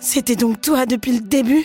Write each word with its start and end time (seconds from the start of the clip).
C'était 0.00 0.36
donc 0.36 0.60
toi 0.60 0.84
depuis 0.84 1.12
le 1.12 1.20
début? 1.20 1.64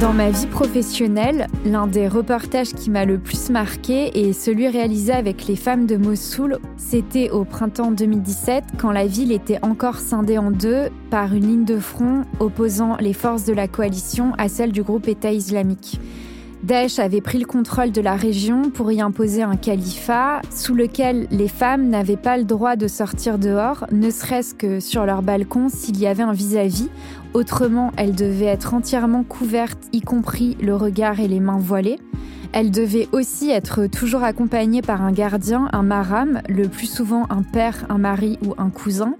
Dans 0.00 0.12
ma 0.12 0.30
vie 0.30 0.46
professionnelle, 0.46 1.46
l'un 1.64 1.86
des 1.86 2.08
reportages 2.08 2.72
qui 2.72 2.90
m'a 2.90 3.04
le 3.04 3.18
plus 3.18 3.50
marqué 3.50 4.28
est 4.28 4.32
celui 4.32 4.66
réalisé 4.66 5.12
avec 5.12 5.46
les 5.46 5.54
femmes 5.54 5.86
de 5.86 5.96
Mossoul. 5.96 6.58
C'était 6.76 7.30
au 7.30 7.44
printemps 7.44 7.92
2017 7.92 8.64
quand 8.76 8.90
la 8.90 9.06
ville 9.06 9.30
était 9.30 9.58
encore 9.62 9.98
scindée 9.98 10.38
en 10.38 10.50
deux 10.50 10.88
par 11.10 11.32
une 11.32 11.46
ligne 11.46 11.64
de 11.64 11.78
front 11.78 12.24
opposant 12.40 12.96
les 12.96 13.12
forces 13.12 13.44
de 13.44 13.52
la 13.52 13.68
coalition 13.68 14.32
à 14.36 14.48
celles 14.48 14.72
du 14.72 14.82
groupe 14.82 15.06
État 15.06 15.30
islamique. 15.30 16.00
Daesh 16.64 16.98
avait 16.98 17.20
pris 17.20 17.38
le 17.38 17.46
contrôle 17.46 17.92
de 17.92 18.00
la 18.00 18.16
région 18.16 18.70
pour 18.70 18.90
y 18.90 19.00
imposer 19.00 19.42
un 19.42 19.56
califat 19.56 20.42
sous 20.50 20.74
lequel 20.74 21.28
les 21.30 21.46
femmes 21.46 21.88
n'avaient 21.88 22.16
pas 22.16 22.36
le 22.36 22.44
droit 22.44 22.74
de 22.74 22.88
sortir 22.88 23.38
dehors, 23.38 23.86
ne 23.92 24.10
serait-ce 24.10 24.54
que 24.54 24.80
sur 24.80 25.06
leur 25.06 25.22
balcon 25.22 25.68
s'il 25.68 25.98
y 26.00 26.06
avait 26.06 26.24
un 26.24 26.32
vis-à-vis. 26.32 26.88
Autrement, 27.32 27.92
elles 27.96 28.14
devaient 28.14 28.46
être 28.46 28.74
entièrement 28.74 29.22
couvertes, 29.22 29.84
y 29.92 30.00
compris 30.00 30.56
le 30.60 30.74
regard 30.74 31.20
et 31.20 31.28
les 31.28 31.40
mains 31.40 31.58
voilées. 31.58 32.00
Elles 32.52 32.70
devaient 32.70 33.08
aussi 33.12 33.50
être 33.50 33.86
toujours 33.86 34.24
accompagnées 34.24 34.82
par 34.82 35.02
un 35.02 35.12
gardien, 35.12 35.68
un 35.72 35.82
maram, 35.82 36.40
le 36.48 36.68
plus 36.68 36.90
souvent 36.90 37.26
un 37.30 37.42
père, 37.42 37.86
un 37.88 37.98
mari 37.98 38.38
ou 38.44 38.54
un 38.58 38.70
cousin 38.70 39.14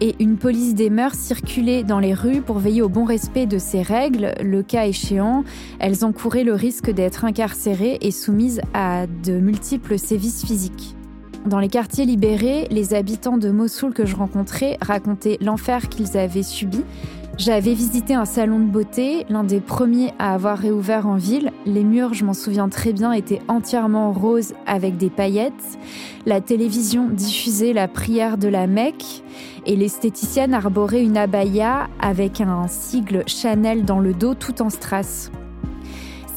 et 0.00 0.14
une 0.20 0.36
police 0.36 0.74
des 0.74 0.90
mœurs 0.90 1.14
circulait 1.14 1.82
dans 1.82 1.98
les 1.98 2.14
rues 2.14 2.40
pour 2.40 2.58
veiller 2.58 2.82
au 2.82 2.88
bon 2.88 3.04
respect 3.04 3.46
de 3.46 3.58
ces 3.58 3.82
règles. 3.82 4.34
Le 4.42 4.62
cas 4.62 4.86
échéant, 4.86 5.44
elles 5.78 6.04
encouraient 6.04 6.44
le 6.44 6.54
risque 6.54 6.90
d'être 6.90 7.24
incarcérées 7.24 7.98
et 8.00 8.10
soumises 8.10 8.60
à 8.74 9.06
de 9.06 9.32
multiples 9.38 9.98
sévices 9.98 10.44
physiques. 10.44 10.94
Dans 11.46 11.60
les 11.60 11.68
quartiers 11.68 12.04
libérés, 12.04 12.66
les 12.70 12.94
habitants 12.94 13.38
de 13.38 13.50
Mossoul 13.50 13.94
que 13.94 14.04
je 14.04 14.16
rencontrais 14.16 14.76
racontaient 14.82 15.38
l'enfer 15.40 15.88
qu'ils 15.88 16.18
avaient 16.18 16.42
subi 16.42 16.82
j'avais 17.38 17.72
visité 17.72 18.14
un 18.14 18.24
salon 18.24 18.58
de 18.58 18.66
beauté, 18.66 19.24
l'un 19.28 19.44
des 19.44 19.60
premiers 19.60 20.12
à 20.18 20.34
avoir 20.34 20.58
réouvert 20.58 21.06
en 21.06 21.14
ville. 21.14 21.52
Les 21.66 21.84
murs, 21.84 22.12
je 22.12 22.24
m'en 22.24 22.34
souviens 22.34 22.68
très 22.68 22.92
bien, 22.92 23.12
étaient 23.12 23.40
entièrement 23.48 24.12
roses 24.12 24.54
avec 24.66 24.96
des 24.96 25.08
paillettes. 25.08 25.78
La 26.26 26.40
télévision 26.40 27.08
diffusait 27.08 27.72
la 27.72 27.88
prière 27.88 28.38
de 28.38 28.48
la 28.48 28.66
Mecque 28.66 29.22
et 29.66 29.76
l'esthéticienne 29.76 30.52
arborait 30.52 31.02
une 31.02 31.16
abaya 31.16 31.88
avec 32.00 32.40
un 32.40 32.66
sigle 32.66 33.22
Chanel 33.26 33.84
dans 33.84 34.00
le 34.00 34.12
dos 34.14 34.34
tout 34.34 34.60
en 34.60 34.68
strass. 34.68 35.30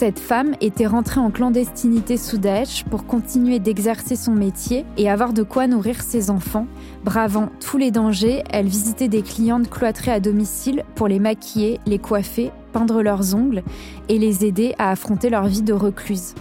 Cette 0.02 0.18
femme 0.18 0.56
était 0.62 0.88
rentrée 0.88 1.20
en 1.20 1.30
clandestinité 1.30 2.18
sous 2.18 2.40
Daesh 2.40 2.86
pour 2.86 3.06
continuer 3.06 3.60
d'exercer 3.60 4.16
son 4.16 4.32
métier 4.32 4.84
et 4.98 5.12
avoir 5.12 5.32
de 5.32 5.44
quoi 5.44 5.68
nourrir 5.68 6.02
ses 6.02 6.32
enfants. 6.32 6.66
Bravant 7.06 7.50
tous 7.60 7.78
les 7.78 7.92
dangers, 7.92 8.42
elle 8.50 8.66
visitait 8.66 9.10
des 9.10 9.22
clientes 9.22 9.70
cloîtrées 9.70 10.10
à 10.10 10.20
domicile 10.20 10.86
pour 10.96 11.08
les 11.08 11.20
maquiller, 11.20 11.80
les 11.86 12.00
coiffer, 12.00 12.50
peindre 12.74 13.04
leurs 13.04 13.36
ongles 13.36 13.62
et 14.10 14.18
les 14.18 14.44
aider 14.44 14.74
à 14.80 14.90
affronter 14.90 15.30
leur 15.30 15.46
vie 15.46 15.62
de 15.62 15.74
recluse. 15.74 16.34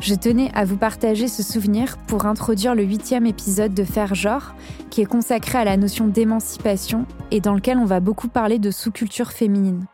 Je 0.00 0.14
tenais 0.14 0.50
à 0.54 0.64
vous 0.64 0.78
partager 0.78 1.28
ce 1.28 1.42
souvenir 1.42 1.98
pour 2.06 2.24
introduire 2.24 2.74
le 2.74 2.84
huitième 2.84 3.26
épisode 3.26 3.74
de 3.74 3.84
Faire 3.84 4.14
genre, 4.14 4.54
qui 4.88 5.02
est 5.02 5.04
consacré 5.04 5.58
à 5.58 5.64
la 5.64 5.76
notion 5.76 6.06
d'émancipation 6.06 7.04
et 7.30 7.42
dans 7.42 7.52
lequel 7.52 7.76
on 7.76 7.84
va 7.84 8.00
beaucoup 8.00 8.28
parler 8.28 8.58
de 8.58 8.70
sous-culture 8.70 9.30
féminine. 9.30 9.84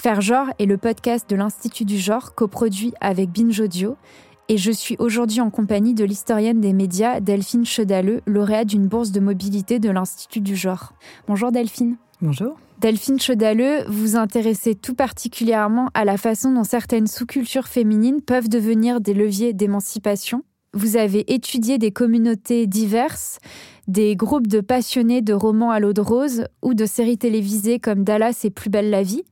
Faire 0.00 0.20
genre 0.20 0.46
est 0.60 0.66
le 0.66 0.78
podcast 0.78 1.28
de 1.28 1.34
l'Institut 1.34 1.84
du 1.84 1.98
genre 1.98 2.36
coproduit 2.36 2.94
avec 3.00 3.30
Binge 3.30 3.58
Audio 3.58 3.96
et 4.48 4.56
je 4.56 4.70
suis 4.70 4.94
aujourd'hui 5.00 5.40
en 5.40 5.50
compagnie 5.50 5.92
de 5.92 6.04
l'historienne 6.04 6.60
des 6.60 6.72
médias 6.72 7.18
Delphine 7.18 7.66
Chedaleux, 7.66 8.20
lauréate 8.24 8.68
d'une 8.68 8.86
bourse 8.86 9.10
de 9.10 9.18
mobilité 9.18 9.80
de 9.80 9.90
l'Institut 9.90 10.40
du 10.40 10.54
genre. 10.54 10.92
Bonjour 11.26 11.50
Delphine. 11.50 11.96
Bonjour. 12.22 12.56
Delphine 12.78 13.18
Chedaleux, 13.18 13.82
vous 13.88 14.14
intéressez 14.14 14.76
tout 14.76 14.94
particulièrement 14.94 15.88
à 15.94 16.04
la 16.04 16.16
façon 16.16 16.52
dont 16.52 16.62
certaines 16.62 17.08
sous-cultures 17.08 17.66
féminines 17.66 18.22
peuvent 18.22 18.48
devenir 18.48 19.00
des 19.00 19.14
leviers 19.14 19.52
d'émancipation. 19.52 20.44
Vous 20.74 20.96
avez 20.96 21.32
étudié 21.32 21.76
des 21.76 21.90
communautés 21.90 22.68
diverses, 22.68 23.38
des 23.88 24.14
groupes 24.14 24.46
de 24.46 24.60
passionnés 24.60 25.22
de 25.22 25.34
romans 25.34 25.72
à 25.72 25.80
l'eau 25.80 25.92
de 25.92 26.00
rose 26.00 26.44
ou 26.62 26.74
de 26.74 26.86
séries 26.86 27.18
télévisées 27.18 27.80
comme 27.80 28.04
Dallas 28.04 28.42
et 28.44 28.50
Plus 28.50 28.70
belle 28.70 28.90
la 28.90 29.02
vie. 29.02 29.24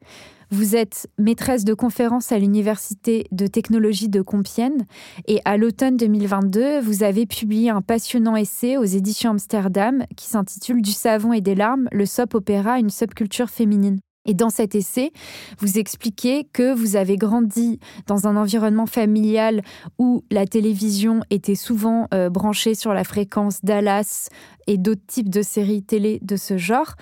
Vous 0.51 0.77
êtes 0.77 1.09
maîtresse 1.19 1.65
de 1.65 1.75
conférence 1.75 2.31
à 2.31 2.39
l'Université 2.39 3.27
de 3.33 3.49
technologie 3.49 4.09
de 4.09 4.23
Compiègne 4.23 4.87
et 5.27 5.41
à 5.45 5.57
l'automne 5.57 5.97
2022, 5.97 6.81
vous 6.81 7.03
avez 7.03 7.27
publié 7.27 7.71
un 7.71 7.83
passionnant 7.83 8.37
essai 8.37 8.77
aux 8.77 8.85
éditions 8.85 9.33
Amsterdam 9.33 10.05
qui 10.17 10.27
s'intitule 10.27 10.83
Du 10.83 10.93
savon 10.93 11.33
et 11.33 11.41
des 11.41 11.57
larmes, 11.57 11.89
le 11.91 12.07
soap 12.07 12.35
opéra, 12.35 12.79
une 12.79 12.91
subculture 12.91 13.51
féminine. 13.51 13.99
Et 14.25 14.35
dans 14.35 14.51
cet 14.51 14.75
essai, 14.75 15.13
vous 15.59 15.79
expliquez 15.79 16.45
que 16.53 16.75
vous 16.75 16.97
avez 16.97 17.17
grandi 17.17 17.79
dans 18.07 18.27
un 18.27 18.37
environnement 18.37 18.87
familial 18.87 19.63
où 19.99 20.25
la 20.31 20.47
télévision 20.47 21.21
était 21.31 21.55
souvent 21.55 22.09
euh, 22.13 22.29
branchée 22.29 22.75
sur 22.75 22.93
la 22.93 23.05
fréquence 23.05 23.65
Dallas 23.65 24.29
et 24.67 24.79
d'autres 24.79 25.07
types 25.07 25.31
de 25.31 25.43
séries 25.43 25.83
télé 25.83 26.19
de 26.23 26.37
ce 26.37 26.59
genre 26.59 26.97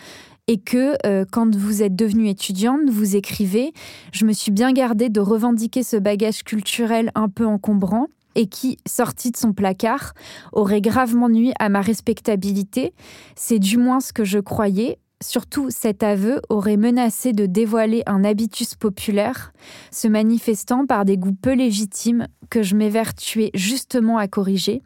et 0.46 0.58
que 0.58 0.96
euh, 1.06 1.24
quand 1.30 1.54
vous 1.54 1.82
êtes 1.82 1.96
devenue 1.96 2.28
étudiante, 2.28 2.88
vous 2.90 3.16
écrivez 3.16 3.72
Je 4.12 4.24
me 4.24 4.32
suis 4.32 4.52
bien 4.52 4.72
gardée 4.72 5.08
de 5.08 5.20
revendiquer 5.20 5.82
ce 5.82 5.96
bagage 5.96 6.42
culturel 6.42 7.10
un 7.14 7.28
peu 7.28 7.46
encombrant 7.46 8.08
et 8.34 8.46
qui, 8.46 8.78
sorti 8.86 9.30
de 9.30 9.36
son 9.36 9.52
placard, 9.52 10.12
aurait 10.52 10.80
gravement 10.80 11.28
nuit 11.28 11.52
à 11.58 11.68
ma 11.68 11.80
respectabilité. 11.80 12.92
C'est 13.36 13.58
du 13.60 13.78
moins 13.78 14.00
ce 14.00 14.12
que 14.12 14.24
je 14.24 14.38
croyais. 14.38 14.98
Surtout, 15.22 15.68
cet 15.70 16.02
aveu 16.02 16.42
aurait 16.48 16.76
menacé 16.76 17.32
de 17.32 17.46
dévoiler 17.46 18.02
un 18.06 18.24
habitus 18.24 18.74
populaire, 18.74 19.52
se 19.90 20.08
manifestant 20.08 20.84
par 20.84 21.04
des 21.04 21.16
goûts 21.16 21.36
peu 21.40 21.54
légitimes 21.54 22.26
que 22.50 22.62
je 22.62 22.74
m'évertuais 22.74 23.50
justement 23.54 24.18
à 24.18 24.28
corriger. 24.28 24.82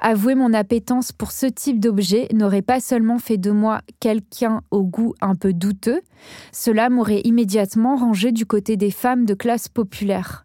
Avouer 0.00 0.34
mon 0.34 0.52
appétence 0.54 1.12
pour 1.12 1.32
ce 1.32 1.46
type 1.46 1.80
d'objet 1.80 2.28
n'aurait 2.32 2.62
pas 2.62 2.80
seulement 2.80 3.18
fait 3.18 3.36
de 3.36 3.50
moi 3.50 3.80
quelqu'un 4.00 4.62
au 4.70 4.82
goût 4.82 5.14
un 5.20 5.34
peu 5.34 5.52
douteux, 5.52 6.00
cela 6.52 6.88
m'aurait 6.88 7.22
immédiatement 7.24 7.96
rangé 7.96 8.32
du 8.32 8.46
côté 8.46 8.76
des 8.76 8.90
femmes 8.90 9.24
de 9.24 9.34
classe 9.34 9.68
populaire. 9.68 10.44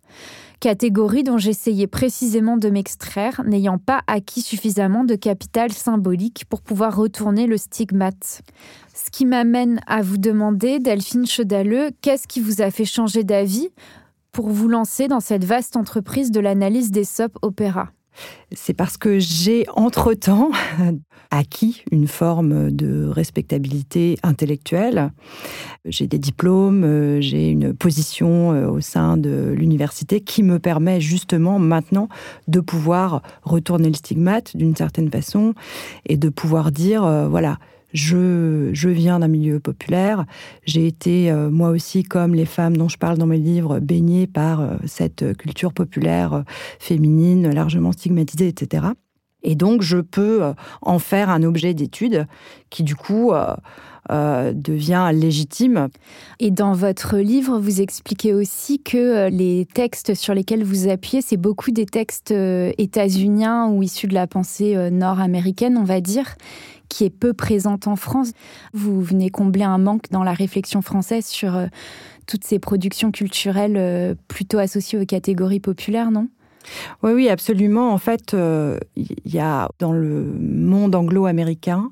Catégorie 0.64 1.24
dont 1.24 1.38
j'essayais 1.38 1.88
précisément 1.88 2.56
de 2.56 2.70
m'extraire, 2.70 3.44
n'ayant 3.46 3.78
pas 3.78 4.02
acquis 4.08 4.42
suffisamment 4.42 5.04
de 5.04 5.16
capital 5.16 5.74
symbolique 5.74 6.46
pour 6.48 6.62
pouvoir 6.62 6.96
retourner 6.96 7.48
le 7.48 7.58
stigmate. 7.58 8.44
Ce 8.96 9.12
qui 9.12 9.26
m'amène 9.26 9.82
à 9.88 10.02
vous 10.02 10.18
demander, 10.18 10.80
Delphine 10.80 11.26
Chedaleux, 11.26 11.90
qu'est-ce 12.02 12.30
qui 12.30 12.40
vous 12.40 12.62
a 12.62 12.72
fait 12.72 12.86
changer 12.86 13.26
d'avis 13.26 13.72
pour 14.32 14.50
vous 14.50 14.70
lancer 14.70 15.10
dans 15.10 15.20
cette 15.20 15.44
vaste 15.44 15.76
entreprise 15.76 16.32
de 16.32 16.40
l'analyse 16.40 16.92
des 16.92 17.06
opéras 17.42 17.90
c'est 18.52 18.74
parce 18.74 18.98
que 18.98 19.20
j'ai 19.20 19.66
entre-temps 19.76 20.52
acquis 21.32 21.84
une 21.92 22.08
forme 22.08 22.72
de 22.72 23.08
respectabilité 23.08 24.18
intellectuelle. 24.22 25.12
J'ai 25.86 26.06
des 26.06 26.20
diplômes, 26.20 26.84
euh, 26.84 27.22
j'ai 27.22 27.50
une 27.50 27.74
position 27.74 28.54
euh, 28.54 28.68
au 28.68 28.82
sein 28.82 29.18
de 29.18 29.54
l'université 29.58 30.22
qui 30.22 30.44
me 30.44 30.60
permet 30.60 31.02
justement 31.02 31.58
maintenant 31.58 32.08
de 32.48 32.60
pouvoir 32.60 33.24
retourner 33.42 33.88
le 33.88 33.96
stigmate 33.96 34.56
d'une 34.56 34.76
certaine 34.76 35.10
façon 35.10 35.56
et 36.06 36.18
de 36.18 36.30
pouvoir 36.30 36.72
dire, 36.72 37.04
euh, 37.04 37.28
voilà, 37.28 37.58
je, 37.94 38.90
viens 38.90 39.20
d'un 39.20 39.28
milieu 39.28 39.60
populaire. 39.60 40.26
J'ai 40.66 40.88
été, 40.88 41.32
euh, 41.32 41.50
moi 41.50 41.70
aussi, 41.70 42.04
comme 42.04 42.36
les 42.36 42.46
femmes 42.46 42.76
dont 42.76 42.90
je 42.90 42.98
parle 42.98 43.18
dans 43.18 43.28
mes 43.28 43.38
livres, 43.38 43.80
baignée 43.80 44.28
par 44.28 44.62
euh, 44.62 44.76
cette 44.86 45.38
culture 45.38 45.74
populaire 45.74 46.34
euh, 46.34 46.42
féminine, 46.80 47.50
largement 47.54 47.92
stigmatisée, 47.92 48.48
etc. 48.48 48.88
Et 49.44 49.56
donc, 49.56 49.82
je 49.82 49.98
peux 49.98 50.54
en 50.82 51.00
faire 51.00 51.30
un 51.30 51.44
objet 51.44 51.74
d'étude 51.74 52.28
qui, 52.70 52.82
du 52.84 52.96
coup, 52.96 53.34
devient 54.10 55.12
légitime. 55.14 55.88
Et 56.40 56.52
dans 56.52 56.74
votre 56.74 57.18
livre, 57.18 57.58
vous 57.58 57.82
expliquez 57.82 58.34
aussi 58.34 58.82
que 58.82 59.30
les 59.30 59.66
textes 59.74 60.14
sur 60.14 60.34
lesquels 60.34 60.64
vous 60.64 60.90
appuyez, 60.90 61.22
c'est 61.22 61.38
beaucoup 61.38 61.72
des 61.72 61.86
textes 61.86 62.32
états-uniens 62.32 63.68
ou 63.68 63.84
issus 63.84 64.08
de 64.08 64.14
la 64.14 64.28
pensée 64.28 64.92
nord-américaine, 64.92 65.78
on 65.78 65.84
va 65.84 66.02
dire 66.02 66.36
qui 66.94 67.06
est 67.06 67.10
peu 67.10 67.34
présente 67.34 67.88
en 67.88 67.96
France. 67.96 68.32
Vous 68.74 69.02
venez 69.02 69.30
combler 69.30 69.64
un 69.64 69.80
manque 69.80 70.12
dans 70.12 70.24
la 70.24 70.34
réflexion 70.34 70.82
française 70.82 71.26
sur 71.26 71.56
euh, 71.56 71.66
toutes 72.28 72.44
ces 72.44 72.60
productions 72.60 73.12
culturelles 73.12 73.78
euh, 73.78 74.14
plutôt 74.28 74.60
associées 74.60 75.00
aux 75.00 75.06
catégories 75.06 75.60
populaires, 75.60 76.12
non? 76.12 76.28
Oui, 77.02 77.12
oui, 77.12 77.30
absolument. 77.30 77.92
En 77.92 77.98
fait, 77.98 78.32
il 78.32 78.40
euh, 78.40 78.80
y 79.26 79.40
a 79.40 79.70
dans 79.80 79.92
le 79.92 80.24
monde 80.40 80.96
anglo-américain 80.96 81.92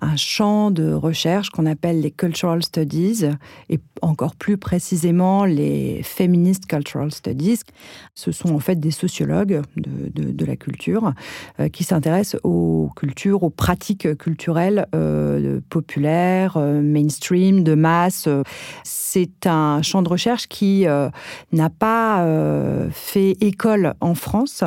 un 0.00 0.16
champ 0.16 0.70
de 0.70 0.92
recherche 0.92 1.50
qu'on 1.50 1.66
appelle 1.66 2.00
les 2.00 2.10
cultural 2.10 2.62
studies 2.62 3.26
et 3.68 3.80
encore 4.02 4.34
plus 4.34 4.56
précisément 4.56 5.44
les 5.44 6.02
feminist 6.02 6.66
cultural 6.66 7.12
studies. 7.12 7.60
Ce 8.14 8.32
sont 8.32 8.54
en 8.54 8.58
fait 8.58 8.76
des 8.76 8.90
sociologues 8.90 9.62
de, 9.76 10.44
la 10.44 10.56
culture 10.56 11.14
euh, 11.58 11.68
qui 11.68 11.84
s'intéressent 11.84 12.40
aux 12.44 12.90
cultures, 12.96 13.42
aux 13.42 13.50
pratiques 13.50 14.16
culturelles 14.18 14.86
euh, 14.94 15.60
populaires, 15.70 16.56
euh, 16.56 16.82
mainstream, 16.82 17.64
de 17.64 17.74
masse. 17.74 18.28
C'est 18.82 19.46
un 19.46 19.80
champ 19.82 20.02
de 20.02 20.08
recherche 20.08 20.48
qui 20.48 20.86
n'a 21.52 21.70
pas 21.70 22.26
fait 22.90 23.36
école 23.40 23.94
en 24.00 24.14
France 24.14 24.64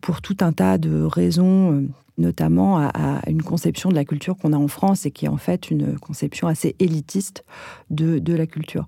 pour 0.00 0.20
tout 0.20 0.36
un 0.40 0.52
tas 0.52 0.78
de 0.78 1.02
raisons 1.02 1.88
notamment 2.16 2.78
à, 2.78 3.20
une 3.26 3.42
conception 3.42 3.90
de 3.90 3.94
la 3.94 4.04
culture 4.04 4.36
qu'on 4.36 4.52
a 4.52 4.56
en 4.56 4.68
France 4.68 5.06
et 5.06 5.10
qui 5.10 5.26
est 5.26 5.28
en 5.28 5.36
fait 5.36 5.70
une 5.70 5.98
conception 5.98 6.46
assez 6.46 6.76
élitiste 6.78 7.44
de, 7.90 8.18
de 8.18 8.34
la 8.34 8.46
culture. 8.46 8.86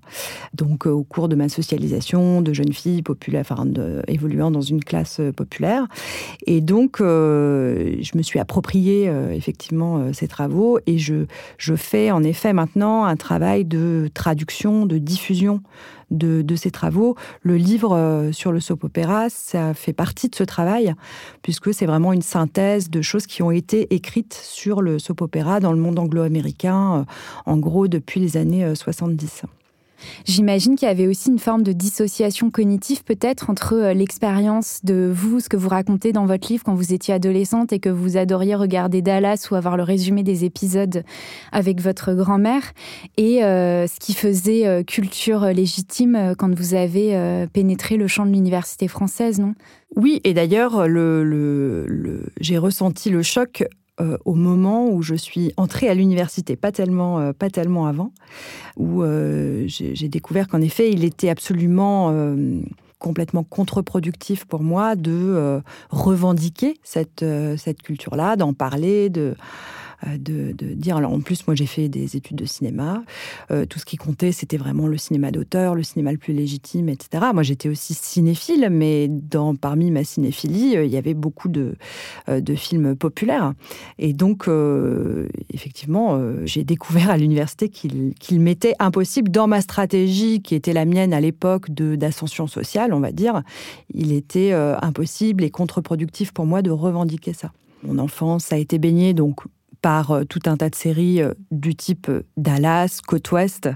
Donc, 0.53 0.87
euh, 0.87 0.91
au 0.91 1.03
cours 1.03 1.27
de 1.27 1.35
ma 1.35 1.49
socialisation 1.49 2.41
de 2.41 2.53
jeune 2.53 2.73
fille 2.73 3.01
populaire, 3.01 3.41
enfin, 3.41 3.65
évoluant 4.07 4.51
dans 4.51 4.61
une 4.61 4.83
classe 4.83 5.19
euh, 5.19 5.31
populaire, 5.31 5.87
et 6.45 6.61
donc 6.61 7.01
euh, 7.01 7.97
je 8.01 8.17
me 8.17 8.23
suis 8.23 8.39
approprié 8.39 9.11
effectivement 9.31 10.13
ces 10.13 10.27
travaux 10.27 10.79
et 10.85 10.97
je, 10.97 11.25
je 11.57 11.75
fais 11.75 12.11
en 12.11 12.23
effet 12.23 12.53
maintenant 12.53 13.03
un 13.05 13.15
travail 13.15 13.65
de 13.65 14.09
traduction, 14.13 14.85
de 14.85 14.97
diffusion 14.97 15.61
de, 16.11 16.55
ces 16.55 16.71
travaux. 16.71 17.15
Le 17.41 17.57
livre 17.57 17.95
euh, 17.95 18.31
sur 18.31 18.51
le 18.51 18.59
soap 18.59 18.83
opéra, 18.83 19.29
ça 19.29 19.73
fait 19.73 19.93
partie 19.93 20.29
de 20.29 20.35
ce 20.35 20.43
travail, 20.43 20.93
puisque 21.41 21.73
c'est 21.73 21.85
vraiment 21.85 22.13
une 22.13 22.21
synthèse 22.21 22.89
de 22.89 23.01
choses 23.01 23.27
qui 23.27 23.43
ont 23.43 23.51
été 23.51 23.93
écrites 23.93 24.33
sur 24.33 24.81
le 24.81 24.99
soap 24.99 25.21
opéra 25.21 25.59
dans 25.59 25.71
le 25.71 25.79
monde 25.79 25.99
anglo-américain, 25.99 26.99
euh, 26.99 27.03
en 27.45 27.57
gros 27.57 27.87
depuis 27.87 28.19
les 28.19 28.37
années 28.37 28.75
70. 28.75 29.43
J'imagine 30.25 30.75
qu'il 30.75 30.87
y 30.87 30.91
avait 30.91 31.07
aussi 31.07 31.29
une 31.29 31.39
forme 31.39 31.63
de 31.63 31.71
dissociation 31.71 32.51
cognitive 32.51 33.03
peut-être 33.03 33.49
entre 33.49 33.73
euh, 33.73 33.93
l'expérience 33.93 34.79
de 34.83 35.11
vous, 35.13 35.39
ce 35.39 35.49
que 35.49 35.57
vous 35.57 35.69
racontez 35.69 36.11
dans 36.11 36.25
votre 36.25 36.47
livre 36.51 36.63
quand 36.63 36.75
vous 36.75 36.93
étiez 36.93 37.13
adolescente 37.13 37.73
et 37.73 37.79
que 37.79 37.89
vous 37.89 38.17
adoriez 38.17 38.55
regarder 38.55 39.01
Dallas 39.01 39.47
ou 39.51 39.55
avoir 39.55 39.77
le 39.77 39.83
résumé 39.83 40.23
des 40.23 40.45
épisodes 40.45 41.03
avec 41.51 41.81
votre 41.81 42.13
grand-mère 42.13 42.73
et 43.17 43.43
euh, 43.43 43.87
ce 43.87 43.99
qui 43.99 44.13
faisait 44.13 44.67
euh, 44.67 44.83
culture 44.83 45.45
légitime 45.45 46.33
quand 46.37 46.53
vous 46.53 46.73
avez 46.73 47.47
pénétré 47.53 47.97
le 47.97 48.07
champ 48.07 48.25
de 48.25 48.31
l'université 48.31 48.87
française, 48.87 49.39
non? 49.39 49.53
Oui, 49.95 50.21
et 50.23 50.33
d'ailleurs, 50.33 50.87
le, 50.87 51.85
j'ai 52.39 52.57
ressenti 52.57 53.09
le 53.09 53.23
choc 53.23 53.63
euh, 53.99 54.17
au 54.25 54.35
moment 54.35 54.87
où 54.89 55.01
je 55.01 55.15
suis 55.15 55.53
entrée 55.57 55.89
à 55.89 55.95
l'université, 55.95 56.55
pas 56.55 56.71
tellement, 56.71 57.19
euh, 57.19 57.33
pas 57.33 57.49
tellement 57.49 57.87
avant, 57.87 58.11
où 58.75 59.01
euh, 59.01 59.63
j'ai 59.67 60.07
découvert 60.07 60.47
qu'en 60.47 60.61
effet, 60.61 60.91
il 60.91 61.03
était 61.03 61.29
absolument 61.29 62.13
complètement 62.99 63.43
contre-productif 63.43 64.45
pour 64.45 64.61
moi 64.61 64.95
de 64.95 65.61
revendiquer 65.89 66.75
cette, 66.83 67.25
cette 67.57 67.81
culture-là, 67.81 68.35
d'en 68.35 68.53
parler, 68.53 69.09
de 69.09 69.35
euh, 70.05 70.17
de, 70.19 70.53
dire. 70.73 70.97
Alors 70.97 71.11
en 71.11 71.21
plus, 71.21 71.47
moi 71.47 71.55
j'ai 71.55 71.65
fait 71.65 71.89
des 71.89 72.15
études 72.15 72.37
de 72.37 72.45
cinéma. 72.45 73.03
Euh, 73.49 73.65
tout 73.65 73.79
ce 73.79 73.85
qui 73.85 73.97
comptait, 73.97 74.31
c'était 74.31 74.57
vraiment 74.57 74.85
le 74.85 74.97
cinéma 74.97 75.31
d'auteur, 75.31 75.73
le 75.73 75.81
cinéma 75.81 76.11
le 76.11 76.19
plus 76.19 76.33
légitime, 76.33 76.87
etc. 76.89 77.25
Moi 77.33 77.41
j'étais 77.41 77.67
aussi 77.67 77.95
cinéphile, 77.95 78.67
mais 78.69 79.07
dans, 79.07 79.55
parmi 79.55 79.89
ma 79.89 80.03
cinéphilie, 80.03 80.77
euh, 80.77 80.85
il 80.85 80.91
y 80.91 80.97
avait 80.97 81.15
beaucoup 81.15 81.49
de, 81.49 81.75
de 82.27 82.55
films 82.55 82.95
populaires. 82.95 83.53
Et 83.97 84.13
donc, 84.13 84.49
effectivement, 85.53 86.19
j'ai 86.45 86.63
découvert 86.63 87.09
à 87.09 87.17
l'université 87.17 87.69
qu'il 87.69 88.39
m'était 88.39 88.73
impossible, 88.79 89.31
dans 89.31 89.47
ma 89.47 89.61
stratégie 89.61 90.41
qui 90.41 90.55
était 90.55 90.73
la 90.73 90.85
mienne 90.85 91.13
à 91.13 91.21
l'époque 91.21 91.71
d'ascension 91.71 92.47
sociale, 92.47 92.93
on 92.93 92.99
va 92.99 93.11
dire, 93.11 93.41
il 93.93 94.11
était 94.11 94.53
impossible 94.53 95.43
et 95.43 95.49
contre-productif 95.49 96.31
pour 96.31 96.45
moi 96.45 96.61
de 96.61 96.71
revendiquer 96.71 97.33
ça. 97.33 97.51
Mon 97.83 97.99
enfance 97.99 98.51
a 98.51 98.57
été 98.57 98.79
baignée 98.79 99.13
donc 99.13 99.41
par 99.87 100.11
euh, 100.11 100.25
tout 100.25 100.41
un 100.47 100.57
tas 100.57 100.69
de 100.69 100.75
séries 100.75 101.21
euh, 101.21 101.33
du 101.49 101.73
type 101.73 102.09
euh, 102.09 102.23
Dallas, 102.35 102.99
Côte 103.07 103.31
Ouest, 103.31 103.69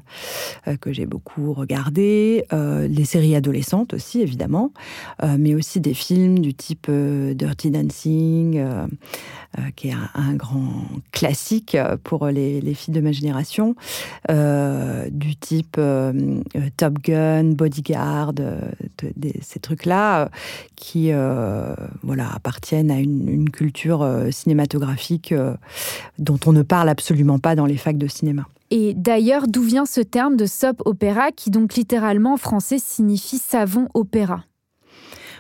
que 0.81 0.92
j'ai 0.92 1.06
beaucoup 1.06 1.54
regardé, 1.54 2.46
les 2.52 3.06
séries 3.06 3.36
adolescentes 3.36 3.94
aussi 3.94 4.22
évidemment, 4.22 4.72
mais 5.38 5.56
aussi 5.56 5.80
des 5.80 5.94
films 5.94 6.40
du 6.40 6.54
type 6.54 6.90
Dirty 6.90 7.72
Dancing, 7.72 8.63
qui 9.75 9.90
est 9.90 9.96
un, 10.13 10.34
grand 10.36 10.86
classique 11.12 11.78
pour 12.04 12.28
les, 12.28 12.74
filles 12.74 12.94
de 12.94 13.02
ma 13.02 13.12
génération, 13.12 13.75
du 14.30 15.36
type 15.36 15.80
Top 16.78 17.00
Gun, 17.00 17.52
Bodyguard, 17.52 18.34
ces 19.42 19.60
trucs-là 19.60 20.30
qui 20.75 21.12
appartiennent 21.12 22.92
à 22.92 23.00
une 23.00 23.50
culture 23.50 24.08
cinématographique 24.31 25.34
dont 26.19 26.39
on 26.45 26.53
ne 26.53 26.62
parle 26.62 26.89
absolument 26.89 27.39
pas 27.39 27.56
dans 27.56 27.65
les 27.65 27.77
facs 27.77 27.98
de 27.98 28.07
cinéma. 28.07 28.48
Et 28.69 28.94
d'ailleurs, 28.94 29.48
d'où 29.48 29.63
vient 29.63 29.86
ce 29.86 30.01
terme 30.01 30.38
de 30.38 30.45
soap 30.45 30.81
opéra 30.86 31.31
qui 31.31 31.51
donc 31.51 31.75
littéralement 31.75 32.33
en 32.33 32.38
français 32.38 32.77
signifie 32.80 33.38
savon 33.38 33.88
opéra? 33.94 34.45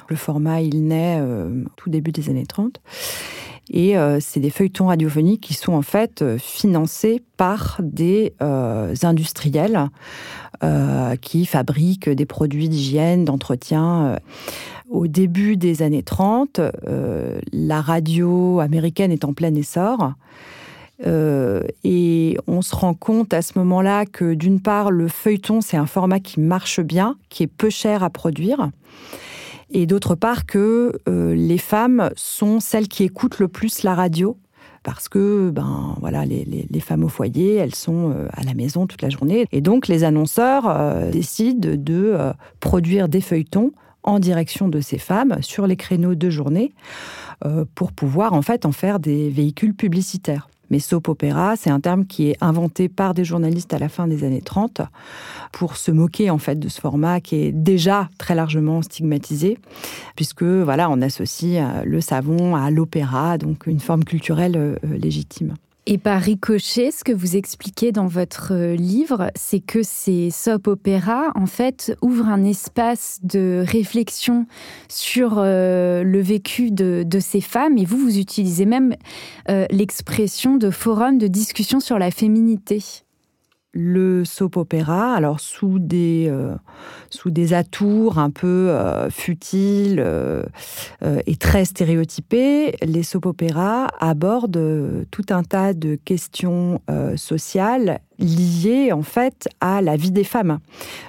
Le 0.09 0.17
format, 0.17 0.61
il 0.61 0.85
naît 0.87 1.19
euh, 1.21 1.63
tout 1.77 1.89
début 1.89 2.11
des 2.11 2.29
années 2.29 2.45
30. 2.45 2.81
Et 3.71 3.97
euh, 3.97 4.19
c'est 4.19 4.39
des 4.39 4.49
feuilletons 4.49 4.87
radiophoniques 4.87 5.41
qui 5.41 5.53
sont 5.53 5.73
en 5.73 5.81
fait 5.81 6.21
euh, 6.21 6.37
financés 6.37 7.23
par 7.37 7.79
des 7.81 8.33
industriels 9.01 9.89
qui 11.21 11.47
fabriquent 11.47 12.09
des 12.09 12.27
produits 12.27 12.69
d'hygiène, 12.69 13.25
d'entretien. 13.25 14.19
Au 14.91 15.07
début 15.07 15.57
des 15.57 15.81
années 15.81 16.03
30, 16.03 16.61
la 17.51 17.81
radio 17.81 18.59
américaine 18.59 19.11
est 19.11 19.25
en 19.25 19.33
plein 19.33 19.55
essor. 19.55 20.13
Euh, 21.07 21.61
et 21.83 22.37
on 22.47 22.61
se 22.61 22.75
rend 22.75 22.93
compte 22.93 23.33
à 23.33 23.41
ce 23.41 23.57
moment-là 23.59 24.05
que 24.05 24.33
d'une 24.33 24.61
part, 24.61 24.91
le 24.91 25.07
feuilleton, 25.07 25.61
c'est 25.61 25.77
un 25.77 25.85
format 25.85 26.19
qui 26.19 26.39
marche 26.39 26.79
bien, 26.79 27.15
qui 27.29 27.43
est 27.43 27.47
peu 27.47 27.69
cher 27.69 28.03
à 28.03 28.09
produire. 28.09 28.69
Et 29.71 29.85
d'autre 29.85 30.15
part, 30.15 30.45
que 30.45 30.93
euh, 31.07 31.33
les 31.33 31.57
femmes 31.57 32.09
sont 32.15 32.59
celles 32.59 32.87
qui 32.87 33.03
écoutent 33.03 33.39
le 33.39 33.47
plus 33.47 33.83
la 33.83 33.95
radio. 33.95 34.37
Parce 34.83 35.09
que, 35.09 35.51
ben 35.51 35.95
voilà, 35.99 36.25
les, 36.25 36.79
femmes 36.79 37.03
au 37.03 37.07
foyer, 37.07 37.55
elles 37.55 37.75
sont 37.75 38.11
euh, 38.11 38.27
à 38.33 38.43
la 38.43 38.55
maison 38.55 38.87
toute 38.87 39.03
la 39.03 39.09
journée. 39.09 39.45
Et 39.51 39.61
donc, 39.61 39.87
les 39.87 40.03
annonceurs 40.03 41.11
décident 41.11 41.75
de 41.77 42.17
produire 42.59 43.07
des 43.07 43.21
feuilletons 43.21 43.71
en 44.01 44.17
direction 44.17 44.69
de 44.69 44.81
ces 44.81 44.97
femmes 44.97 45.37
sur 45.41 45.67
les 45.67 45.75
créneaux 45.75 46.15
de 46.15 46.29
journée 46.31 46.73
pour 47.75 47.91
pouvoir 47.91 48.33
en 48.33 48.41
fait 48.41 48.65
en 48.65 48.71
faire 48.71 48.99
des 48.99 49.29
véhicules 49.29 49.75
publicitaires. 49.75 50.49
Mais 50.71 50.79
soap 50.79 51.09
opéra, 51.09 51.55
c'est 51.55 51.69
un 51.69 51.79
terme 51.79 52.05
qui 52.05 52.29
est 52.29 52.37
inventé 52.41 52.89
par 52.89 53.13
des 53.13 53.25
journalistes 53.25 53.73
à 53.73 53.77
la 53.77 53.89
fin 53.89 54.07
des 54.07 54.23
années 54.23 54.41
30 54.41 54.81
pour 55.51 55.75
se 55.75 55.91
moquer 55.91 56.29
en 56.29 56.39
fait 56.39 56.57
de 56.57 56.69
ce 56.69 56.81
format 56.81 57.19
qui 57.19 57.35
est 57.35 57.51
déjà 57.51 58.09
très 58.17 58.33
largement 58.33 58.81
stigmatisé, 58.81 59.57
puisque 60.15 60.43
voilà, 60.43 60.89
on 60.89 61.01
associe 61.01 61.63
euh, 61.63 61.83
le 61.85 62.01
savon 62.01 62.55
à 62.55 62.71
l'opéra, 62.71 63.37
donc 63.37 63.67
une 63.67 63.79
forme 63.79 64.05
culturelle 64.05 64.55
euh, 64.55 64.75
légitime. 64.83 65.55
Et 65.87 65.97
par 65.97 66.21
ricochet, 66.21 66.91
ce 66.91 67.03
que 67.03 67.11
vous 67.11 67.35
expliquez 67.35 67.91
dans 67.91 68.05
votre 68.05 68.53
euh, 68.53 68.75
livre, 68.75 69.31
c'est 69.35 69.59
que 69.59 69.81
ces 69.81 70.29
soap 70.29 70.67
opéras, 70.67 71.31
en 71.33 71.47
fait, 71.47 71.97
ouvrent 72.03 72.27
un 72.27 72.43
espace 72.43 73.19
de 73.23 73.63
réflexion 73.67 74.45
sur 74.89 75.39
euh, 75.39 76.03
le 76.03 76.21
vécu 76.21 76.69
de, 76.69 77.03
ces 77.19 77.41
femmes. 77.41 77.79
Et 77.79 77.85
vous, 77.85 77.97
vous 77.97 78.19
utilisez 78.19 78.65
même 78.65 78.95
euh, 79.49 79.65
l'expression 79.71 80.55
de 80.55 80.69
forum 80.69 81.17
de 81.17 81.25
discussion 81.27 81.79
sur 81.79 81.97
la 81.97 82.11
féminité 82.11 82.83
le 83.73 84.25
soap 84.25 84.57
opéra, 84.57 85.13
alors 85.13 85.39
sous 85.39 85.79
des, 85.79 86.27
euh, 86.29 86.55
sous 87.09 87.31
des 87.31 87.53
atours 87.53 88.17
un 88.17 88.29
peu 88.29 88.69
euh, 88.69 89.09
futiles 89.09 90.01
euh, 90.03 90.43
et 91.25 91.35
très 91.37 91.65
stéréotypés, 91.65 92.75
les 92.81 93.03
soap 93.03 93.25
opéras 93.25 93.87
abordent 93.99 95.05
tout 95.09 95.25
un 95.29 95.43
tas 95.43 95.73
de 95.73 95.95
questions 95.95 96.81
sociales 97.15 98.01
liées 98.21 98.91
en 98.91 99.01
fait 99.01 99.49
à 99.59 99.81
la 99.81 99.97
vie 99.97 100.11
des 100.11 100.23
femmes. 100.23 100.59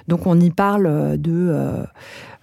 Donc 0.07 0.27
on 0.27 0.39
y 0.39 0.49
parle 0.49 1.17
de 1.17 1.85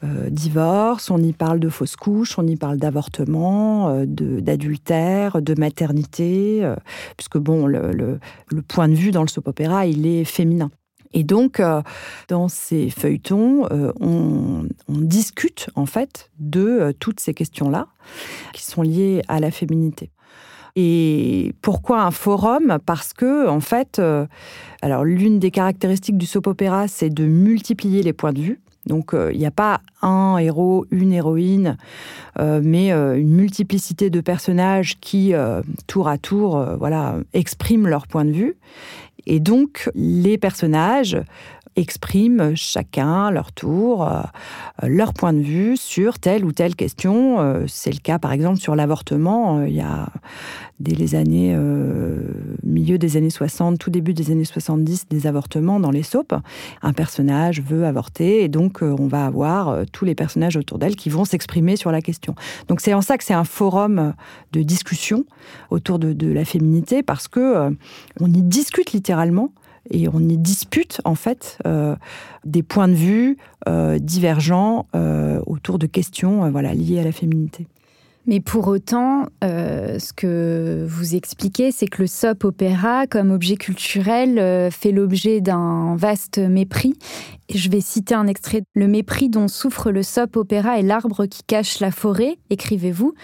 euh, 0.03 0.31
divorce, 0.31 1.11
on 1.11 1.19
y 1.19 1.35
parle 1.35 1.61
de 1.61 1.69
fausses 1.69 1.97
couches, 1.97 2.39
on 2.39 2.47
y 2.47 2.57
parle 2.57 2.79
d'avortement, 2.79 3.91
euh, 3.91 4.05
d'adultère, 4.07 5.43
de, 5.43 5.55
maternité, 5.59 6.61
euh, 6.63 6.75
puisque 7.19 7.37
bon, 7.37 7.67
le, 7.67 8.19
point 8.67 8.89
de 8.89 8.95
vue 8.95 9.11
dans 9.11 9.21
le 9.21 9.29
soap 9.29 9.49
opéra, 9.49 9.87
il 9.87 10.07
est 10.07 10.25
féminin. 10.25 10.71
Et 11.13 11.25
donc, 11.25 11.61
dans 12.29 12.47
ces 12.47 12.89
feuilletons, 12.89 13.67
on, 13.99 14.65
discute 14.89 15.69
en 15.75 15.85
fait 15.85 16.31
de 16.39 16.95
toutes 17.01 17.19
ces 17.19 17.35
questions-là 17.35 17.89
qui 18.53 18.63
sont 18.63 18.83
liées 18.83 19.23
à 19.27 19.41
la 19.41 19.51
féminité. 19.51 20.11
Et 20.77 21.55
pourquoi 21.63 22.03
un 22.03 22.11
forum? 22.11 22.79
Parce 22.85 23.13
que, 23.13 23.49
en 23.49 23.61
fait, 23.61 23.99
euh, 23.99 24.27
alors 24.83 25.05
l'une 25.05 25.39
des 25.39 25.51
caractéristiques 25.51 26.19
du 26.19 26.27
soap 26.27 26.47
opéra, 26.47 26.89
c'est 26.89 27.11
de 27.11 27.25
multiplier 27.25 28.03
les 28.03 28.13
points 28.13 28.33
de 28.33 28.41
vue. 28.41 28.61
Donc 28.87 29.13
euh, 29.13 29.31
il 29.33 29.39
n'y 29.39 29.47
a 29.47 29.51
pas 29.51 29.81
un 30.01 30.39
héros, 30.39 30.87
une 30.91 31.13
héroïne, 31.13 31.77
euh, 32.39 32.61
mais 32.63 32.91
une 32.91 33.31
multiplicité 33.31 34.09
de 34.11 34.21
personnages 34.21 34.99
qui, 35.01 35.33
tour 35.87 36.09
à 36.09 36.19
tour, 36.19 36.65
voilà, 36.79 37.17
expriment 37.35 37.87
leur 37.87 38.07
point 38.07 38.25
de 38.25 38.33
vue. 38.33 38.57
Et 39.27 39.39
donc 39.39 39.91
les 39.95 40.39
personnages 40.39 41.19
expriment 41.77 42.55
chacun 42.57 43.31
leur 43.31 43.53
tour 43.53 44.07
euh, 44.09 44.23
leur 44.83 45.15
point 45.15 45.33
de 45.33 45.41
vue 45.41 45.77
sur 45.77 46.19
telle 46.19 46.45
ou 46.45 46.53
telle 46.53 46.75
question. 46.75 47.41
Euh, 47.41 47.65
c'est 47.69 47.93
le 47.93 48.01
cas 48.01 48.19
par 48.19 48.33
exemple 48.33 48.59
sur 48.59 48.75
l'avortement. 48.75 49.59
Euh, 49.59 49.69
il 49.69 49.75
y 49.75 49.81
a 49.81 50.09
dès 50.81 50.95
les 50.95 51.15
années 51.15 51.55
milieu 52.63 52.97
des 52.97 53.19
années 53.19 53.29
60, 53.29 53.79
tout 53.79 53.91
début 53.91 54.15
des 54.15 54.31
années 54.31 54.47
70, 54.47 55.09
des 55.11 55.27
avortements 55.27 55.79
dans 55.79 55.91
les 55.91 56.03
soaps. 56.03 56.35
Un 56.81 56.93
personnage 56.95 57.61
veut 57.61 57.85
avorter 57.85 58.43
et 58.43 58.49
donc 58.49 58.79
on 58.81 59.07
va 59.07 59.27
avoir 59.27 59.85
tous 59.93 60.07
les 60.07 60.15
personnages 60.15 60.57
autour 60.57 60.79
d'elle 60.79 60.97
qui 60.97 61.11
vont 61.11 61.27
s'exprimer 61.27 61.77
sur 61.77 61.93
la 61.93 62.01
question. 62.01 62.35
Donc 62.69 62.81
c'est 62.81 62.95
en 62.95 63.03
ça 63.03 63.19
que 63.19 63.25
c'est 63.25 63.35
un 63.35 63.45
forum 63.45 64.15
de 64.53 64.63
discussion 64.63 65.27
autour 65.69 65.99
de, 65.99 66.15
de 66.15 66.33
la 66.33 66.47
féminité 66.47 67.03
parce 67.03 67.29
que 67.29 67.77
on 68.19 68.27
y 68.27 68.41
discute 68.41 68.93
littéralement 68.93 69.53
et 69.89 70.09
on 70.09 70.21
y 70.21 70.37
dispute 70.37 71.01
en 71.05 71.15
fait 71.15 71.59
euh, 71.67 71.97
des 72.45 72.63
points 72.63 72.89
de 72.89 72.95
vue 72.95 73.39
euh, 73.69 73.99
divergents 73.99 74.87
euh, 74.95 75.41
autour 75.47 75.79
de 75.79 75.87
questions 75.87 76.45
liées 76.75 77.01
à 77.01 77.05
la 77.05 77.13
féminité. 77.13 77.67
Mais 78.27 78.41
pour 78.41 78.69
autant, 78.69 79.27
ce 79.43 80.13
que 80.13 80.87
vous 80.89 81.15
expliquez, 81.15 81.73
c'est 81.73 81.87
que 81.87 82.03
le 82.03 82.07
soap 82.07 82.45
opéra, 82.45 83.07
comme 83.07 83.31
objet 83.31 83.57
culturel, 83.57 84.71
fait 84.71 84.93
l'objet 84.93 85.41
d'un 85.41 85.97
vaste 85.97 86.39
mépris 86.39 86.95
je 87.55 87.69
vais 87.69 87.81
citer 87.81 88.15
un 88.15 88.27
extrait. 88.27 88.63
Le 88.75 88.87
mépris 88.87 89.29
dont 89.29 89.49
souffre 89.49 89.91
le 89.91 90.03
soap 90.03 90.37
opéra 90.37 90.79
est 90.79 90.83
l'arbre 90.83 91.27
qui 91.27 91.43
cache 91.43 91.81
la 91.81 91.91
forêt, 91.91 92.39
écrivez-vous. 92.51 93.15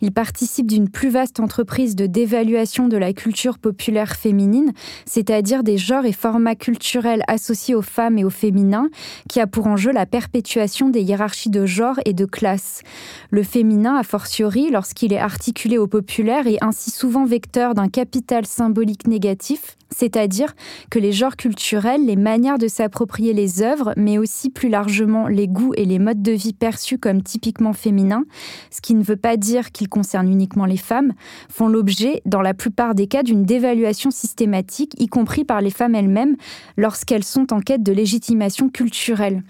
Il 0.00 0.12
participe 0.12 0.66
d'une 0.66 0.88
plus 0.88 1.08
vaste 1.08 1.40
entreprise 1.40 1.94
de 1.94 2.06
dévaluation 2.06 2.88
de 2.88 2.96
la 2.96 3.12
culture 3.12 3.58
populaire 3.58 4.16
féminine, 4.16 4.72
c'est-à-dire 5.04 5.62
des 5.62 5.78
genres 5.78 6.04
et 6.04 6.12
formats 6.12 6.56
culturels 6.56 7.22
associés 7.28 7.74
aux 7.74 7.82
femmes 7.82 8.18
et 8.18 8.24
aux 8.24 8.30
féminins, 8.30 8.88
qui 9.28 9.40
a 9.40 9.46
pour 9.46 9.66
enjeu 9.66 9.92
la 9.92 10.06
perpétuation 10.06 10.88
des 10.88 11.02
hiérarchies 11.02 11.50
de 11.50 11.66
genre 11.66 12.00
et 12.04 12.12
de 12.12 12.24
classe. 12.24 12.82
Le 13.30 13.42
féminin, 13.42 13.96
a 13.96 14.02
fortiori, 14.02 14.45
lorsqu'il 14.70 15.12
est 15.12 15.18
articulé 15.18 15.78
au 15.78 15.86
populaire, 15.86 16.46
est 16.46 16.62
ainsi 16.62 16.90
souvent 16.90 17.24
vecteur 17.24 17.74
d'un 17.74 17.88
capital 17.88 18.46
symbolique 18.46 19.06
négatif, 19.06 19.76
c'est-à-dire 19.90 20.54
que 20.90 20.98
les 20.98 21.12
genres 21.12 21.36
culturels, 21.36 22.04
les 22.04 22.16
manières 22.16 22.58
de 22.58 22.68
s'approprier 22.68 23.32
les 23.32 23.62
œuvres, 23.62 23.92
mais 23.96 24.18
aussi 24.18 24.50
plus 24.50 24.68
largement 24.68 25.28
les 25.28 25.48
goûts 25.48 25.74
et 25.76 25.84
les 25.84 25.98
modes 25.98 26.22
de 26.22 26.32
vie 26.32 26.52
perçus 26.52 26.98
comme 26.98 27.22
typiquement 27.22 27.72
féminins, 27.72 28.24
ce 28.70 28.80
qui 28.80 28.94
ne 28.94 29.02
veut 29.02 29.16
pas 29.16 29.36
dire 29.36 29.72
qu'ils 29.72 29.88
concernent 29.88 30.30
uniquement 30.30 30.66
les 30.66 30.76
femmes, 30.76 31.12
font 31.48 31.68
l'objet, 31.68 32.20
dans 32.26 32.42
la 32.42 32.54
plupart 32.54 32.94
des 32.94 33.06
cas, 33.06 33.22
d'une 33.22 33.44
dévaluation 33.44 34.10
systématique, 34.10 34.92
y 34.98 35.06
compris 35.06 35.44
par 35.44 35.60
les 35.60 35.70
femmes 35.70 35.94
elles-mêmes, 35.94 36.36
lorsqu'elles 36.76 37.24
sont 37.24 37.52
en 37.52 37.60
quête 37.60 37.82
de 37.82 37.92
légitimation 37.92 38.68
culturelle. 38.68 39.42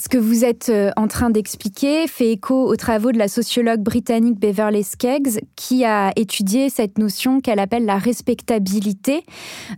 Ce 0.00 0.08
que 0.08 0.18
vous 0.18 0.44
êtes 0.44 0.68
euh, 0.68 0.90
en 0.96 1.08
train 1.08 1.30
d'expliquer 1.30 2.06
fait 2.06 2.32
écho 2.32 2.66
aux 2.68 2.76
travaux 2.76 3.12
de 3.12 3.18
la 3.18 3.28
sociologue 3.28 3.80
britannique 3.80 4.38
Beverly 4.38 4.84
Skeggs, 4.84 5.40
qui 5.56 5.84
a 5.84 6.12
étudié 6.16 6.70
cette 6.70 6.98
notion 6.98 7.40
qu'elle 7.40 7.58
appelle 7.58 7.84
la 7.84 7.98
respectabilité 7.98 9.24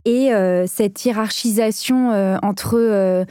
et 0.04 0.32
euh, 0.32 0.66
cette 0.66 1.04
hiérarchisation 1.04 2.10
euh, 2.10 2.36
entre 2.42 2.76
euh, 2.76 3.24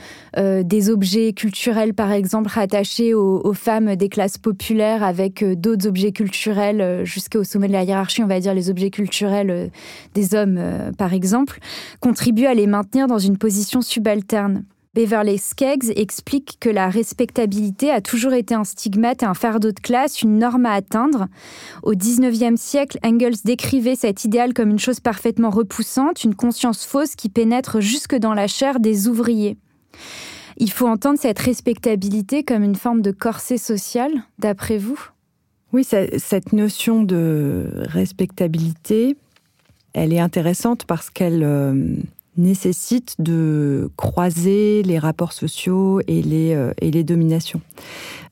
des 0.63 0.89
objets 0.89 1.33
culturels, 1.33 1.93
par 1.93 2.11
exemple, 2.11 2.49
rattachés 2.49 3.13
aux, 3.13 3.53
femmes 3.53 3.95
des 3.95 4.07
classes 4.07 4.37
populaires 4.37 5.03
avec 5.03 5.43
d'autres 5.43 5.87
objets 5.87 6.13
culturels 6.13 7.05
jusqu'au 7.05 7.43
sommet 7.43 7.67
de 7.67 7.73
la 7.73 7.83
hiérarchie, 7.83 8.23
on 8.23 8.27
va 8.27 8.39
dire 8.39 8.53
les 8.53 8.69
objets 8.69 8.89
culturels 8.89 9.69
des 10.13 10.35
hommes, 10.35 10.59
par 10.97 11.13
exemple, 11.13 11.59
contribue 11.99 12.45
à 12.45 12.53
les 12.53 12.67
maintenir 12.67 13.07
dans 13.07 13.19
une 13.19 13.37
position 13.37 13.81
subalterne. 13.81 14.63
Beverly 14.93 15.37
Skeggs 15.37 15.89
explique 15.95 16.57
que 16.59 16.69
la 16.69 16.89
respectabilité 16.89 17.91
a 17.91 18.01
toujours 18.01 18.33
été 18.33 18.53
un 18.53 18.65
stigmate 18.65 19.23
et 19.23 19.25
un 19.25 19.33
fardeau 19.33 19.71
de 19.71 19.79
classe, 19.79 20.21
une 20.21 20.37
norme 20.37 20.65
à 20.65 20.73
atteindre. 20.73 21.27
Au 21.81 21.93
XIXe 21.93 22.59
siècle, 22.59 22.99
Engels 23.01 23.37
décrivait 23.45 23.95
cet 23.95 24.25
idéal 24.25 24.53
comme 24.53 24.69
une 24.69 24.79
chose 24.79 24.99
parfaitement 24.99 25.49
repoussante, 25.49 26.25
une 26.25 26.35
conscience 26.35 26.85
fausse 26.85 27.15
qui 27.15 27.29
pénètre 27.29 27.79
jusque 27.79 28.15
dans 28.15 28.33
la 28.33 28.47
chair 28.47 28.81
des 28.81 29.07
ouvriers. 29.07 29.55
Il 30.57 30.71
faut 30.71 30.87
entendre 30.87 31.17
cette 31.17 31.39
respectabilité 31.39 32.43
comme 32.43 32.63
une 32.63 32.75
forme 32.75 33.01
de 33.01 33.11
corset 33.11 33.57
social, 33.57 34.11
d'après 34.39 34.77
vous? 34.77 34.99
Oui, 35.71 35.85
cette 35.85 36.51
notion 36.51 37.03
de 37.03 37.69
respectabilité, 37.75 39.15
elle 39.93 40.11
est 40.11 40.19
intéressante 40.19 40.83
parce 40.83 41.09
qu'elle 41.09 41.43
euh, 41.43 41.95
nécessite 42.37 43.15
de 43.19 43.89
croiser 43.97 44.83
les 44.83 44.99
rapports 44.99 45.33
sociaux 45.33 46.01
et 46.07 46.21
les, 46.21 46.53
euh, 46.53 46.73
et 46.79 46.91
les 46.91 47.03
dominations. 47.03 47.61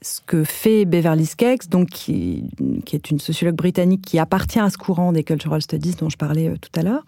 Ce 0.02 0.22
que 0.26 0.44
fait 0.44 0.86
Beverly 0.86 1.26
Skeggs, 1.26 1.68
donc 1.70 1.90
qui, 1.90 2.46
qui, 2.86 2.96
est 2.96 3.12
une 3.12 3.20
sociologue 3.20 3.56
britannique 3.56 4.02
qui 4.02 4.18
appartient 4.18 4.60
à 4.60 4.70
ce 4.70 4.78
courant 4.78 5.12
des 5.12 5.24
cultural 5.24 5.62
studies 5.62 5.96
dont 6.00 6.10
je 6.10 6.18
parlais 6.18 6.48
euh, 6.48 6.56
tout 6.56 6.80
à 6.80 6.84
l'heure, 6.84 7.06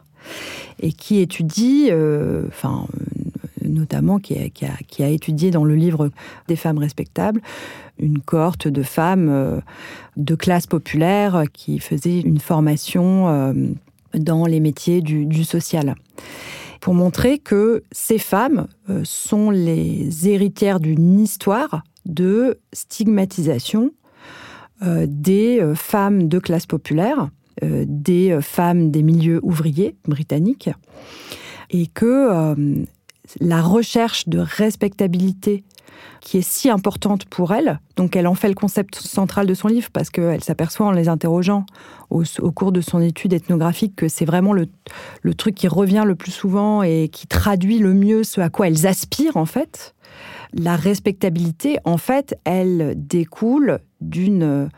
et 0.81 0.91
qui 0.91 1.19
étudie, 1.19 1.87
euh, 1.89 2.43
enfin, 2.49 2.85
notamment 3.63 4.19
qui 4.19 4.37
a, 4.37 4.49
qui, 4.49 5.03
a, 5.03 5.07
étudié 5.07 5.49
dans 5.49 5.63
le 5.63 5.75
livre 5.75 6.09
des 6.47 6.55
femmes 6.55 6.77
respectables 6.77 7.41
une 7.97 8.19
cohorte 8.19 8.67
de 8.67 8.81
femmes 8.81 9.61
de 10.17 10.35
classe 10.35 10.65
populaire 10.65 11.43
qui 11.53 11.77
faisaient 11.77 12.19
une 12.19 12.39
formation 12.39 13.53
dans 14.15 14.45
les 14.47 14.59
métiers 14.59 15.01
du 15.01 15.43
social 15.43 15.95
pour 16.81 16.95
montrer 16.95 17.37
que 17.37 17.83
ces 17.91 18.17
femmes 18.17 18.67
euh, 18.89 19.01
sont 19.05 19.51
les 19.51 20.27
héritières 20.27 20.81
d'une 20.81 21.19
histoire 21.19 21.83
de 22.05 22.59
stigmatisation 22.73 23.91
euh, 24.81 25.05
des 25.07 25.61
euh, 25.61 25.75
femmes 25.75 26.27
de 26.27 26.39
classe 26.39 26.65
populaire, 26.65 27.29
des 27.61 28.39
femmes 28.41 28.89
des 28.89 29.03
milieux 29.03 29.39
ouvriers 29.43 29.95
britanniques, 30.07 30.69
et 31.69 31.85
que 31.85 32.65
la 33.39 33.61
recherche 33.61 34.27
de 34.27 34.39
respectabilité 34.39 35.63
qui 36.19 36.37
est 36.37 36.47
si 36.47 36.69
importante 36.69 37.25
pour 37.25 37.53
elle. 37.53 37.79
Donc 37.95 38.15
elle 38.15 38.27
en 38.27 38.35
fait 38.35 38.47
le 38.47 38.53
concept 38.53 38.95
central 38.95 39.47
de 39.47 39.53
son 39.53 39.67
livre 39.67 39.89
parce 39.91 40.09
qu'elle 40.09 40.43
s'aperçoit 40.43 40.87
en 40.87 40.91
les 40.91 41.09
interrogeant 41.09 41.65
au, 42.09 42.23
cours 42.51 42.71
de 42.71 42.81
son 42.81 43.01
étude 43.01 43.33
ethnographique 43.33 43.95
que 43.95 44.07
c'est 44.07 44.25
vraiment 44.25 44.53
le, 44.53 44.67
truc 45.35 45.55
qui 45.55 45.67
revient 45.67 46.03
le 46.05 46.15
plus 46.15 46.31
souvent 46.31 46.83
et 46.83 47.09
qui 47.11 47.27
traduit 47.27 47.79
le 47.79 47.93
mieux 47.93 48.23
ce 48.23 48.41
à 48.41 48.49
quoi 48.49 48.67
elles 48.67 48.87
aspirent 48.87 49.37
en 49.37 49.45
fait. 49.45 49.95
La 50.53 50.75
respectabilité, 50.75 51.77
en 51.85 51.97
fait, 51.97 52.37
elle 52.43 52.95
découle 52.97 53.79
d'une 54.01 54.69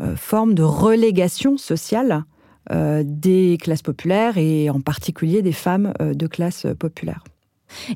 euh, 0.00 0.16
forme 0.16 0.54
de 0.54 0.62
relégation 0.62 1.58
sociale 1.58 2.24
euh, 2.70 3.02
des 3.04 3.58
classes 3.60 3.82
populaires 3.82 4.38
et 4.38 4.70
en 4.70 4.80
particulier 4.80 5.42
des 5.42 5.52
femmes 5.52 5.92
euh, 6.00 6.14
de 6.14 6.26
classe 6.26 6.66
populaire. 6.78 7.24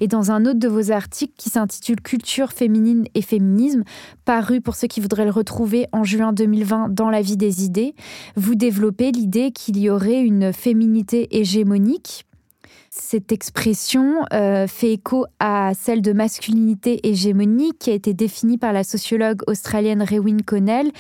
Et 0.00 0.08
dans 0.08 0.30
un 0.30 0.44
autre 0.44 0.58
de 0.58 0.68
vos 0.68 0.90
articles 0.90 1.34
qui 1.36 1.50
s'intitule 1.50 2.00
Culture 2.00 2.52
féminine 2.52 3.04
et 3.14 3.22
féminisme, 3.22 3.84
paru 4.24 4.60
pour 4.60 4.74
ceux 4.74 4.88
qui 4.88 5.00
voudraient 5.00 5.24
le 5.24 5.30
retrouver 5.30 5.86
en 5.92 6.04
juin 6.04 6.32
2020 6.32 6.90
dans 6.90 7.10
La 7.10 7.22
vie 7.22 7.36
des 7.36 7.64
idées, 7.64 7.94
vous 8.36 8.54
développez 8.54 9.12
l'idée 9.12 9.52
qu'il 9.52 9.78
y 9.78 9.90
aurait 9.90 10.20
une 10.20 10.52
féminité 10.52 11.38
hégémonique 11.38 12.26
cette 12.94 13.32
expression 13.32 14.26
euh, 14.34 14.66
fait 14.66 14.92
écho 14.92 15.25
à 15.40 15.72
celle 15.75 16.02
de 16.02 16.12
masculinité 16.12 17.08
hégémonique 17.08 17.78
qui 17.78 17.90
a 17.90 17.94
été 17.94 18.12
définie 18.12 18.58
par 18.58 18.75
la 18.75 18.84
sociologue 18.84 19.40
australienne 19.46 20.02
Rewin 20.02 20.37
Connell 20.44 20.90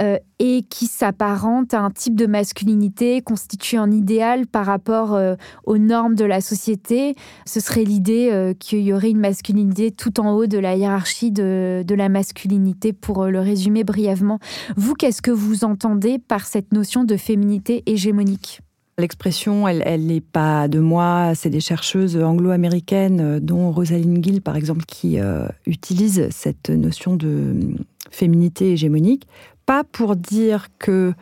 euh, 0.00 0.18
et 0.40 0.64
qui 0.68 0.86
s'apparente 0.86 1.72
à 1.72 1.82
un 1.82 1.90
type 1.92 2.16
de 2.16 2.26
masculinité 2.26 3.22
constitué 3.22 3.78
en 3.78 3.92
idéal 3.92 4.48
par 4.48 4.66
rapport 4.66 5.14
euh, 5.14 5.36
aux 5.66 5.78
normes 5.78 6.16
de 6.16 6.24
la 6.24 6.40
société. 6.40 7.14
Ce 7.46 7.60
serait 7.60 7.84
l'idée 7.84 8.52
qu'il 8.58 8.80
y 8.80 8.92
aurait 8.92 9.10
une 9.10 9.20
masculinité 9.20 9.92
tout 9.92 10.18
en 10.18 10.32
haut 10.32 10.46
de 10.46 10.58
la 10.58 10.74
hiérarchie 10.74 11.30
de, 11.30 11.84
de 11.86 11.94
la 11.94 12.08
masculinité, 12.08 12.92
pour 12.92 13.26
le 13.26 13.38
résumer 13.38 13.84
brièvement. 13.84 14.40
Vous, 14.76 14.94
qu'est-ce 14.94 15.22
que 15.22 15.30
vous 15.30 15.62
entendez 15.62 16.18
par 16.18 16.44
cette 16.46 16.72
notion 16.72 17.04
de 17.04 17.16
féminité 17.16 17.84
hégémonique? 17.86 18.62
L'expression, 19.00 19.66
elle 19.66 20.04
n'est 20.04 20.20
pas 20.20 20.68
de 20.68 20.78
moi, 20.78 21.32
c'est 21.34 21.48
des 21.48 21.60
chercheuses 21.60 22.18
anglo-américaines, 22.18 23.20
euh, 23.20 23.40
dont 23.40 23.72
Rosaline 23.72 24.22
Gill, 24.22 24.42
par 24.42 24.56
exemple, 24.56 24.84
qui 24.86 25.18
euh, 25.18 25.46
utilisent 25.66 26.28
cette 26.30 26.68
notion 26.68 27.16
de 27.16 27.28
hum, 27.28 27.78
féminité 28.10 28.72
hégémonique, 28.72 29.26
pas 29.64 29.84
pour 29.84 30.16
dire 30.16 30.66
qu'il 30.84 31.14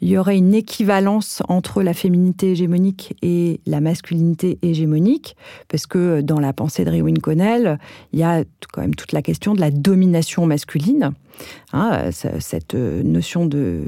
il 0.00 0.10
y 0.10 0.18
aurait 0.18 0.36
une 0.36 0.54
équivalence 0.54 1.42
entre 1.48 1.82
la 1.82 1.92
féminité 1.92 2.52
hégémonique 2.52 3.16
et 3.20 3.60
la 3.66 3.80
masculinité 3.80 4.58
hégémonique, 4.62 5.34
parce 5.66 5.86
que 5.86 6.20
dans 6.20 6.38
la 6.38 6.52
pensée 6.52 6.84
de 6.84 6.90
Rewin 6.90 7.14
Connell, 7.20 7.78
il 8.12 8.20
y 8.20 8.22
a 8.22 8.44
quand 8.72 8.82
même 8.82 8.94
toute 8.94 9.12
la 9.12 9.22
question 9.22 9.54
de 9.54 9.60
la 9.60 9.72
domination 9.72 10.46
masculine. 10.46 11.12
Hein, 11.72 12.10
cette 12.12 12.74
notion 12.74 13.46
de 13.46 13.82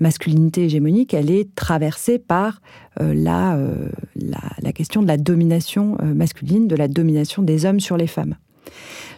masculinité 0.00 0.64
hégémonique, 0.64 1.14
elle 1.14 1.30
est 1.30 1.54
traversée 1.54 2.18
par 2.18 2.60
euh, 3.00 3.14
euh, 3.26 3.88
la, 4.14 4.40
la, 4.62 4.72
question 4.72 5.02
de 5.02 5.06
la 5.06 5.16
domination 5.16 5.96
euh, 6.00 6.14
masculine, 6.14 6.68
de 6.68 6.76
la 6.76 6.88
domination 6.88 7.42
des 7.42 7.64
hommes 7.64 7.80
sur 7.80 7.96
les 7.96 8.06
femmes. 8.06 8.36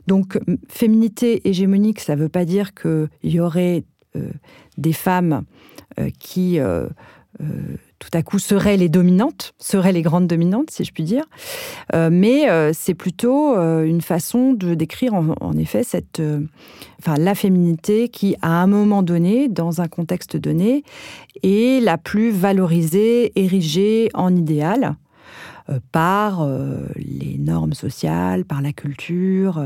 Donc, 0.07 0.39
féminité 0.69 1.49
hégémonique, 1.49 2.01
ça 2.01 2.17
ne 2.17 2.21
veut 2.23 2.29
pas 2.29 2.45
dire 2.45 2.73
qu'il 2.75 3.09
y 3.25 3.41
aurait 3.41 3.85
des 4.79 4.93
femmes 4.95 5.45
qui 6.19 6.59
tout 7.99 8.11
à 8.13 8.23
coup 8.23 8.39
seraient 8.39 8.77
les 8.77 8.89
dominantes, 8.89 9.55
seraient 9.59 9.93
les 9.93 10.03
grandes 10.03 10.27
dominantes, 10.27 10.71
si 10.71 10.85
je 10.85 10.93
puis 10.93 11.03
dire. 11.03 11.25
Euh, 11.95 12.11
mais 12.13 12.49
euh, 12.49 12.71
c'est 12.73 12.95
plutôt 12.95 13.57
euh, 13.57 13.85
une 13.85 14.01
façon 14.01 14.53
de 14.53 14.75
décrire 14.75 15.15
en, 15.15 15.57
effet 15.57 15.83
cette, 15.83 16.23
enfin, 17.01 17.17
la 17.17 17.35
féminité 17.35 18.09
qui, 18.09 18.37
à 18.43 18.63
un 18.63 18.67
moment 18.67 19.03
donné, 19.03 19.49
dans 19.49 19.81
un 19.81 19.89
contexte 19.89 20.37
donné, 20.37 20.85
est 21.43 21.83
la 21.83 21.99
plus 21.99 22.31
valorisée, 22.31 23.33
érigée 23.37 24.11
en 24.15 24.35
idéal 24.35 24.97
par 25.93 26.49
les 26.97 27.37
normes 27.39 27.75
sociales, 27.75 28.47
par 28.47 28.63
la 28.63 28.73
culture. 28.73 29.63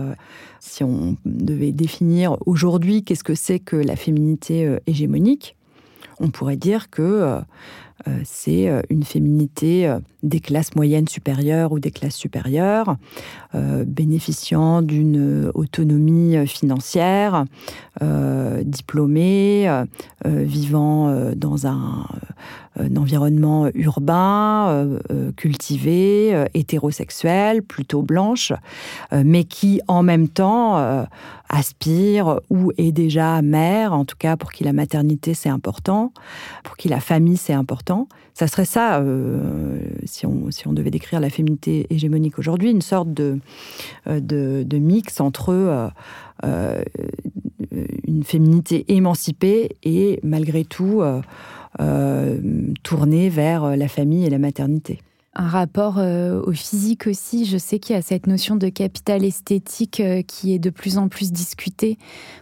si 0.58 0.82
on 0.82 1.16
devait 1.24 1.70
définir 1.70 2.36
aujourd'hui 2.44 3.04
qu'est-ce 3.04 3.22
que 3.22 3.36
c'est 3.36 3.60
que 3.60 3.76
la 3.76 3.94
féminité 3.94 4.78
hégémonique, 4.88 5.56
on 6.18 6.30
pourrait 6.30 6.56
dire 6.56 6.90
que 6.90 7.40
c'est 8.24 8.68
euh, 8.68 8.82
une 8.90 9.02
féminité 9.02 9.86
euh, 9.86 9.98
des 10.22 10.40
classes 10.40 10.74
moyennes 10.74 11.08
supérieures 11.08 11.72
ou 11.72 11.80
des 11.80 11.90
classes 11.90 12.14
supérieures, 12.14 12.96
bénéficiant 13.52 14.82
d'une 14.82 15.50
autonomie 15.52 16.46
financière, 16.46 17.44
diplômée, 18.62 19.84
vivant 20.24 21.32
dans 21.34 21.66
un, 21.66 22.06
environnement 22.96 23.68
urbain, 23.74 24.88
cultivé, 25.36 26.46
hétérosexuel, 26.54 27.62
plutôt 27.62 28.02
blanche, 28.02 28.52
mais 29.12 29.44
qui 29.44 29.80
en 29.88 30.02
même 30.02 30.28
temps 30.28 31.06
aspire 31.52 32.40
ou 32.48 32.72
est 32.78 32.92
déjà 32.92 33.42
mère, 33.42 33.92
en 33.92 34.04
tout 34.04 34.16
cas 34.18 34.36
pour 34.36 34.52
qui 34.52 34.64
la 34.64 34.72
maternité 34.72 35.34
c'est 35.34 35.50
important, 35.50 36.12
pour 36.64 36.76
qui 36.76 36.88
la 36.88 37.00
famille 37.00 37.36
c'est 37.36 37.52
important. 37.52 38.08
Ça 38.34 38.48
serait 38.48 38.64
ça, 38.64 39.00
euh, 39.00 39.78
si, 40.06 40.24
on, 40.24 40.50
si 40.50 40.66
on 40.66 40.72
devait 40.72 40.90
décrire 40.90 41.20
la 41.20 41.28
féminité 41.28 41.86
hégémonique 41.90 42.38
aujourd'hui, 42.38 42.70
une 42.70 42.80
sorte 42.80 43.12
de, 43.12 43.38
euh, 44.06 44.20
de, 44.20 44.78
mix 44.78 45.20
entre 45.20 45.90
euh, 46.44 46.82
une 48.06 48.24
féminité 48.24 48.86
émancipée 48.88 49.76
et 49.82 50.18
malgré 50.22 50.64
tout 50.64 51.02
tournée 52.82 53.28
vers 53.28 53.76
la 53.76 53.88
famille 53.88 54.24
et 54.24 54.30
la 54.30 54.38
maternité 54.38 55.00
un 55.34 55.48
rapport 55.48 55.98
euh, 55.98 56.42
au 56.42 56.52
physique 56.52 57.06
aussi. 57.06 57.46
Je 57.46 57.56
sais 57.56 57.78
qu'il 57.78 57.96
y 57.96 57.98
a 57.98 58.02
cette 58.02 58.26
notion 58.26 58.56
de 58.56 58.68
capital 58.68 59.24
esthétique 59.24 60.00
euh, 60.00 60.22
qui 60.22 60.54
est 60.54 60.58
de 60.58 60.70
plus 60.70 60.98
en 60.98 61.08
plus 61.08 61.32
discutée 61.32 61.98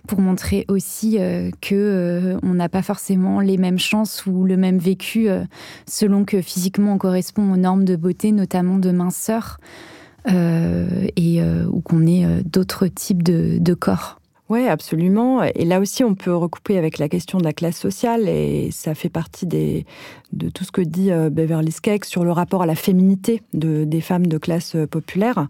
pour 0.09 0.21
montrer 0.21 0.65
aussi 0.69 1.19
euh, 1.19 1.51
que 1.61 2.37
on 2.43 2.55
n'a 2.55 2.69
pas 2.69 2.83
forcément 2.83 3.41
les 3.41 3.59
mêmes 3.59 3.79
chances 3.79 4.27
ou 4.27 4.45
le 4.45 4.57
même 4.57 4.79
vécu 4.79 5.29
selon 5.87 6.25
que 6.25 6.43
physiquement 6.43 6.95
on 6.95 6.99
correspond 6.99 7.53
aux 7.53 7.57
normes 7.57 7.85
de 7.85 7.97
beauté, 7.97 8.33
notamment 8.33 8.79
de 8.79 8.91
minceur, 8.91 9.59
et 10.27 11.43
ou 11.43 11.81
qu'on 11.81 12.07
ait 12.07 12.43
d'autres 12.45 12.87
types 12.87 13.23
de 13.23 13.75
corps. 13.75 14.20
Oui, 14.51 14.67
absolument. 14.67 15.45
Et 15.45 15.65
là 15.65 15.79
aussi, 15.79 16.03
on 16.03 16.17
peut 16.17 16.35
recouper 16.35 16.77
avec 16.77 16.99
la 16.99 17.09
question 17.09 17.39
de 17.39 17.45
la 17.45 17.53
classe 17.53 17.79
sociale, 17.79 18.29
et 18.29 18.71
ça 18.73 18.97
fait 18.97 19.09
partie 19.09 19.47
de 19.47 19.85
tout 20.49 20.65
ce 20.65 20.73
que 20.73 20.81
dit 20.81 21.13
euh, 21.13 21.31
Beverly 21.31 21.71
Skeggs 21.71 22.05
sur 22.05 22.25
le 22.25 22.33
rapport 22.33 22.63
à 22.63 22.67
la 22.67 22.75
féminité 22.75 23.43
de, 23.53 23.85
des 23.85 24.01
femmes 24.01 24.27
de 24.27 24.39
classe 24.39 24.75
euh, 24.75 24.89
populaire. 24.89 25.47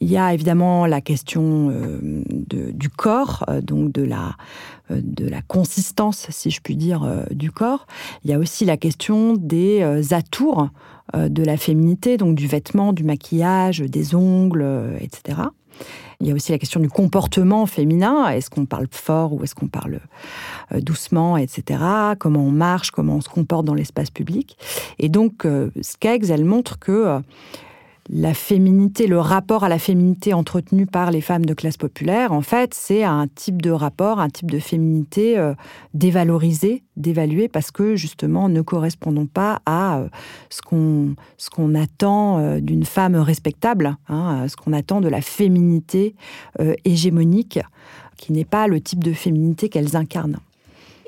Il 0.00 0.10
y 0.10 0.18
a 0.18 0.34
évidemment 0.34 0.84
la 0.84 1.00
question 1.00 1.70
euh, 1.70 2.22
du 2.28 2.90
corps, 2.90 3.46
donc 3.62 3.90
de 3.92 4.02
la, 4.02 4.36
de 4.90 5.26
la 5.26 5.40
consistance, 5.40 6.26
si 6.28 6.50
je 6.50 6.60
puis 6.60 6.76
dire, 6.76 7.24
du 7.30 7.50
corps. 7.50 7.86
Il 8.22 8.30
y 8.30 8.34
a 8.34 8.38
aussi 8.38 8.66
la 8.66 8.76
question 8.76 9.32
des 9.32 9.82
atours 10.12 10.68
de 11.14 11.42
la 11.42 11.56
féminité, 11.56 12.18
donc 12.18 12.34
du 12.34 12.46
vêtement, 12.46 12.92
du 12.92 13.04
maquillage, 13.04 13.78
des 13.78 14.14
ongles, 14.14 14.98
etc. 15.00 15.44
Il 16.20 16.26
y 16.26 16.30
a 16.30 16.34
aussi 16.34 16.50
la 16.52 16.58
question 16.58 16.80
du 16.80 16.88
comportement 16.88 17.66
féminin. 17.66 18.28
Est-ce 18.28 18.48
qu'on 18.48 18.64
parle 18.64 18.86
fort 18.90 19.34
ou 19.34 19.44
est-ce 19.44 19.54
qu'on 19.54 19.68
parle 19.68 20.00
euh, 20.72 20.80
doucement, 20.80 21.36
etc. 21.36 21.80
Comment 22.18 22.40
on 22.40 22.50
marche, 22.50 22.90
comment 22.90 23.16
on 23.16 23.20
se 23.20 23.28
comporte 23.28 23.66
dans 23.66 23.74
l'espace 23.74 24.10
public? 24.10 24.56
Et 24.98 25.08
donc, 25.08 25.44
euh, 25.44 25.70
Skeggs, 25.82 26.30
elle 26.30 26.44
montre 26.44 26.78
que 26.78 26.92
euh, 26.92 27.20
la 28.08 28.34
féminité, 28.34 29.06
le 29.06 29.18
rapport 29.18 29.64
à 29.64 29.68
la 29.68 29.78
féminité 29.78 30.32
entretenu 30.32 30.86
par 30.86 31.10
les 31.10 31.20
femmes 31.20 31.44
de 31.44 31.54
classe 31.54 31.76
populaire, 31.76 32.32
en 32.32 32.40
fait, 32.40 32.72
c'est 32.74 33.02
un 33.02 33.26
type 33.26 33.60
de 33.60 33.70
rapport, 33.70 34.20
un 34.20 34.28
type 34.28 34.50
de 34.50 34.58
féminité 34.58 35.38
euh, 35.38 35.54
dévalorisé, 35.94 36.84
dévalué, 36.96 37.48
parce 37.48 37.70
que 37.70 37.96
justement, 37.96 38.48
ne 38.48 38.60
correspondons 38.62 39.26
pas 39.26 39.60
à 39.66 39.98
euh, 39.98 40.08
ce 40.50 40.62
qu'on 40.62 41.74
attend 41.74 42.38
euh, 42.38 42.60
d'une 42.60 42.84
femme 42.84 43.16
respectable, 43.16 43.96
hein, 44.08 44.46
ce 44.48 44.56
qu'on 44.56 44.72
attend 44.72 45.00
de 45.00 45.08
la 45.08 45.20
féminité 45.20 46.14
hégémonique, 46.84 47.58
qui 48.16 48.32
n'est 48.32 48.44
pas 48.44 48.66
le 48.66 48.80
type 48.80 49.02
de 49.02 49.12
féminité 49.12 49.68
qu'elles 49.68 49.96
incarnent. 49.96 50.38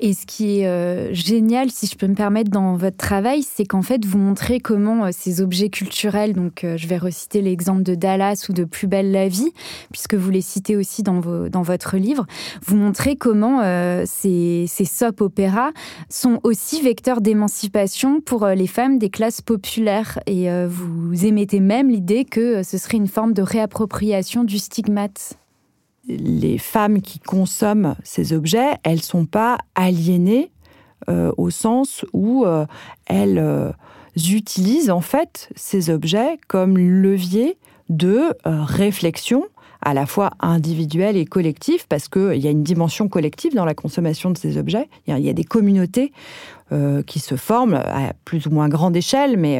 Et 0.01 0.13
ce 0.13 0.25
qui 0.25 0.59
est 0.61 0.67
euh, 0.67 1.13
génial, 1.13 1.69
si 1.69 1.85
je 1.85 1.95
peux 1.97 2.07
me 2.07 2.15
permettre, 2.15 2.49
dans 2.49 2.77
votre 2.77 2.95
travail, 2.95 3.43
c'est 3.43 3.65
qu'en 3.65 3.81
fait, 3.81 4.05
vous 4.05 4.17
montrez 4.17 4.61
comment 4.61 5.05
euh, 5.05 5.09
ces 5.11 5.41
objets 5.41 5.69
culturels, 5.69 6.31
donc 6.31 6.63
euh, 6.63 6.77
je 6.77 6.87
vais 6.87 6.97
reciter 6.97 7.41
l'exemple 7.41 7.83
de 7.83 7.95
Dallas 7.95 8.45
ou 8.47 8.53
de 8.53 8.63
Plus 8.63 8.87
belle 8.87 9.11
la 9.11 9.27
vie, 9.27 9.51
puisque 9.91 10.13
vous 10.13 10.29
les 10.29 10.41
citez 10.41 10.77
aussi 10.77 11.03
dans, 11.03 11.19
vos, 11.19 11.49
dans 11.49 11.63
votre 11.63 11.97
livre, 11.97 12.25
vous 12.65 12.77
montrez 12.77 13.17
comment 13.17 13.61
ces, 14.05 14.65
ces 14.67 14.85
soap 14.85 15.21
opéras 15.21 15.71
sont 16.07 16.39
aussi 16.43 16.81
vecteurs 16.81 17.19
d'émancipation 17.19 18.21
pour 18.21 18.45
les 18.47 18.67
femmes 18.67 18.99
des 18.99 19.09
classes 19.09 19.41
populaires. 19.41 20.19
Et 20.27 20.47
vous 20.67 21.25
émettez 21.25 21.59
même 21.59 21.89
l'idée 21.89 22.25
que 22.25 22.63
ce 22.63 22.77
serait 22.77 22.97
une 22.97 23.07
forme 23.07 23.33
de 23.33 23.41
réappropriation 23.41 24.43
du 24.43 24.59
stigmate 24.59 25.38
les 26.09 26.57
femmes 26.57 27.01
qui 27.01 27.19
consomment 27.19 27.95
ces 28.03 28.33
objets, 28.33 28.71
elles 28.83 29.01
sont 29.01 29.25
pas 29.25 29.57
aliénées 29.75 30.51
euh, 31.07 31.31
au 31.37 31.49
sens 31.49 32.05
où 32.11 32.45
euh, 32.45 32.65
elles 33.05 33.39
euh, 33.39 33.71
utilisent 34.15 34.89
en 34.89 35.01
fait 35.01 35.49
ces 35.55 35.89
objets 35.89 36.39
comme 36.47 36.77
levier 36.77 37.57
de 37.87 38.35
réflexion 38.45 39.45
à 39.81 39.93
la 39.93 40.05
fois 40.05 40.31
individuelle 40.41 41.15
et 41.15 41.25
collective, 41.25 41.87
parce 41.87 42.07
qu'il 42.09 42.35
y 42.35 42.47
a 42.47 42.51
une 42.51 42.63
dimension 42.63 43.07
collective 43.07 43.55
dans 43.55 43.65
la 43.65 43.73
consommation 43.73 44.29
de 44.29 44.37
ces 44.37 44.57
objets. 44.57 44.89
Il 45.07 45.17
y 45.17 45.29
a, 45.29 45.33
des 45.33 45.45
communautés 45.45 46.11
qui 47.07 47.19
se 47.19 47.35
forment 47.35 47.75
à 47.75 48.13
plus 48.25 48.45
ou 48.45 48.51
moins 48.51 48.67
grande 48.67 48.95
échelle, 48.95 49.37
mais 49.37 49.59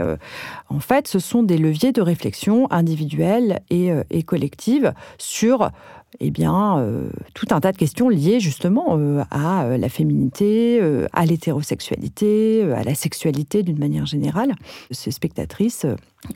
en 0.68 0.80
fait, 0.80 1.08
ce 1.08 1.18
sont 1.18 1.42
des 1.42 1.58
leviers 1.58 1.94
de 1.94 2.02
réflexion 2.02 2.70
individuelle 2.70 3.62
et, 3.72 3.92
et 4.12 4.22
collective 4.22 4.94
sur 5.18 5.72
eh 6.19 6.32
bien, 6.32 6.80
euh, 6.80 7.10
tout 7.34 7.45
un 7.52 7.60
tas 7.60 7.72
de 7.72 7.78
questions 7.78 8.10
liées 8.10 8.39
justement 8.39 8.98
euh, 8.98 9.24
à 9.30 9.63
euh, 9.63 9.78
la 9.78 9.89
féminité, 9.89 10.82
à 11.13 11.26
l'hétérosexualité, 11.26 12.63
à 12.74 12.84
la 12.84 12.95
sexualité 12.95 13.63
d'une 13.63 13.78
manière 13.78 14.06
générale. 14.06 14.54
Ces 14.91 15.12
spectatrices, 15.12 15.86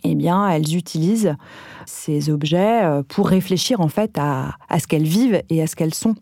eh 0.03 0.15
bien, 0.15 0.47
elles 0.47 0.75
utilisent 0.75 1.35
ces 1.85 2.29
objets 2.29 2.81
pour 3.07 3.27
réfléchir 3.27 3.81
en 3.81 3.87
fait 3.87 4.17
à, 4.17 4.55
à 4.69 4.79
ce 4.79 4.87
qu'elles 4.87 5.03
vivent 5.03 5.41
et 5.49 5.61
à 5.61 5.67
ce 5.67 5.75
qu'elles 5.75 5.93
sont. 5.93 6.15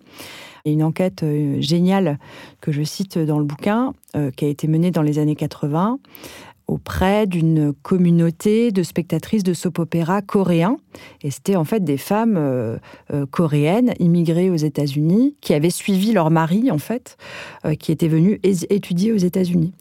Il 0.64 0.70
y 0.70 0.72
a 0.72 0.74
une 0.74 0.84
enquête 0.84 1.26
géniale 1.60 2.20
que 2.62 2.72
je 2.72 2.84
cite 2.84 3.18
dans 3.18 3.40
le 3.40 3.46
bouquin, 3.46 3.94
qui 4.36 4.46
a 4.46 4.48
été 4.48 4.68
menée 4.68 4.92
dans 4.92 5.02
les 5.02 5.18
années 5.18 5.36
80, 5.36 5.98
auprès 6.72 7.28
d'une 7.28 7.74
communauté 7.74 8.72
de 8.72 8.82
spectatrices 8.82 9.44
de 9.44 9.54
soap-opéra 9.54 10.22
coréens. 10.22 10.78
Et 11.22 11.30
c'était 11.30 11.58
en 11.58 11.66
fait 11.66 11.84
des 11.84 11.98
femmes 11.98 12.38
euh, 12.38 12.78
euh, 13.14 13.26
coréennes 13.30 13.94
immigrées 14.00 14.50
aux 14.50 14.56
États-Unis 14.56 15.36
qui 15.42 15.54
avaient 15.54 15.70
suivi 15.70 16.14
leur 16.14 16.32
mari, 16.32 16.72
en 16.72 16.78
fait, 16.78 17.18
euh, 17.66 17.76
qui 17.76 17.92
était 17.92 18.08
venu 18.08 18.40
étudier 18.44 19.12
aux 19.12 19.18
États-Unis. 19.18 19.74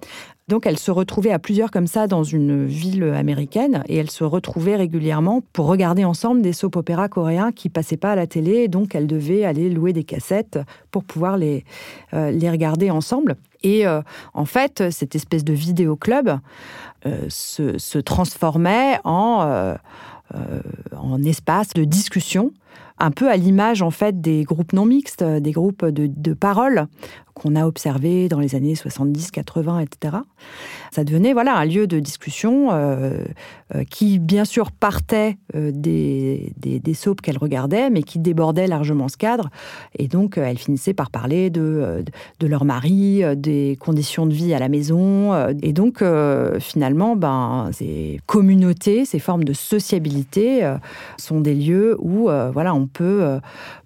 Donc 0.48 0.66
elle 0.66 0.80
se 0.80 0.90
retrouvait 0.90 1.30
à 1.30 1.38
plusieurs 1.38 1.70
comme 1.70 1.86
ça 1.86 2.08
dans 2.08 2.24
une 2.24 2.66
ville 2.66 3.04
américaine 3.04 3.84
et 3.86 3.94
elle 3.94 4.10
se 4.10 4.24
retrouvait 4.24 4.74
régulièrement 4.74 5.44
pour 5.52 5.66
regarder 5.66 6.04
ensemble 6.04 6.42
des 6.42 6.52
soap-opéras 6.52 7.06
coréens 7.08 7.52
qui 7.52 7.68
passaient 7.68 7.96
pas 7.96 8.10
à 8.10 8.16
la 8.16 8.26
télé 8.26 8.54
et 8.54 8.68
donc 8.68 8.96
elle 8.96 9.06
devait 9.06 9.44
aller 9.44 9.70
louer 9.70 9.92
des 9.92 10.02
cassettes 10.02 10.58
pour 10.90 11.04
pouvoir 11.04 11.36
les, 11.36 11.64
les 12.12 12.50
regarder 12.50 12.90
ensemble. 12.90 13.36
Et 13.62 13.86
euh, 13.86 14.02
en 14.34 14.44
fait, 14.44 14.90
cette 14.90 15.14
espèce 15.14 15.44
de 15.44 15.52
vidéoclub 15.52 16.30
euh, 17.06 17.26
se, 17.28 17.98
transformait 17.98 18.98
en, 19.04 19.76
en 20.96 21.22
espace 21.22 21.70
de 21.74 21.84
discussion 21.84 22.52
un 23.00 23.10
peu 23.10 23.30
à 23.30 23.36
l'image 23.36 23.82
en 23.82 23.90
fait 23.90 24.20
des 24.20 24.44
groupes 24.44 24.72
non 24.72 24.86
mixtes, 24.86 25.24
des 25.24 25.52
groupes 25.52 25.84
de, 25.84 26.06
de 26.06 26.34
parole 26.34 26.86
qu'on 27.40 27.56
a 27.56 27.66
observé 27.66 28.28
dans 28.28 28.40
les 28.40 28.54
années 28.54 28.74
70, 28.74 29.30
80, 29.30 29.80
etc. 29.80 30.16
Ça 30.90 31.04
devenait 31.04 31.32
voilà 31.32 31.56
un 31.56 31.64
lieu 31.64 31.86
de 31.86 31.98
discussion 31.98 32.68
euh, 32.72 33.24
euh, 33.74 33.84
qui, 33.88 34.18
bien 34.18 34.44
sûr, 34.44 34.72
partait 34.72 35.38
euh, 35.54 35.70
des, 35.72 36.52
des, 36.58 36.80
des 36.80 36.94
soaps 36.94 37.22
qu'elle 37.22 37.38
regardait, 37.38 37.88
mais 37.88 38.02
qui 38.02 38.18
débordait 38.18 38.66
largement 38.66 39.08
ce 39.08 39.16
cadre. 39.16 39.48
Et 39.98 40.08
donc, 40.08 40.36
elle 40.36 40.58
finissait 40.58 40.92
par 40.92 41.10
parler 41.10 41.50
de, 41.50 42.04
de 42.40 42.46
leur 42.46 42.64
mari, 42.64 43.22
des 43.36 43.76
conditions 43.80 44.26
de 44.26 44.34
vie 44.34 44.52
à 44.52 44.58
la 44.58 44.68
maison. 44.68 45.48
Et 45.62 45.72
donc, 45.72 46.02
finalement, 46.58 47.16
ben, 47.16 47.70
ces 47.72 48.20
communautés, 48.26 49.04
ces 49.04 49.18
formes 49.18 49.44
de 49.44 49.52
sociabilité 49.52 50.70
sont 51.16 51.40
des 51.40 51.54
lieux 51.54 51.96
où 52.00 52.24
voilà, 52.52 52.74
on 52.74 52.86
peut 52.92 53.40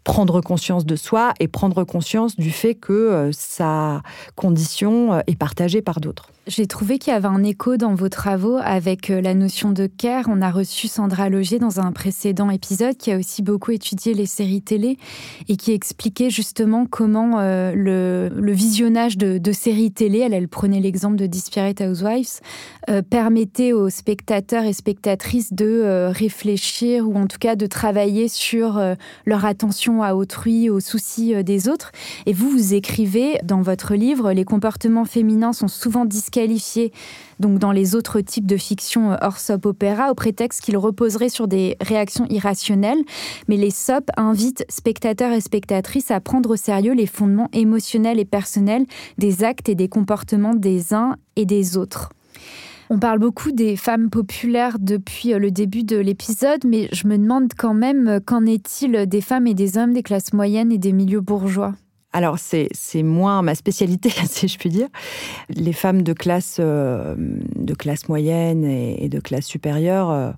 prendre 0.04 0.42
conscience 0.42 0.84
de 0.84 0.96
soi 0.96 1.32
et 1.40 1.48
prendre 1.48 1.82
conscience 1.82 2.36
du 2.36 2.50
fait 2.50 2.74
que 2.74 2.92
euh, 2.92 3.32
sa 3.32 4.02
condition 4.36 5.14
euh, 5.14 5.20
est 5.26 5.36
partagée 5.36 5.82
par 5.82 6.00
d'autres. 6.00 6.28
J'ai 6.46 6.66
trouvé 6.66 6.98
qu'il 6.98 7.10
y 7.10 7.16
avait 7.16 7.26
un 7.26 7.42
écho 7.42 7.78
dans 7.78 7.94
vos 7.94 8.10
travaux 8.10 8.58
avec 8.62 9.08
euh, 9.08 9.22
la 9.22 9.32
notion 9.32 9.70
de 9.70 9.86
care. 9.86 10.26
On 10.28 10.42
a 10.42 10.50
reçu 10.50 10.88
Sandra 10.88 11.30
Loger 11.30 11.58
dans 11.58 11.80
un 11.80 11.90
précédent 11.90 12.50
épisode 12.50 12.98
qui 12.98 13.12
a 13.12 13.16
aussi 13.16 13.40
beaucoup 13.40 13.70
étudié 13.70 14.12
les 14.12 14.26
séries 14.26 14.60
télé 14.60 14.98
et 15.48 15.56
qui 15.56 15.72
expliquait 15.72 16.28
justement 16.28 16.84
comment 16.84 17.40
le, 17.40 18.30
visionnage 18.52 19.16
de, 19.16 19.52
séries 19.52 19.90
télé, 19.90 20.18
elle, 20.18 20.48
prenait 20.48 20.80
l'exemple 20.80 21.16
de 21.16 21.26
Desperate 21.26 21.80
Housewives, 21.80 22.40
permettait 23.08 23.72
aux 23.72 23.88
spectateurs 23.88 24.64
et 24.64 24.74
spectatrices 24.74 25.52
de 25.52 26.10
réfléchir 26.10 27.08
ou 27.08 27.16
en 27.16 27.26
tout 27.26 27.38
cas 27.38 27.56
de 27.56 27.66
travailler 27.66 28.28
sur 28.28 28.80
leur 29.24 29.44
attention 29.44 29.93
à 30.02 30.14
autrui, 30.14 30.70
aux 30.70 30.80
soucis 30.80 31.34
euh, 31.34 31.42
des 31.42 31.68
autres. 31.68 31.92
Et 32.26 32.32
vous, 32.32 32.50
vous 32.50 32.74
écrivez 32.74 33.38
dans 33.44 33.62
votre 33.62 33.94
livre, 33.94 34.32
les 34.32 34.44
comportements 34.44 35.04
féminins 35.04 35.52
sont 35.52 35.68
souvent 35.68 36.04
disqualifiés 36.04 36.92
donc 37.40 37.58
dans 37.58 37.72
les 37.72 37.94
autres 37.94 38.20
types 38.20 38.46
de 38.46 38.56
fiction 38.56 39.12
euh, 39.12 39.16
hors 39.20 39.38
soap 39.38 39.66
opéra 39.66 40.10
au 40.10 40.14
prétexte 40.14 40.60
qu'ils 40.60 40.76
reposeraient 40.76 41.28
sur 41.28 41.48
des 41.48 41.76
réactions 41.80 42.26
irrationnelles. 42.28 43.02
Mais 43.48 43.56
les 43.56 43.70
soap 43.70 44.10
invitent 44.16 44.64
spectateurs 44.68 45.32
et 45.32 45.40
spectatrices 45.40 46.10
à 46.10 46.20
prendre 46.20 46.50
au 46.50 46.56
sérieux 46.56 46.94
les 46.94 47.06
fondements 47.06 47.48
émotionnels 47.52 48.18
et 48.18 48.24
personnels 48.24 48.86
des 49.18 49.44
actes 49.44 49.68
et 49.68 49.74
des 49.74 49.88
comportements 49.88 50.54
des 50.54 50.94
uns 50.94 51.16
et 51.36 51.46
des 51.46 51.76
autres. 51.76 52.10
On 52.90 52.98
parle 52.98 53.18
beaucoup 53.18 53.50
des 53.50 53.76
femmes 53.76 54.10
populaires 54.10 54.78
depuis 54.78 55.32
euh, 55.32 55.38
le 55.38 55.50
début 55.50 55.84
de 55.84 55.96
l'épisode, 55.96 56.64
mais 56.66 56.88
je 56.92 57.06
me 57.06 57.16
demande 57.16 57.52
quand 57.56 57.74
même 57.74 58.08
euh, 58.08 58.20
qu'en 58.20 58.44
est-il 58.44 59.06
des 59.06 59.20
femmes 59.20 59.46
et 59.46 59.54
des 59.54 59.78
hommes 59.78 59.92
des 59.92 60.02
classes 60.02 60.32
moyennes 60.32 60.70
et 60.70 60.78
des 60.78 60.92
milieux 60.92 61.20
bourgeois? 61.20 61.74
Alors, 62.12 62.38
c'est 62.38 63.02
moins 63.02 63.42
ma 63.42 63.56
spécialité, 63.56 64.10
si 64.26 64.46
je 64.46 64.58
puis 64.58 64.68
dire. 64.68 64.86
Les 65.48 65.72
femmes 65.72 66.02
de 66.02 66.12
classe, 66.12 66.58
euh, 66.60 67.16
de 67.18 67.74
classe 67.74 68.08
moyenne 68.08 68.64
et, 68.64 69.08
de 69.08 69.18
classe 69.18 69.46
supérieure 69.46 70.34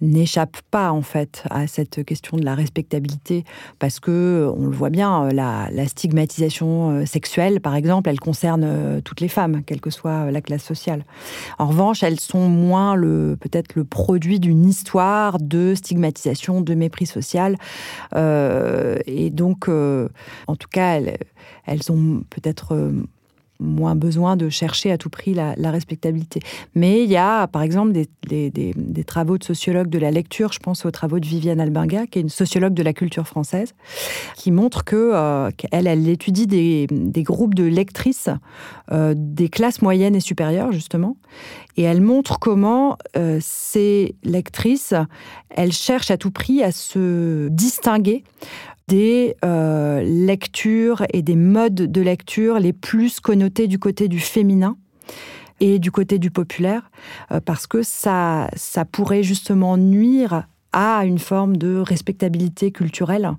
n'échappe 0.00 0.56
pas 0.70 0.92
en 0.92 1.02
fait 1.02 1.44
à 1.50 1.66
cette 1.66 2.04
question 2.04 2.36
de 2.36 2.44
la 2.44 2.54
respectabilité 2.54 3.44
parce 3.78 4.00
que 4.00 4.50
on 4.56 4.66
le 4.66 4.76
voit 4.76 4.90
bien 4.90 5.28
la, 5.32 5.68
la 5.70 5.86
stigmatisation 5.86 6.90
euh, 6.90 7.06
sexuelle 7.06 7.60
par 7.60 7.74
exemple 7.74 8.10
elle 8.10 8.20
concerne 8.20 8.64
euh, 8.64 9.00
toutes 9.00 9.20
les 9.20 9.28
femmes 9.28 9.62
quelle 9.64 9.80
que 9.80 9.90
soit 9.90 10.30
la 10.30 10.40
classe 10.40 10.64
sociale. 10.64 11.04
En 11.58 11.66
revanche 11.66 12.02
elles 12.02 12.20
sont 12.20 12.48
moins 12.48 12.94
le 12.94 13.36
peut-être 13.40 13.74
le 13.74 13.84
produit 13.84 14.40
d'une 14.40 14.66
histoire 14.66 15.38
de 15.38 15.74
stigmatisation 15.74 16.60
de 16.60 16.74
mépris 16.74 17.06
social 17.06 17.56
euh, 18.14 18.98
et 19.06 19.30
donc 19.30 19.68
euh, 19.68 20.08
en 20.46 20.56
tout 20.56 20.68
cas 20.68 20.96
elles, 20.96 21.18
elles 21.66 21.92
ont 21.92 22.22
peut-être 22.30 22.74
euh, 22.74 22.92
moins 23.60 23.94
besoin 23.94 24.36
de 24.36 24.48
chercher 24.48 24.90
à 24.90 24.98
tout 24.98 25.10
prix 25.10 25.34
la, 25.34 25.54
respectabilité. 25.70 26.40
Mais 26.74 27.02
il 27.02 27.10
y 27.10 27.16
a, 27.16 27.46
par 27.46 27.62
exemple, 27.62 27.92
des, 27.92 29.04
travaux 29.06 29.38
de 29.38 29.44
sociologues 29.44 29.88
de 29.88 29.98
la 29.98 30.10
lecture, 30.10 30.52
je 30.52 30.58
pense 30.58 30.84
aux 30.84 30.90
travaux 30.90 31.18
de 31.18 31.26
Viviane 31.26 31.60
Albinga, 31.60 32.06
qui 32.06 32.18
est 32.18 32.22
une 32.22 32.28
sociologue 32.28 32.74
de 32.74 32.82
la 32.82 32.92
culture 32.92 33.26
française, 33.26 33.74
qui 34.36 34.50
montre 34.50 34.84
que 34.84 35.12
euh, 35.14 35.50
qu'elle 35.56 35.86
elle 35.86 36.08
étudie 36.08 36.46
des, 36.46 36.86
des 36.90 37.22
groupes 37.22 37.54
de 37.54 37.64
lectrices 37.64 38.28
euh, 38.92 39.14
des 39.16 39.48
classes 39.48 39.80
moyennes 39.82 40.14
et 40.14 40.20
supérieures, 40.20 40.70
justement, 40.70 41.16
et 41.76 41.82
elle 41.82 42.00
montre 42.00 42.38
comment 42.38 42.98
euh, 43.16 43.38
ces 43.40 44.14
lectrices, 44.22 44.94
elles 45.48 45.72
cherchent 45.72 46.10
à 46.10 46.18
tout 46.18 46.30
prix 46.30 46.62
à 46.62 46.70
se 46.70 47.48
distinguer 47.48 48.24
des 48.88 49.36
euh, 49.44 50.02
lectures 50.02 51.04
et 51.12 51.22
des 51.22 51.36
modes 51.36 51.74
de 51.74 52.00
lecture 52.00 52.58
les 52.58 52.72
plus 52.72 53.20
connotés 53.20 53.66
du 53.66 53.78
côté 53.78 54.08
du 54.08 54.20
féminin 54.20 54.76
et 55.60 55.78
du 55.78 55.90
côté 55.90 56.18
du 56.18 56.30
populaire, 56.30 56.90
euh, 57.30 57.40
parce 57.40 57.66
que 57.66 57.82
ça, 57.82 58.50
ça 58.56 58.84
pourrait 58.84 59.22
justement 59.22 59.76
nuire 59.76 60.46
à 60.72 61.04
une 61.04 61.20
forme 61.20 61.56
de 61.56 61.76
respectabilité 61.76 62.72
culturelle 62.72 63.30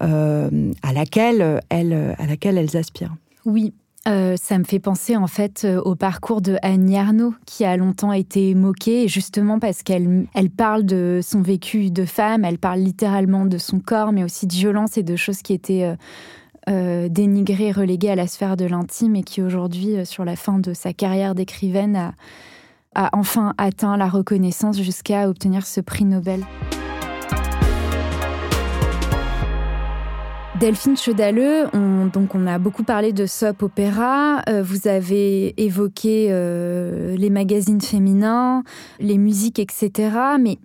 euh, 0.00 0.72
à, 0.82 0.92
laquelle 0.92 1.60
elles, 1.68 2.14
à 2.18 2.26
laquelle 2.26 2.56
elles 2.56 2.76
aspirent. 2.76 3.16
Oui, 3.44 3.74
euh, 4.08 4.34
ça 4.36 4.58
me 4.58 4.64
fait 4.64 4.80
penser 4.80 5.16
en 5.16 5.28
fait 5.28 5.64
euh, 5.64 5.80
au 5.80 5.94
parcours 5.94 6.40
de 6.40 6.56
Annie 6.62 6.98
Arnaud 6.98 7.34
qui 7.46 7.64
a 7.64 7.76
longtemps 7.76 8.12
été 8.12 8.52
moquée 8.56 9.06
justement 9.06 9.60
parce 9.60 9.84
qu'elle 9.84 10.26
elle 10.34 10.50
parle 10.50 10.84
de 10.84 11.20
son 11.22 11.40
vécu 11.40 11.92
de 11.92 12.04
femme, 12.04 12.44
elle 12.44 12.58
parle 12.58 12.80
littéralement 12.80 13.46
de 13.46 13.58
son 13.58 13.78
corps 13.78 14.10
mais 14.10 14.24
aussi 14.24 14.48
de 14.48 14.52
violence 14.52 14.98
et 14.98 15.04
de 15.04 15.14
choses 15.14 15.42
qui 15.42 15.52
étaient 15.52 15.96
euh, 16.68 17.08
dénigrées, 17.08 17.70
reléguées 17.70 18.10
à 18.10 18.16
la 18.16 18.26
sphère 18.26 18.56
de 18.56 18.64
l'intime 18.64 19.14
et 19.14 19.22
qui 19.22 19.40
aujourd'hui, 19.40 20.04
sur 20.04 20.24
la 20.24 20.34
fin 20.34 20.58
de 20.58 20.74
sa 20.74 20.92
carrière 20.92 21.36
d'écrivaine, 21.36 22.12
a 22.94 23.10
enfin 23.12 23.54
atteint 23.56 23.96
la 23.96 24.08
reconnaissance 24.08 24.80
jusqu'à 24.80 25.28
obtenir 25.28 25.64
ce 25.64 25.80
prix 25.80 26.04
Nobel. 26.04 26.44
Delphine 30.62 30.96
Chedaleux, 30.96 31.66
on, 31.72 32.06
donc 32.06 32.36
on 32.36 32.46
a 32.46 32.60
beaucoup 32.60 32.84
parlé 32.84 33.12
de 33.12 33.26
soap 33.26 33.64
opéra. 33.64 34.42
Euh, 34.48 34.62
vous 34.62 34.86
avez 34.86 35.60
évoqué 35.60 36.28
euh, 36.30 37.16
les 37.16 37.30
magazines 37.30 37.80
féminins, 37.80 38.62
les 39.00 39.18
musiques, 39.18 39.58
etc. 39.58 39.90
Mais 40.38 40.58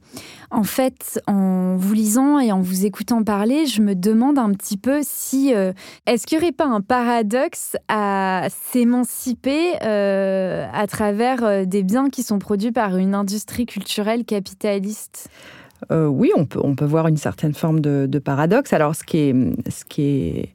en 0.51 0.62
fait, 0.62 1.19
en 1.25 1.77
vous 1.77 1.93
lisant 1.95 2.38
et 2.38 2.51
en 2.51 2.62
vous 2.62 2.86
écoutant 2.86 3.23
parler, 3.23 3.65
je 3.65 3.81
me 3.81 3.95
demande 3.95 4.38
un 4.38 4.51
petit 4.51 4.77
peu 4.77 4.99
si 5.01 5.55
euh, 5.55 5.73
est-ce 6.05 6.27
qu'il 6.27 6.38
n'y 6.38 6.43
aurait 6.43 6.51
pas 6.51 6.67
un 6.67 6.81
paradoxe 6.81 7.75
à 7.88 8.49
s'émanciper 8.71 9.77
à 9.81 10.86
travers 10.88 11.65
des 11.65 11.81
biens 11.81 12.12
qui 12.12 12.21
sont 12.21 12.38
produits 12.38 12.71
par 12.71 12.97
une 12.97 13.15
industrie 13.15 13.65
culturelle 13.65 14.25
capitaliste? 14.25 15.31
Euh, 15.92 16.08
oui, 16.08 16.32
on 16.36 16.46
peut, 16.46 16.60
on 16.63 16.76
peut 16.76 16.86
voir 16.86 17.08
une 17.08 17.18
certaine 17.18 17.54
forme 17.54 17.80
de, 17.80 18.20
paradoxe. 18.20 18.74
Alors, 18.74 18.96
ce 18.96 19.04
qui 19.04 19.18
est, 19.18 19.36
ce 19.70 19.86
qui 19.86 20.04
est 20.04 20.50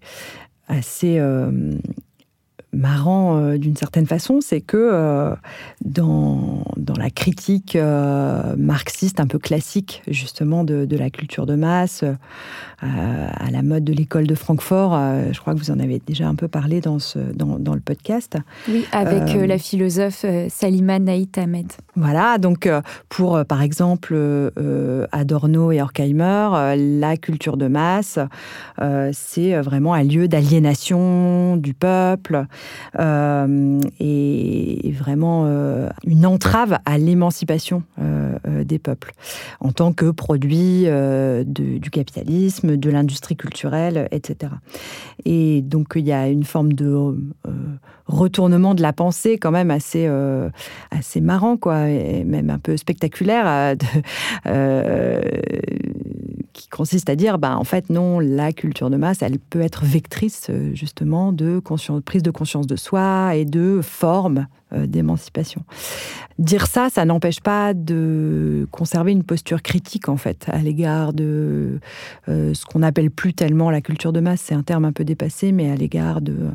assez 0.69 1.19
euh, 1.19 1.51
marrant 2.73 3.37
euh, 3.37 3.59
d'une 3.59 3.77
certaine 3.77 4.07
façon, 4.07 4.41
c'est 4.41 4.61
que 4.61 4.77
euh, 4.77 5.35
dans, 5.85 6.65
dans 6.77 6.95
la 6.95 7.11
critique 7.11 7.77
euh, 7.77 8.55
marxiste 8.57 9.21
un 9.21 9.27
peu 9.27 9.39
classique, 9.39 10.03
justement, 10.09 10.65
de, 10.65 10.85
de 10.85 10.97
la 10.97 11.11
culture 11.11 11.47
de 11.47 11.55
masse, 11.55 12.05
à 12.81 13.51
la 13.53 13.63
mode 13.63 13.85
de 13.85 13.93
l'école 13.93 14.27
de 14.27 14.35
Francfort, 14.35 14.99
je 15.31 15.39
crois 15.39 15.55
que 15.55 15.59
vous 15.61 15.71
en 15.71 15.79
avez 15.79 16.03
déjà 16.05 16.27
un 16.27 16.35
peu 16.35 16.49
parlé 16.49 16.81
dans, 16.81 16.99
ce, 16.99 17.21
dans, 17.21 17.61
dans 17.61 17.75
le 17.75 17.81
podcast. 17.81 18.37
Oui, 18.69 18.85
avec 18.91 19.33
la 19.35 19.57
philosophe 19.57 20.27
Salima 20.49 20.99
Naït 20.99 21.39
Ahmed. 21.39 21.71
Voilà, 21.95 22.39
donc 22.39 22.69
pour, 23.09 23.45
par 23.45 23.63
exemple, 23.63 24.17
Adorno 25.13 25.71
et 25.71 25.81
Horkheimer, 25.81 26.75
la 26.77 27.17
culture 27.17 27.57
de 27.57 27.69
masse, 27.69 28.19
c'est 29.13 29.61
vraiment 29.61 29.95
un 29.95 30.03
lieu 30.03 30.27
d'aliénation 30.27 31.57
du 31.57 31.75
peuple 31.75 32.47
et 32.99 34.95
vraiment 34.99 35.47
une 36.07 36.27
entrave 36.27 36.79
à 36.85 36.99
l'émancipation 36.99 37.83
des 38.45 38.79
peuples 38.79 39.13
en 39.61 39.73
tant 39.73 39.93
que 39.93 40.11
produit 40.11 40.87
du 41.47 41.91
capitalisme, 41.91 42.77
de 42.77 42.91
l'industrie 42.91 43.37
culturelle, 43.37 44.09
etc. 44.11 44.53
Et 45.25 45.63
donc 45.63 45.93
il 45.97 46.07
y 46.07 46.13
a 46.13 46.29
une 46.29 46.45
forme 46.45 46.73
de 46.73 47.15
retournement 48.13 48.75
de 48.75 48.83
la 48.83 48.93
pensée 48.93 49.39
quand 49.39 49.51
même 49.51 49.71
assez, 49.71 50.07
euh, 50.07 50.51
assez 50.91 51.21
marrant, 51.21 51.57
quoi, 51.57 51.89
et 51.89 52.25
même 52.25 52.51
un 52.51 52.59
peu 52.59 52.77
spectaculaire, 52.77 53.45
euh, 53.47 53.75
euh, 54.47 55.21
qui 56.53 56.69
consiste 56.69 57.09
à 57.09 57.17
dire, 57.17 57.39
ben, 57.39 57.57
en 57.57 57.65
fait, 57.65 57.91
non, 57.91 58.21
la 58.21 58.53
culture 58.53 58.91
de 58.91 58.97
masse, 58.97 59.23
elle 59.23 59.39
peut 59.39 59.61
être 59.61 59.85
vectrice 59.85 60.51
justement 60.75 61.33
de 61.33 61.61
prise 62.05 62.23
de 62.23 62.31
conscience 62.31 62.52
de 62.61 62.77
soi 62.77 63.35
et 63.35 63.45
de 63.45 63.81
forme 63.83 64.47
d'émancipation. 64.75 65.65
Dire 66.39 66.67
ça, 66.67 66.89
ça 66.91 67.05
n'empêche 67.05 67.41
pas 67.41 67.75
de 67.75 68.67
conserver 68.71 69.13
une 69.13 69.23
posture 69.23 69.63
critique 69.63 70.09
en 70.09 70.17
fait 70.17 70.47
à 70.49 70.59
l'égard 70.59 71.13
de 71.13 71.79
ce 72.27 72.65
qu'on 72.65 72.83
appelle 72.83 73.11
plus 73.11 73.35
tellement 73.35 73.71
la 73.71 73.81
culture 73.81 74.13
de 74.13 74.21
masse, 74.21 74.41
c'est 74.41 74.55
un 74.55 74.63
terme 74.63 74.85
un 74.85 74.93
peu 74.93 75.05
dépassé, 75.05 75.53
mais 75.53 75.71
à 75.71 75.75
l'égard 75.75 76.21
de, 76.21 76.51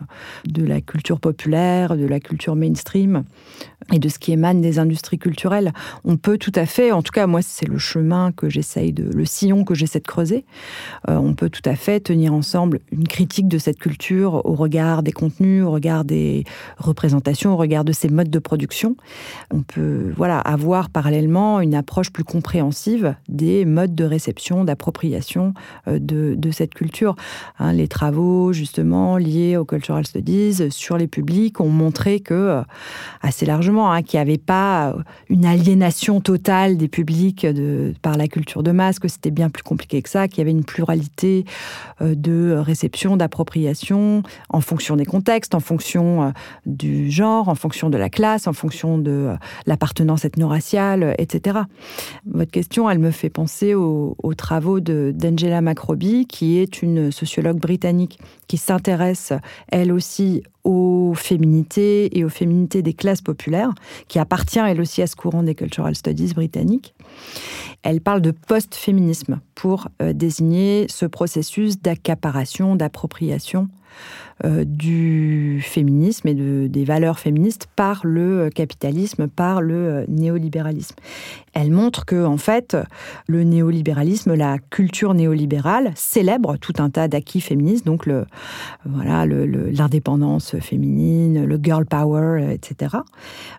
de 0.47 0.65
la 0.65 0.81
culture 0.81 1.19
populaire 1.19 1.57
de 1.97 2.05
la 2.05 2.19
culture 2.19 2.55
mainstream 2.55 3.23
et 3.93 3.99
de 3.99 4.09
ce 4.09 4.19
qui 4.19 4.31
émane 4.31 4.61
des 4.61 4.79
industries 4.79 5.17
culturelles. 5.17 5.73
On 6.03 6.17
peut 6.17 6.37
tout 6.37 6.51
à 6.55 6.65
fait, 6.65 6.91
en 6.91 7.01
tout 7.01 7.11
cas 7.11 7.27
moi 7.27 7.41
c'est 7.41 7.67
le 7.67 7.77
chemin 7.77 8.31
que 8.31 8.49
j'essaye 8.49 8.93
de, 8.93 9.03
le 9.03 9.25
sillon 9.25 9.63
que 9.63 9.75
j'essaie 9.75 9.99
de 9.99 10.07
creuser, 10.07 10.45
euh, 11.09 11.17
on 11.17 11.33
peut 11.33 11.49
tout 11.49 11.61
à 11.65 11.75
fait 11.75 11.99
tenir 11.99 12.33
ensemble 12.33 12.79
une 12.91 13.07
critique 13.07 13.47
de 13.47 13.57
cette 13.57 13.79
culture 13.79 14.45
au 14.45 14.53
regard 14.53 15.03
des 15.03 15.11
contenus, 15.11 15.63
au 15.63 15.71
regard 15.71 16.03
des 16.03 16.43
représentations, 16.77 17.53
au 17.53 17.57
regard 17.57 17.83
de 17.83 17.91
modes 18.09 18.29
de 18.29 18.39
production. 18.39 18.95
On 19.51 19.61
peut 19.61 20.13
voilà 20.15 20.39
avoir 20.39 20.89
parallèlement 20.89 21.61
une 21.61 21.75
approche 21.75 22.11
plus 22.11 22.23
compréhensive 22.23 23.15
des 23.29 23.65
modes 23.65 23.95
de 23.95 24.03
réception, 24.03 24.63
d'appropriation 24.63 25.53
euh, 25.87 25.99
de, 25.99 26.35
de, 26.37 26.51
cette 26.51 26.73
culture. 26.73 27.15
Hein, 27.59 27.73
les 27.73 27.87
travaux 27.87 28.53
justement 28.53 29.17
liés 29.17 29.57
aux 29.57 29.65
cultural 29.65 30.05
studies 30.05 30.71
sur 30.71 30.97
les 30.97 31.07
publics 31.07 31.59
ont 31.59 31.69
montré 31.69 32.19
que, 32.19 32.33
euh, 32.33 32.61
assez 33.21 33.45
largement, 33.45 33.91
hein, 33.91 34.01
qu'il 34.01 34.17
n'y 34.17 34.21
avait 34.21 34.37
pas 34.37 34.89
euh, 34.89 35.03
une 35.29 35.45
aliénation 35.45 36.21
totale 36.21 36.77
des 36.77 36.87
publics 36.87 37.45
par 38.01 38.17
la 38.17 38.27
culture 38.27 38.63
de 38.63 38.71
masse, 38.71 38.99
que 38.99 39.07
c'était 39.07 39.31
bien 39.31 39.49
plus 39.49 39.63
compliqué 39.63 40.01
que 40.01 40.09
ça, 40.09 40.27
qu'il 40.27 40.39
y 40.39 40.41
avait 40.41 40.51
une 40.51 40.63
pluralité 40.63 41.45
de 42.01 42.55
réception, 42.57 43.17
d'appropriation, 43.17 44.23
en 44.49 44.61
fonction 44.61 44.95
des 44.95 45.05
contextes, 45.05 45.55
en 45.55 45.59
fonction 45.59 46.33
du 46.65 47.09
genre, 47.09 47.49
en 47.49 47.55
fonction 47.55 47.89
de 47.89 47.96
la 47.97 48.09
classe, 48.09 48.47
en 48.47 48.53
fonction 48.53 48.97
de 48.97 49.29
l'appartenance 49.65 50.25
ethno-raciale, 50.25 51.15
etc. 51.17 51.59
Votre 52.25 52.51
question, 52.51 52.89
elle 52.89 52.99
me 52.99 53.11
fait 53.11 53.29
penser 53.29 53.73
aux, 53.73 54.15
aux 54.21 54.33
travaux 54.33 54.79
d'Angela 54.79 55.61
Macroby, 55.61 56.25
qui 56.27 56.57
est 56.57 56.81
une 56.81 57.11
sociologue 57.11 57.59
britannique 57.59 58.19
qui 58.47 58.57
s'intéresse, 58.57 59.33
elle 59.71 59.91
aussi, 59.91 60.43
aux 60.63 61.13
féminités 61.15 62.17
et 62.17 62.25
aux 62.25 62.29
féminités 62.29 62.81
des 62.81 62.93
classes 62.93 63.21
populaires, 63.21 63.71
qui 64.09 64.19
appartient 64.19 64.59
elle 64.59 64.81
aussi 64.81 65.01
à 65.01 65.07
ce 65.07 65.15
courant 65.15 65.43
des 65.43 65.55
cultural 65.55 65.95
studies 65.95 66.33
britanniques. 66.33 66.93
Elle 67.83 68.01
parle 68.01 68.21
de 68.21 68.31
post-féminisme 68.31 69.39
pour 69.55 69.87
euh, 70.01 70.11
désigner 70.11 70.85
ce 70.89 71.05
processus 71.05 71.81
d'accaparation, 71.81 72.75
d'appropriation 72.75 73.69
euh, 74.45 74.63
du 74.65 75.63
féminisme 75.65 76.27
et 76.27 76.35
de, 76.35 76.67
des 76.67 76.85
valeurs 76.85 77.17
féministes 77.17 77.67
par 77.75 78.01
le 78.03 78.49
capitalisme, 78.53 79.27
par 79.27 79.61
le 79.61 79.75
euh, 79.75 80.05
néolibéralisme. 80.07 80.95
Elle 81.53 81.71
montre 81.71 82.05
que, 82.05 82.23
en 82.23 82.37
fait, 82.37 82.77
le 83.25 83.43
néolibéralisme, 83.43 84.35
la 84.35 84.59
culture 84.59 85.15
néolibérale 85.15 85.91
célèbre 85.95 86.57
tout 86.57 86.73
un 86.77 86.91
tas 86.91 87.07
d'acquis 87.07 87.41
féministes, 87.41 87.83
donc 87.83 88.05
le, 88.05 88.25
voilà, 88.85 89.25
l'indépendance 89.25 90.55
féminine, 90.59 91.43
le 91.43 91.59
girl 91.61 91.87
power, 91.87 92.53
etc. 92.53 92.97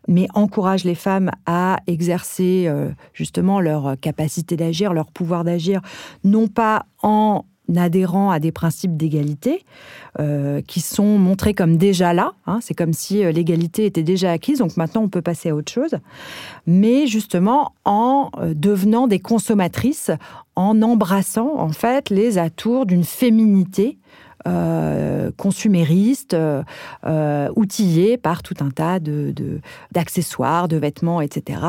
Mais 0.07 0.29
encourage 0.35 0.85
les 0.85 0.95
femmes 0.95 1.33
à 1.47 1.79
exercer 1.89 2.67
euh, 2.69 2.91
justement 3.15 3.61
leur 3.61 3.99
capacité 4.01 4.57
d'agir, 4.57 4.93
leur 4.93 5.11
pouvoir 5.11 5.43
d'agir, 5.43 5.81
non 6.23 6.47
pas 6.47 6.87
en 7.03 7.45
adhérant 7.77 8.31
à 8.31 8.41
des 8.41 8.53
principes 8.53 8.97
d'égalité 8.97 9.65
euh, 10.19 10.63
qui 10.67 10.81
sont 10.81 11.19
montrés 11.19 11.55
comme 11.55 11.77
déjà 11.77 12.13
là. 12.13 12.33
Hein. 12.47 12.59
c'est 12.63 12.75
comme 12.75 12.93
si 12.93 13.25
euh, 13.25 13.31
l'égalité 13.31 13.85
était 13.85 14.03
déjà 14.03 14.33
acquise, 14.33 14.59
donc 14.59 14.77
maintenant 14.77 15.03
on 15.03 15.09
peut 15.09 15.23
passer 15.23 15.51
à 15.51 15.55
autre 15.55 15.71
chose. 15.71 15.97
Mais 16.67 17.07
justement 17.07 17.73
en 17.85 18.31
euh, 18.39 18.55
devenant 18.55 19.07
des 19.07 19.19
consommatrices, 19.19 20.11
en 20.57 20.83
embrassant 20.83 21.59
en 21.59 21.69
fait 21.69 22.11
les 22.11 22.39
atours 22.39 22.87
d'une 22.87 23.05
féminité 23.05 23.99
consumériste, 25.37 26.35
outillée 27.55 28.17
par 28.17 28.43
tout 28.43 28.55
un 28.61 28.71
tas 28.71 28.99
de, 28.99 29.35
d'accessoires, 29.93 30.69
de, 30.69 30.79
vêtements, 30.79 31.21
etc., 31.21 31.61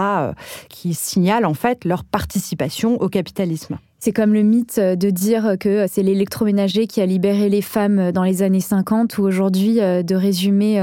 qui 0.70 0.94
signalent 0.94 1.46
en 1.46 1.54
fait 1.56 1.84
leur 1.84 2.06
participation 2.06 2.96
au 3.02 3.10
capitalisme. 3.10 3.80
C'est 4.00 4.14
comme 4.14 4.34
le 4.34 4.44
mythe 4.44 4.78
euh, 4.78 4.96
de 4.96 5.10
dire 5.10 5.58
que 5.60 5.86
c'est 5.88 6.04
l'électroménager 6.04 6.88
qui 6.88 7.02
a 7.02 7.06
libéré 7.06 7.50
les 7.50 7.62
femmes 7.62 8.00
euh, 8.00 8.12
dans 8.14 8.24
les 8.24 8.42
années 8.42 8.62
50 8.62 9.18
ou 9.18 9.24
aujourd'hui 9.24 9.82
euh, 9.82 10.04
de 10.04 10.16
résumer 10.16 10.80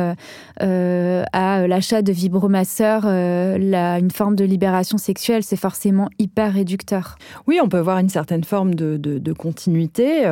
à 0.58 1.66
l'achat 1.66 2.02
de 2.02 2.12
vibromasseurs 2.12 3.06
une 3.06 4.10
forme 4.10 4.36
de 4.36 4.44
libération 4.44 4.98
sexuelle, 4.98 5.42
c'est 5.42 5.56
forcément 5.56 6.08
hyper 6.18 6.52
réducteur. 6.52 7.16
Oui, 7.46 7.58
on 7.62 7.68
peut 7.68 7.78
voir 7.78 7.98
une 7.98 8.08
certaine 8.08 8.44
forme 8.44 8.74
de, 8.74 8.96
de 8.96 9.32
continuité. 9.32 10.24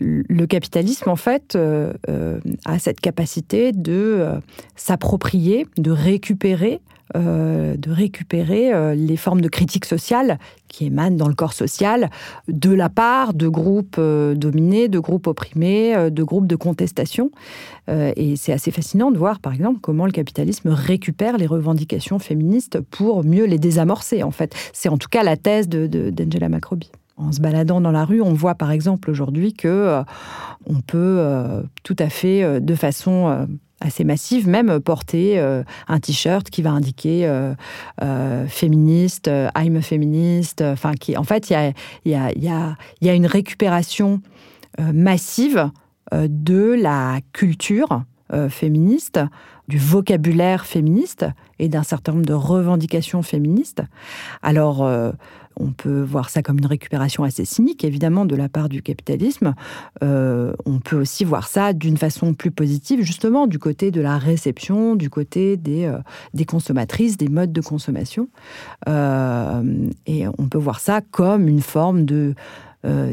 Le 0.00 0.46
capitalisme, 0.46 1.08
en 1.08 1.16
fait, 1.16 1.56
a 1.56 2.78
cette 2.78 3.00
capacité 3.00 3.72
de 3.72 4.26
s'approprier, 4.76 5.66
de 5.76 5.90
récupérer 5.90 6.80
euh, 7.14 7.76
de 7.76 7.90
récupérer 7.90 8.72
euh, 8.72 8.94
les 8.94 9.18
formes 9.18 9.42
de 9.42 9.48
critique 9.48 9.84
sociale 9.84 10.38
qui 10.68 10.86
émanent 10.86 11.18
dans 11.18 11.28
le 11.28 11.34
corps 11.34 11.52
social 11.52 12.08
de 12.48 12.72
la 12.72 12.88
part 12.88 13.34
de 13.34 13.46
groupes 13.46 13.96
euh, 13.98 14.34
dominés, 14.34 14.88
de 14.88 14.98
groupes 14.98 15.26
opprimés, 15.26 16.10
de 16.10 16.22
groupes 16.22 16.46
de 16.46 16.56
contestation. 16.56 17.30
et 17.88 18.36
c'est 18.36 18.54
assez 18.54 18.70
fascinant 18.70 19.10
de 19.10 19.18
voir, 19.18 19.38
par 19.38 19.52
exemple, 19.52 19.80
comment 19.82 20.06
le 20.06 20.12
capitalisme 20.12 20.70
récupère 20.70 21.36
les 21.36 21.46
revendications 21.46 22.18
féministes 22.18 22.80
pour 22.80 23.22
mieux 23.22 23.44
les 23.44 23.58
désamorcer, 23.58 24.22
en 24.22 24.30
fait. 24.30 24.54
C'est 24.72 24.88
en 24.88 24.96
tout 24.96 25.08
cas 25.10 25.22
la 25.22 25.36
thèse 25.36 25.68
d'Angela 25.68 26.10
de, 26.10 26.48
Macroby. 26.48 26.90
En 27.18 27.32
se 27.32 27.40
baladant 27.40 27.82
dans 27.82 27.92
la 27.92 28.06
rue, 28.06 28.22
on 28.22 28.32
voit 28.32 28.54
par 28.54 28.70
exemple 28.70 29.10
aujourd'hui 29.10 29.52
que 29.52 30.02
on 30.66 30.80
peut 30.80 31.22
tout 31.82 31.96
à 31.98 32.08
fait, 32.08 32.60
de 32.60 32.74
façon 32.74 33.46
assez 33.84 34.04
massive, 34.04 34.48
même 34.48 34.80
porter 34.80 35.38
euh, 35.38 35.62
un 35.88 36.00
t-shirt 36.00 36.48
qui 36.50 36.62
va 36.62 36.70
indiquer 36.70 37.26
euh, 37.26 37.54
euh, 38.02 38.46
féministe, 38.46 39.30
I'm 39.56 39.80
féministe. 39.82 40.62
Enfin, 40.62 40.94
qui, 40.94 41.16
en 41.16 41.24
fait, 41.24 41.50
il 41.50 41.54
a, 41.54 41.66
a, 41.66 41.72
y, 42.04 42.48
a, 42.48 42.76
y 43.00 43.08
a, 43.08 43.14
une 43.14 43.26
récupération 43.26 44.20
massive 44.92 45.70
de 46.12 46.76
la 46.80 47.20
culture 47.32 48.02
féministe, 48.48 49.20
du 49.68 49.78
vocabulaire 49.78 50.66
féministe 50.66 51.26
et 51.60 51.68
d'un 51.68 51.84
certain 51.84 52.12
nombre 52.12 52.26
de 52.26 52.34
revendications 52.34 53.22
féministes. 53.22 53.82
Alors, 54.42 54.84
on 55.56 55.72
peut 55.72 56.02
voir 56.02 56.30
ça 56.30 56.42
comme 56.42 56.58
une 56.58 56.66
récupération 56.66 57.24
assez 57.24 57.44
cynique, 57.44 57.84
évidemment, 57.84 58.24
de 58.24 58.36
la 58.36 58.48
part 58.48 58.68
du 58.68 58.82
capitalisme. 58.82 59.54
Euh, 60.02 60.52
on 60.64 60.78
peut 60.78 60.96
aussi 60.96 61.24
voir 61.24 61.48
ça 61.48 61.72
d'une 61.72 61.96
façon 61.96 62.34
plus 62.34 62.50
positive, 62.50 63.02
justement, 63.02 63.46
du 63.46 63.58
côté 63.58 63.90
de 63.90 64.00
la 64.00 64.18
réception, 64.18 64.96
du 64.96 65.10
côté 65.10 65.56
des, 65.56 65.84
euh, 65.84 66.44
consommatrices, 66.46 67.16
des 67.16 67.28
modes 67.28 67.52
de 67.52 67.60
consommation. 67.60 68.28
Euh, 68.88 69.88
et 70.06 70.26
on 70.38 70.48
peut 70.48 70.58
voir 70.58 70.80
ça 70.80 71.00
comme 71.10 71.48
une 71.48 71.62
forme 71.62 72.04
de 72.04 72.34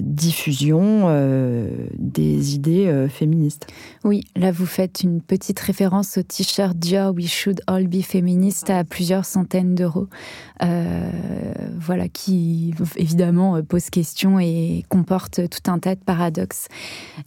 diffusion 0.02 1.04
euh, 1.06 1.70
des 1.98 2.56
idées 2.56 2.88
euh, 2.88 3.08
féministes. 3.08 3.68
Oui, 4.04 4.26
là 4.36 4.52
vous 4.52 4.66
faites 4.66 5.02
une 5.02 5.22
petite 5.22 5.60
référence 5.60 6.18
au 6.18 6.24
t-shirt 6.24 6.76
Dior 6.78 7.14
We 7.14 7.28
Should 7.28 7.62
All 7.68 7.88
Be 7.88 8.02
Feminist 8.02 8.70
à 8.70 8.84
plusieurs 8.84 9.26
centaines 9.26 9.76
d'euros. 9.76 10.08
voilà, 10.60 12.08
qui 12.10 12.74
évidemment 12.98 13.62
pose 13.64 13.90
question 13.90 14.40
et 14.40 14.86
comporte 14.90 15.50
tout 15.50 15.72
un 15.72 15.80
tas 15.80 15.96
de 15.96 16.02
paradoxes. 16.02 16.68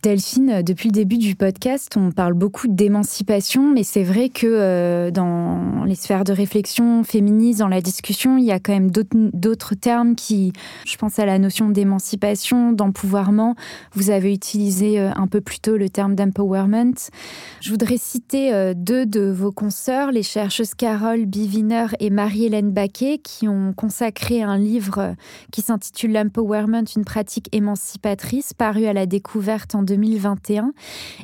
Delphine, 0.02 0.62
depuis 0.62 0.88
le 0.88 0.94
début 0.94 1.18
du 1.18 1.34
podcast, 1.34 1.96
on 1.96 2.12
parle 2.12 2.34
beaucoup 2.34 2.68
d'émancipation, 2.68 3.72
mais 3.72 3.82
c'est 3.82 4.04
vrai 4.04 4.28
que 4.28 5.10
dans 5.10 5.84
les 5.84 5.94
sphères 5.94 6.24
de 6.24 6.32
réflexion 6.32 7.04
féministes, 7.04 7.60
dans 7.60 7.68
la 7.68 7.80
discussion, 7.80 8.36
il 8.36 8.44
y 8.44 8.52
a 8.52 8.60
quand 8.60 8.72
même 8.72 8.90
d'autres 8.90 9.74
termes 9.74 10.14
qui, 10.14 10.52
je 10.84 10.96
pense 10.96 11.18
à 11.18 11.26
la 11.26 11.38
notion 11.38 11.68
d'émancipation 11.70 12.33
d'émancipation, 12.34 12.72
d'empouvoirment. 12.72 13.54
Vous 13.92 14.10
avez 14.10 14.32
utilisé 14.32 14.98
un 14.98 15.26
peu 15.26 15.40
plus 15.40 15.60
tôt 15.60 15.76
le 15.76 15.88
terme 15.88 16.14
d'empowerment. 16.14 17.10
Je 17.60 17.70
voudrais 17.70 17.98
citer 17.98 18.74
deux 18.74 19.06
de 19.06 19.30
vos 19.30 19.52
consoeurs, 19.52 20.10
les 20.10 20.22
chercheuses 20.22 20.74
Carole 20.74 21.26
Biviner 21.26 21.86
et 22.00 22.10
Marie-Hélène 22.10 22.72
Baquet, 22.72 23.18
qui 23.22 23.48
ont 23.48 23.72
consacré 23.72 24.42
un 24.42 24.58
livre 24.58 25.14
qui 25.52 25.62
s'intitule 25.62 26.12
L'empowerment, 26.12 26.84
une 26.96 27.04
pratique 27.04 27.48
émancipatrice, 27.52 28.52
paru 28.52 28.86
à 28.86 28.92
la 28.92 29.06
découverte 29.06 29.74
en 29.74 29.82
2021, 29.82 30.72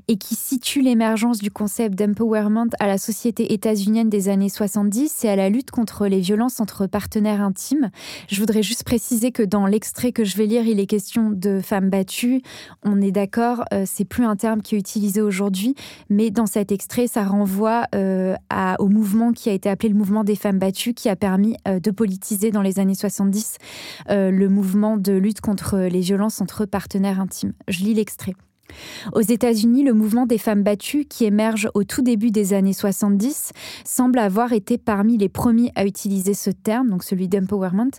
et 0.08 0.16
qui 0.16 0.34
situe 0.34 0.80
l'émergence 0.80 1.38
du 1.38 1.50
concept 1.50 1.96
d'empowerment 1.96 2.70
à 2.78 2.86
la 2.86 2.98
société 2.98 3.52
états-unienne 3.52 4.08
des 4.08 4.28
années 4.28 4.48
70 4.48 5.24
et 5.24 5.28
à 5.28 5.36
la 5.36 5.48
lutte 5.48 5.70
contre 5.70 6.06
les 6.06 6.20
violences 6.20 6.60
entre 6.60 6.86
partenaires 6.86 7.40
intimes. 7.40 7.90
Je 8.28 8.40
voudrais 8.40 8.62
juste 8.62 8.84
préciser 8.84 9.32
que 9.32 9.42
dans 9.42 9.66
l'extrait 9.66 10.12
que 10.12 10.24
je 10.24 10.36
vais 10.36 10.46
lire, 10.46 10.66
il 10.66 10.80
est 10.80 10.86
question 10.86 10.99
de 11.30 11.60
femmes 11.60 11.90
battues. 11.90 12.42
On 12.82 13.00
est 13.00 13.12
d'accord, 13.12 13.64
euh, 13.72 13.84
c'est 13.86 14.04
plus 14.04 14.24
un 14.24 14.36
terme 14.36 14.62
qui 14.62 14.74
est 14.74 14.78
utilisé 14.78 15.20
aujourd'hui, 15.20 15.74
mais 16.08 16.30
dans 16.30 16.46
cet 16.46 16.72
extrait, 16.72 17.06
ça 17.06 17.24
renvoie 17.24 17.84
euh, 17.94 18.34
au 18.78 18.88
mouvement 18.88 19.32
qui 19.32 19.48
a 19.48 19.52
été 19.52 19.68
appelé 19.68 19.88
le 19.88 19.94
mouvement 19.94 20.24
des 20.24 20.36
femmes 20.36 20.58
battues, 20.58 20.94
qui 20.94 21.08
a 21.08 21.16
permis 21.16 21.56
euh, 21.66 21.80
de 21.80 21.90
politiser 21.90 22.50
dans 22.50 22.62
les 22.62 22.78
années 22.78 22.94
70 22.94 23.58
le 24.08 24.48
mouvement 24.48 24.96
de 24.96 25.12
lutte 25.12 25.40
contre 25.40 25.78
les 25.78 26.00
violences 26.00 26.40
entre 26.40 26.64
partenaires 26.66 27.20
intimes. 27.20 27.52
Je 27.68 27.84
lis 27.84 27.94
l'extrait. 27.94 28.34
Aux 29.12 29.20
États-Unis, 29.20 29.84
le 29.84 29.92
mouvement 29.92 30.26
des 30.26 30.38
femmes 30.38 30.62
battues, 30.62 31.04
qui 31.04 31.24
émerge 31.24 31.68
au 31.74 31.84
tout 31.84 32.02
début 32.02 32.30
des 32.30 32.52
années 32.52 32.72
70, 32.72 33.52
semble 33.84 34.18
avoir 34.18 34.52
été 34.52 34.78
parmi 34.78 35.16
les 35.16 35.28
premiers 35.28 35.72
à 35.74 35.84
utiliser 35.84 36.34
ce 36.34 36.50
terme, 36.50 36.90
donc 36.90 37.04
celui 37.04 37.28
d'empowerment. 37.28 37.90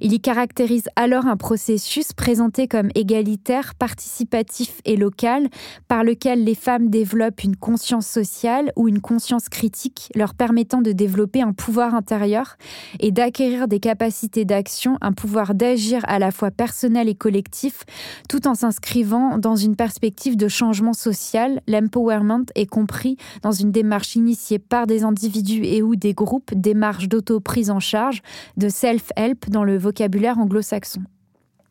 Il 0.00 0.12
y 0.12 0.20
caractérise 0.20 0.88
alors 0.96 1.26
un 1.26 1.36
processus 1.36 2.12
présenté 2.12 2.68
comme 2.68 2.90
égalitaire, 2.94 3.74
participatif 3.74 4.80
et 4.84 4.96
local, 4.96 5.48
par 5.88 6.04
lequel 6.04 6.44
les 6.44 6.54
femmes 6.54 6.88
développent 6.88 7.42
une 7.42 7.56
conscience 7.56 8.06
sociale 8.06 8.72
ou 8.76 8.88
une 8.88 9.00
conscience 9.00 9.48
critique, 9.48 10.10
leur 10.14 10.34
permettant 10.34 10.82
de 10.82 10.92
développer 10.92 11.42
un 11.42 11.52
pouvoir 11.52 11.94
intérieur 11.94 12.56
et 12.98 13.10
d'acquérir 13.10 13.68
des 13.68 13.80
capacités 13.80 14.44
d'action, 14.44 14.98
un 15.00 15.12
pouvoir 15.12 15.54
d'agir 15.54 16.02
à 16.06 16.18
la 16.18 16.30
fois 16.30 16.50
personnel 16.50 17.08
et 17.08 17.14
collectif, 17.14 17.84
tout 18.28 18.46
en 18.46 18.54
s'inscrivant 18.54 19.38
dans 19.38 19.56
une 19.56 19.76
perspective 19.76 20.19
de 20.28 20.48
changement 20.48 20.92
social, 20.92 21.62
l'empowerment 21.66 22.46
est 22.54 22.66
compris 22.66 23.16
dans 23.42 23.52
une 23.52 23.72
démarche 23.72 24.16
initiée 24.16 24.58
par 24.58 24.86
des 24.86 25.02
individus 25.02 25.64
et 25.64 25.82
ou 25.82 25.96
des 25.96 26.12
groupes, 26.12 26.52
démarche 26.54 27.08
d'auto-prise 27.08 27.70
en 27.70 27.80
charge, 27.80 28.22
de 28.56 28.68
self-help 28.68 29.48
dans 29.48 29.64
le 29.64 29.78
vocabulaire 29.78 30.38
anglo-saxon. 30.38 31.02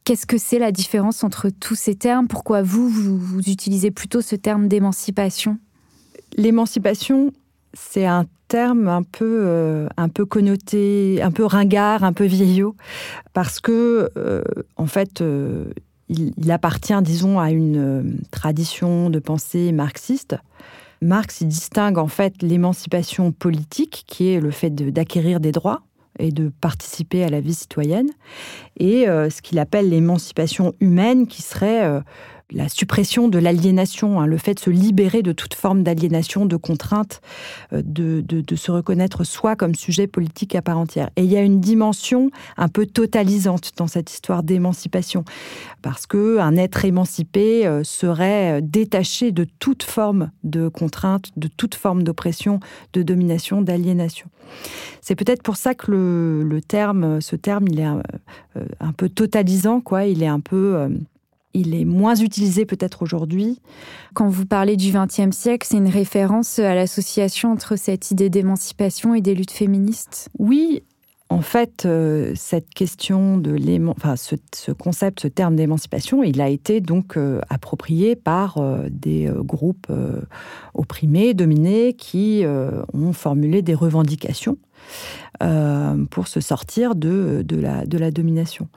Qu'est-ce 0.03 0.25
que 0.25 0.37
c'est 0.37 0.59
la 0.59 0.71
différence 0.71 1.23
entre 1.23 1.49
tous 1.49 1.75
ces 1.75 1.93
termes? 1.93 2.27
Pourquoi 2.27 2.63
vous, 2.63 2.89
vous, 2.89 3.41
utilisez 3.47 3.91
plutôt 3.91 4.21
ce 4.21 4.35
terme 4.35 4.67
d'émancipation? 4.67 5.59
L'émancipation, 6.35 7.31
c'est 7.73 8.05
un 8.05 8.25
terme 8.47 8.87
un 8.87 9.03
peu, 9.03 9.41
euh, 9.45 9.87
un 9.97 10.09
peu 10.09 10.25
connoté, 10.25 11.21
un 11.21 11.29
peu 11.29 11.45
ringard, 11.45 12.03
un 12.03 12.13
peu 12.13 12.25
vieillot, 12.25 12.75
parce 13.33 13.59
que, 13.59 14.09
euh, 14.17 14.41
en 14.77 14.87
fait, 14.87 15.21
euh, 15.21 15.65
il, 16.09 16.51
appartient, 16.51 16.99
disons, 17.01 17.39
à 17.39 17.51
une 17.51 17.77
euh, 17.77 18.03
tradition 18.31 19.09
de 19.09 19.19
pensée 19.19 19.71
marxiste. 19.71 20.35
Marx 21.01 21.43
distingue 21.43 21.97
en 21.97 22.07
fait 22.07 22.41
l'émancipation 22.41 23.31
politique, 23.31 24.03
qui 24.07 24.29
est 24.29 24.39
le 24.39 24.51
fait 24.51 24.69
d'acquérir 24.69 25.39
des 25.39 25.51
droits 25.51 25.81
et 26.17 26.31
de 26.31 26.51
participer 26.61 27.23
à 27.23 27.29
la 27.29 27.39
vie 27.39 27.53
citoyenne, 27.53 28.09
et 28.77 29.07
euh, 29.07 29.29
ce 29.29 29.41
qu'il 29.41 29.57
appelle 29.59 29.89
l'émancipation 29.89 30.73
humaine, 30.81 31.27
qui 31.27 31.41
serait 31.41 31.85
euh, 31.85 32.01
la 32.51 32.67
suppression 32.67 33.27
de 33.27 33.37
l'aliénation, 33.37 34.19
hein, 34.19 34.25
le 34.25 34.37
fait 34.37 34.55
de 34.55 34.59
se 34.59 34.69
libérer 34.69 35.21
de 35.21 35.31
toute 35.31 35.53
forme 35.53 35.83
d'aliénation, 35.83 36.45
de 36.45 36.55
contrainte, 36.55 37.21
euh, 37.73 37.81
de, 37.85 38.21
de, 38.21 38.55
se 38.55 38.71
reconnaître 38.71 39.23
soi 39.23 39.55
comme 39.55 39.75
sujet 39.75 40.07
politique 40.07 40.55
à 40.55 40.61
part 40.61 40.77
entière. 40.77 41.09
Et 41.15 41.23
il 41.23 41.31
y 41.31 41.37
a 41.37 41.41
une 41.41 41.59
dimension 41.59 42.31
un 42.57 42.67
peu 42.67 42.85
totalisante 42.85 43.71
dans 43.77 43.87
cette 43.87 44.11
histoire 44.11 44.43
d'émancipation, 44.43 45.23
parce 45.81 46.07
que 46.07 46.39
un 46.39 46.55
être 46.55 46.85
émancipé 46.85 47.67
euh, 47.67 47.83
serait 47.83 48.61
détaché 48.61 49.31
de 49.31 49.45
toute 49.59 49.83
forme 49.83 50.31
de 50.43 50.67
contrainte, 50.67 51.29
de 51.37 51.47
toute 51.47 51.75
forme 51.75 52.03
d'oppression, 52.03 52.59
de 52.93 53.03
domination, 53.03 53.61
d'aliénation. 53.61 54.27
C'est 55.01 55.15
peut-être 55.15 55.43
pour 55.43 55.55
ça 55.55 55.75
que 55.75 55.91
le, 55.91 56.61
terme, 56.61 57.21
ce 57.21 57.35
terme, 57.35 57.67
il 57.67 57.79
est 57.79 57.83
un, 57.83 58.01
euh, 58.57 58.65
un 58.79 58.91
peu 58.91 59.07
totalisant, 59.07 59.81
quoi. 59.81 60.05
Il 60.05 60.23
est 60.23 60.27
un 60.27 60.39
peu 60.39 60.89
il 61.53 61.73
est 61.75 61.85
moins 61.85 62.15
utilisé 62.15 62.65
peut-être 62.65 63.01
aujourd'hui. 63.01 63.59
Quand 64.13 64.29
vous 64.29 64.45
parlez 64.45 64.77
du 64.77 64.91
XXe 64.91 65.35
siècle, 65.35 65.67
c'est 65.69 65.77
une 65.77 65.89
référence 65.89 66.59
à 66.59 66.75
l'association 66.75 67.51
entre 67.51 67.75
cette 67.75 68.11
idée 68.11 68.29
d'émancipation 68.29 69.15
et 69.15 69.21
des 69.21 69.35
luttes 69.35 69.51
féministes? 69.51 70.29
Oui, 70.37 70.83
en 71.31 71.41
fait, 71.41 71.85
euh, 71.85 72.33
cette 72.35 72.73
question 72.73 73.37
de 73.37 73.55
enfin, 73.87 74.15
ce, 74.15 74.71
concept, 74.71 75.19
ce 75.19 75.27
terme 75.27 75.55
d'émancipation, 75.55 76.23
il 76.23 76.41
a 76.41 76.49
été 76.49 76.81
donc 76.81 77.17
euh, 77.17 77.39
approprié 77.49 78.15
par 78.15 78.57
euh, 78.57 78.87
des 78.89 79.31
groupes 79.37 79.91
opprimés, 80.73 81.35
dominés, 81.35 81.93
qui 81.93 82.43
ont 82.93 83.13
formulé 83.13 83.61
des 83.61 83.75
revendications 83.75 84.57
pour 86.09 86.27
se 86.27 86.39
sortir 86.39 86.95
de, 86.95 87.43
la, 87.49 87.85
de 87.85 87.97
la 87.97 88.11
domination. 88.11 88.67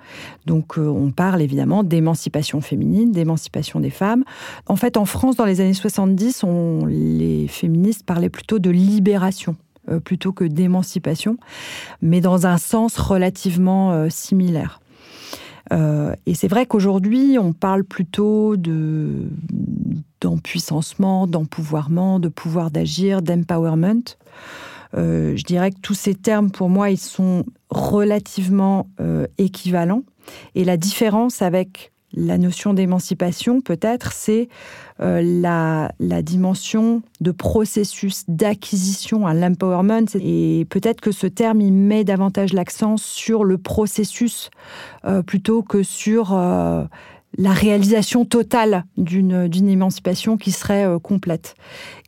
Donc 0.46 0.76
on 0.76 1.10
parle 1.10 1.40
évidemment 1.42 1.82
d'émancipation 1.82 2.60
féminine, 2.60 3.12
d'émancipation 3.12 3.80
des 3.80 3.90
femmes. 3.90 4.24
En 4.66 4.76
fait, 4.76 4.96
en 4.96 5.04
France, 5.04 5.36
dans 5.36 5.44
les 5.44 5.60
années 5.60 5.74
70, 5.74 6.44
on, 6.44 6.84
les 6.86 7.48
féministes 7.48 8.04
parlaient 8.04 8.28
plutôt 8.28 8.58
de 8.58 8.70
libération 8.70 9.56
plutôt 10.04 10.32
que 10.32 10.44
d'émancipation, 10.44 11.36
mais 12.00 12.20
dans 12.20 12.46
un 12.46 12.58
sens 12.58 12.96
relativement 12.98 14.08
similaire. 14.10 14.80
et 15.72 16.34
c'est 16.34 16.48
vrai 16.48 16.66
qu'aujourd'hui, 16.66 17.36
on 17.38 17.52
parle 17.52 17.84
plutôt 17.84 18.56
de 18.56 19.28
d'empuissancement, 20.22 21.26
d'empouvoirment, 21.26 22.20
de 22.20 22.28
pouvoir 22.28 22.70
d'agir, 22.70 23.22
d'empowerment. 23.22 24.16
Euh, 24.96 25.36
je 25.36 25.44
dirais 25.44 25.70
que 25.70 25.80
tous 25.80 25.94
ces 25.94 26.14
termes, 26.14 26.50
pour 26.50 26.68
moi, 26.68 26.90
ils 26.90 26.98
sont 26.98 27.44
relativement 27.70 28.86
euh, 29.00 29.26
équivalents. 29.38 30.02
Et 30.54 30.64
la 30.64 30.76
différence 30.76 31.42
avec 31.42 31.92
la 32.14 32.38
notion 32.38 32.74
d'émancipation, 32.74 33.60
peut-être, 33.60 34.12
c'est 34.12 34.48
euh, 35.00 35.22
la, 35.22 35.92
la, 35.98 36.22
dimension 36.22 37.02
de 37.20 37.30
processus 37.30 38.24
d'acquisition 38.28 39.26
à 39.26 39.34
l'empowerment. 39.34 40.06
Et 40.20 40.66
peut-être 40.70 41.00
que 41.00 41.12
ce 41.12 41.26
terme, 41.26 41.60
il 41.60 41.72
met 41.72 42.04
davantage 42.04 42.52
l'accent 42.52 42.96
sur 42.96 43.44
le 43.44 43.58
processus 43.58 44.50
plutôt 45.26 45.62
que 45.62 45.82
sur 45.82 46.32
la 47.38 47.52
réalisation 47.52 48.24
totale 48.24 48.84
d'une 48.96 49.68
émancipation 49.68 50.36
qui 50.36 50.52
serait 50.52 50.84
euh, 50.84 50.98
complète. 50.98 51.54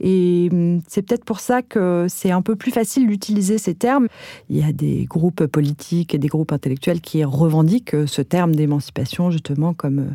Et 0.00 0.48
hum, 0.52 0.82
c'est 0.86 1.02
peut-être 1.02 1.24
pour 1.24 1.40
ça 1.40 1.62
que 1.62 2.06
c'est 2.08 2.30
un 2.30 2.42
peu 2.42 2.56
plus 2.56 2.70
facile 2.70 3.06
d'utiliser 3.06 3.58
ces 3.58 3.74
termes. 3.74 4.08
Il 4.50 4.58
y 4.58 4.64
a 4.64 4.72
des 4.72 5.06
groupes 5.06 5.46
politiques 5.46 6.14
et 6.14 6.18
des 6.18 6.28
groupes 6.28 6.52
intellectuels 6.52 7.00
qui 7.00 7.24
revendiquent 7.24 7.94
euh, 7.94 8.06
ce 8.06 8.22
terme 8.22 8.54
d'émancipation 8.54 9.30
justement 9.30 9.72
comme 9.72 9.98
euh, 9.98 10.10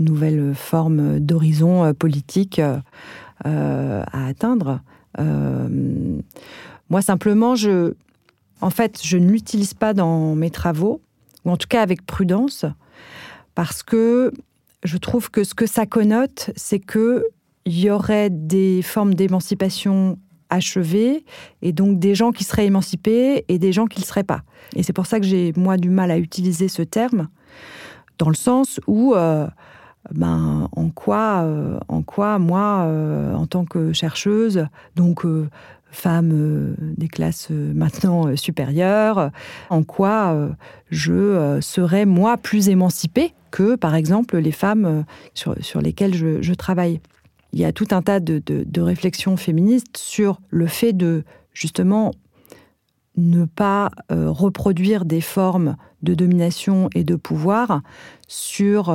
nouvelle 0.00 0.54
forme 0.54 1.20
d'horizon 1.20 1.92
politique 1.94 2.60
à 3.44 4.02
atteindre. 4.12 4.80
moi 6.90 7.02
simplement, 7.02 7.54
je, 7.54 7.94
en 8.60 8.70
fait, 8.70 9.00
je 9.04 9.16
ne 9.18 9.30
l'utilise 9.30 9.74
pas 9.74 9.94
dans 9.94 10.34
mes 10.34 10.50
travaux, 10.50 11.00
ou 11.44 11.50
en 11.50 11.56
tout 11.56 11.68
cas 11.68 11.82
avec 11.82 12.04
prudence, 12.04 12.64
parce 13.54 13.82
que 13.82 14.32
je 14.84 14.98
trouve 14.98 15.30
que 15.30 15.44
ce 15.44 15.54
que 15.54 15.66
ça 15.66 15.86
connote, 15.86 16.50
c'est 16.56 16.78
que 16.78 17.26
il 17.66 17.80
y 17.80 17.90
aurait 17.90 18.28
des 18.30 18.82
formes 18.82 19.14
d'émancipation 19.14 20.18
achevées 20.50 21.24
et 21.62 21.72
donc 21.72 21.98
des 21.98 22.14
gens 22.14 22.30
qui 22.30 22.44
seraient 22.44 22.66
émancipés 22.66 23.44
et 23.48 23.58
des 23.58 23.72
gens 23.72 23.86
qui 23.86 23.98
ne 23.98 24.04
le 24.04 24.06
seraient 24.06 24.24
pas. 24.24 24.42
Et 24.76 24.82
c'est 24.82 24.92
pour 24.92 25.06
ça 25.06 25.18
que 25.18 25.26
j'ai 25.26 25.52
moi 25.56 25.78
du 25.78 25.88
mal 25.88 26.10
à 26.10 26.18
utiliser 26.18 26.68
ce 26.68 26.82
terme 26.82 27.28
dans 28.18 28.28
le 28.28 28.34
sens 28.34 28.80
où 28.86 29.14
euh, 29.14 29.46
ben 30.12 30.68
en 30.72 30.90
quoi 30.90 31.42
euh, 31.42 31.78
en 31.88 32.02
quoi 32.02 32.38
moi 32.38 32.84
euh, 32.86 33.34
en 33.34 33.46
tant 33.46 33.64
que 33.64 33.92
chercheuse 33.92 34.66
donc 34.96 35.24
femme 35.94 36.74
des 36.78 37.08
classes 37.08 37.48
maintenant 37.50 38.36
supérieures 38.36 39.30
en 39.70 39.82
quoi 39.82 40.50
je 40.90 41.58
serais 41.60 42.04
moi 42.04 42.36
plus 42.36 42.68
émancipée 42.68 43.32
que, 43.54 43.76
par 43.76 43.94
exemple, 43.94 44.36
les 44.38 44.50
femmes 44.50 44.84
euh, 44.84 45.54
sur, 45.62 45.80
lesquelles 45.80 46.12
je, 46.12 46.54
travaille. 46.54 47.00
Il 47.52 47.60
y 47.60 47.64
a 47.64 47.72
tout 47.72 47.86
un 47.92 48.02
tas 48.02 48.18
de, 48.18 48.80
réflexions 48.80 49.36
féministes 49.36 49.96
sur 49.96 50.40
le 50.50 50.66
fait 50.66 50.92
de, 50.92 51.22
justement, 51.52 52.10
ne 53.16 53.44
pas 53.44 53.92
euh, 54.10 54.28
reproduire 54.28 55.04
des 55.04 55.20
formes 55.20 55.76
de 56.02 56.14
domination 56.14 56.90
et 56.96 57.04
de 57.04 57.14
pouvoir 57.14 57.82
sur 58.26 58.92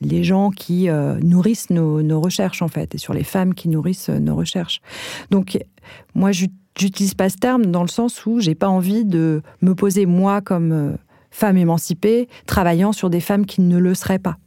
les 0.00 0.24
gens 0.24 0.50
qui 0.50 0.88
nourrissent 1.22 1.70
nos, 1.70 2.20
recherches, 2.20 2.62
en 2.62 2.68
fait, 2.68 2.94
et 2.94 2.98
sur 2.98 3.14
les 3.14 3.24
femmes 3.24 3.54
qui 3.54 3.68
nourrissent 3.68 4.10
nos 4.10 4.36
recherches. 4.36 4.80
Donc, 5.30 5.58
moi, 6.14 6.32
j'utilise 6.32 7.14
pas 7.14 7.28
ce 7.28 7.36
terme 7.36 7.66
dans 7.66 7.82
le 7.82 7.88
sens 7.88 8.26
où 8.26 8.40
j'ai 8.40 8.54
pas 8.54 8.68
envie 8.68 9.04
de 9.04 9.42
me 9.62 9.74
poser, 9.74 10.04
moi, 10.04 10.40
comme 10.40 10.96
femme 11.30 11.56
émancipée, 11.56 12.28
travaillant 12.46 12.92
sur 12.92 13.10
des 13.10 13.20
femmes 13.20 13.46
qui 13.46 13.60
ne 13.60 13.78
le 13.78 13.94
seraient 13.94 14.18
pas. 14.18 14.38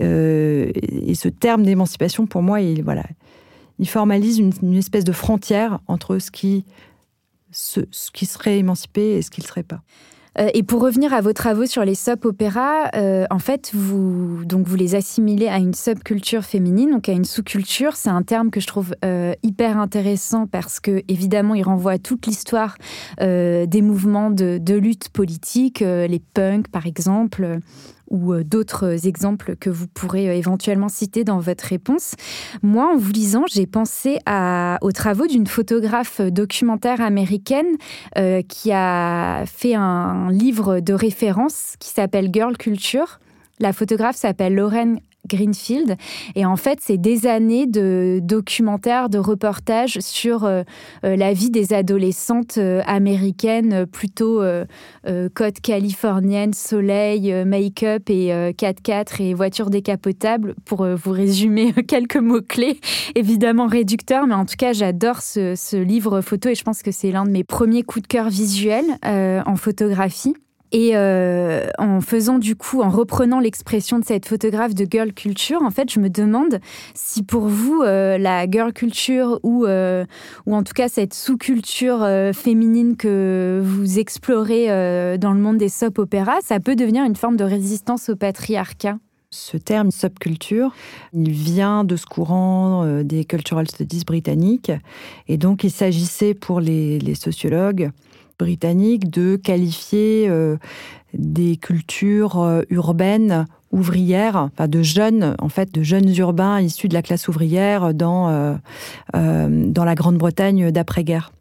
Euh, 0.00 0.70
et 0.74 1.14
ce 1.14 1.28
terme 1.28 1.62
d'émancipation, 1.62 2.26
pour 2.26 2.42
moi, 2.42 2.60
il, 2.60 2.82
voilà, 2.82 3.04
il 3.78 3.88
formalise 3.88 4.38
une, 4.38 4.74
espèce 4.74 5.04
de 5.04 5.12
frontière 5.12 5.78
entre 5.86 6.18
ce 6.18 6.30
qui, 6.30 6.64
ce, 7.50 7.80
qui 8.12 8.26
serait 8.26 8.58
émancipé 8.58 9.12
et 9.12 9.22
ce 9.22 9.30
qui 9.30 9.40
ne 9.40 9.44
le 9.44 9.48
serait 9.48 9.62
pas. 9.62 9.82
Euh, 10.38 10.48
et 10.54 10.62
pour 10.62 10.82
revenir 10.82 11.12
à 11.14 11.20
vos 11.20 11.32
travaux 11.32 11.66
sur 11.66 11.84
les 11.84 11.94
soap-opéras, 11.94 12.90
euh, 12.94 13.24
en 13.30 13.38
fait, 13.38 13.70
vous, 13.74 14.44
donc 14.44 14.66
vous 14.66 14.76
les 14.76 14.94
assimilez 14.94 15.48
à 15.48 15.58
une 15.58 15.74
subculture 15.74 16.44
féminine, 16.44 16.90
donc 16.90 17.08
à 17.08 17.12
une 17.12 17.24
sous-culture. 17.24 17.96
C'est 17.96 18.10
un 18.10 18.22
terme 18.22 18.50
que 18.50 18.60
je 18.60 18.66
trouve 18.66 18.94
hyper 19.42 19.78
intéressant 19.78 20.46
parce 20.46 20.80
que, 20.80 21.02
évidemment, 21.08 21.54
il 21.54 21.62
renvoie 21.62 21.92
à 21.92 21.98
toute 21.98 22.26
l'histoire 22.26 22.76
des 23.18 23.82
mouvements 23.82 24.30
de 24.30 24.74
lutte 24.74 25.08
politique, 25.08 25.80
les 25.80 26.20
punks, 26.34 26.68
par 26.68 26.86
exemple 26.86 27.60
ou 28.08 28.32
euh, 28.32 28.44
d'autres 28.44 29.06
exemples 29.06 29.56
que 29.56 29.70
vous 29.70 29.86
pourrez 29.86 30.28
euh, 30.28 30.34
éventuellement 30.34 30.88
citer 30.88 31.24
dans 31.24 31.38
votre 31.38 31.64
réponse. 31.64 32.14
Moi, 32.62 32.92
en 32.92 32.96
vous 32.96 33.12
lisant, 33.12 33.44
j'ai 33.52 33.66
pensé 33.66 34.18
aux 34.80 34.92
travaux 34.92 35.26
d'une 35.26 35.46
photographe 35.46 36.20
documentaire 36.20 37.00
américaine 37.00 37.76
euh, 38.18 38.42
qui 38.42 38.72
a 38.72 39.44
fait 39.46 39.74
un 39.74 40.30
livre 40.30 40.80
de 40.80 40.92
référence 40.92 41.74
qui 41.78 41.90
s'appelle 41.90 42.30
Girl 42.32 42.56
Culture. 42.56 43.20
La 43.58 43.72
photographe 43.72 44.16
s'appelle 44.16 44.54
Lauren 44.54 44.96
Greenfield. 45.26 45.96
Et 46.34 46.46
en 46.46 46.56
fait, 46.56 46.78
c'est 46.82 46.98
des 46.98 47.26
années 47.26 47.66
de 47.66 48.20
documentaires, 48.22 49.08
de 49.08 49.18
reportages 49.18 49.98
sur 50.00 50.44
euh, 50.44 50.62
euh, 51.04 51.16
la 51.16 51.32
vie 51.32 51.50
des 51.50 51.72
adolescentes 51.72 52.58
euh, 52.58 52.82
américaines, 52.86 53.86
plutôt 53.86 54.42
côte 55.34 55.60
californienne, 55.60 56.52
soleil, 56.52 57.32
make-up 57.44 58.08
et 58.08 58.28
4x4 58.28 59.22
et 59.22 59.34
voiture 59.34 59.70
décapotable, 59.70 60.54
pour 60.64 60.86
vous 60.86 61.10
résumer 61.10 61.72
quelques 61.88 62.16
mots-clés, 62.16 62.80
évidemment 63.14 63.66
réducteurs, 63.66 64.26
mais 64.26 64.34
en 64.34 64.44
tout 64.44 64.56
cas, 64.58 64.72
j'adore 64.72 65.22
ce, 65.22 65.54
ce, 65.56 65.76
livre 65.76 66.20
photo 66.20 66.48
et 66.48 66.54
je 66.54 66.64
pense 66.64 66.82
que 66.82 66.90
c'est 66.90 67.10
l'un 67.10 67.24
de 67.24 67.30
mes 67.30 67.44
premiers 67.44 67.82
coups 67.82 68.02
de 68.02 68.08
cœur 68.08 68.28
visuels 68.28 68.98
en 69.02 69.56
photographie. 69.56 70.34
Et 70.72 70.92
euh, 70.94 71.68
en 71.78 72.00
faisant 72.00 72.38
du 72.38 72.56
coup, 72.56 72.82
en 72.82 72.90
reprenant 72.90 73.38
l'expression 73.38 73.98
de 73.98 74.04
cette 74.04 74.26
photographe 74.26 74.74
de 74.74 74.86
girl 74.90 75.12
culture, 75.12 75.62
en 75.62 75.70
fait, 75.70 75.90
je 75.92 76.00
me 76.00 76.10
demande 76.10 76.58
si 76.94 77.22
pour 77.22 77.46
vous, 77.46 77.82
euh, 77.82 78.18
la 78.18 78.50
girl 78.50 78.72
culture 78.72 79.38
ou, 79.42 79.64
euh, 79.64 80.04
ou 80.46 80.54
en 80.54 80.62
tout 80.62 80.72
cas 80.72 80.88
cette 80.88 81.14
sous-culture 81.14 82.06
féminine 82.34 82.96
que 82.96 83.60
vous 83.64 83.98
explorez 83.98 84.66
dans 85.18 85.32
le 85.32 85.40
monde 85.40 85.58
des 85.58 85.68
soap 85.68 85.98
opéras, 85.98 86.38
ça 86.42 86.60
peut 86.60 86.76
devenir 86.76 87.04
une 87.04 87.16
forme 87.16 87.36
de 87.36 87.44
résistance 87.44 88.08
au 88.08 88.16
patriarcat? 88.16 88.98
Ce 89.30 89.56
terme 89.56 89.90
subculture, 89.90 90.74
il 91.12 91.30
vient 91.30 91.84
de 91.84 91.96
ce 91.96 92.06
courant 92.06 93.02
des 93.02 93.24
cultural 93.24 93.68
studies 93.68 94.04
britanniques. 94.04 94.72
Et 95.28 95.36
donc, 95.36 95.64
il 95.64 95.70
s'agissait 95.70 96.32
pour 96.32 96.60
les, 96.60 96.98
les 96.98 97.14
sociologues 97.14 97.90
britannique 98.38 99.10
de 99.10 99.36
qualifier 99.36 100.26
euh, 100.28 100.56
des 101.14 101.56
cultures 101.56 102.40
euh, 102.40 102.62
urbaines 102.70 103.46
ouvrières, 103.72 104.36
enfin 104.36 104.68
de 104.68 104.82
jeunes, 104.82 105.34
en 105.38 105.48
fait, 105.48 105.72
de 105.72 105.82
jeunes 105.82 106.14
urbains 106.16 106.60
issus 106.60 106.88
de 106.88 106.94
la 106.94 107.02
classe 107.02 107.28
ouvrière 107.28 107.92
dans, 107.92 108.28
euh, 109.14 109.48
dans 109.48 109.84
la 109.84 109.94
Grande-Bretagne 109.94 110.70
d'après-guerre. 110.70 111.32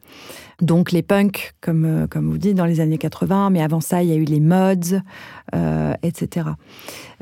Donc 0.62 0.92
les 0.92 1.02
punks, 1.02 1.54
comme, 1.62 1.86
euh, 1.86 2.08
comme 2.08 2.30
vous 2.30 2.38
dites, 2.38 2.56
dans 2.56 2.66
les 2.66 2.80
années 2.80 2.98
80, 2.98 3.50
mais 3.50 3.62
avant 3.62 3.82
ça, 3.82 4.04
il 4.04 4.10
y 4.10 4.12
a 4.14 4.16
eu 4.16 4.24
les 4.24 4.40
mods, 4.40 5.00
euh, 5.54 5.94
etc. 6.04 6.48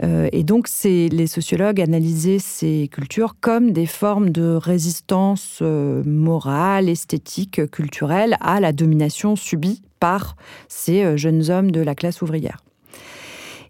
Euh, 0.04 0.30
et 0.32 0.44
donc 0.44 0.68
les 0.84 1.28
sociologues 1.28 1.82
analysaient 1.82 2.40
ces 2.40 2.90
cultures 2.92 3.36
comme 3.40 3.72
des 3.72 3.86
formes 3.86 4.30
de 4.30 4.56
résistance 4.56 5.62
morale, 5.62 6.90
esthétique, 6.90 7.70
culturelle 7.72 8.38
à 8.40 8.60
la 8.60 8.72
domination 8.72 9.36
subie 9.36 9.82
par 10.00 10.36
ces 10.68 11.18
jeunes 11.18 11.50
hommes 11.50 11.72
de 11.72 11.82
la 11.82 11.96
classe 11.96 12.22
ouvrière. 12.22 12.58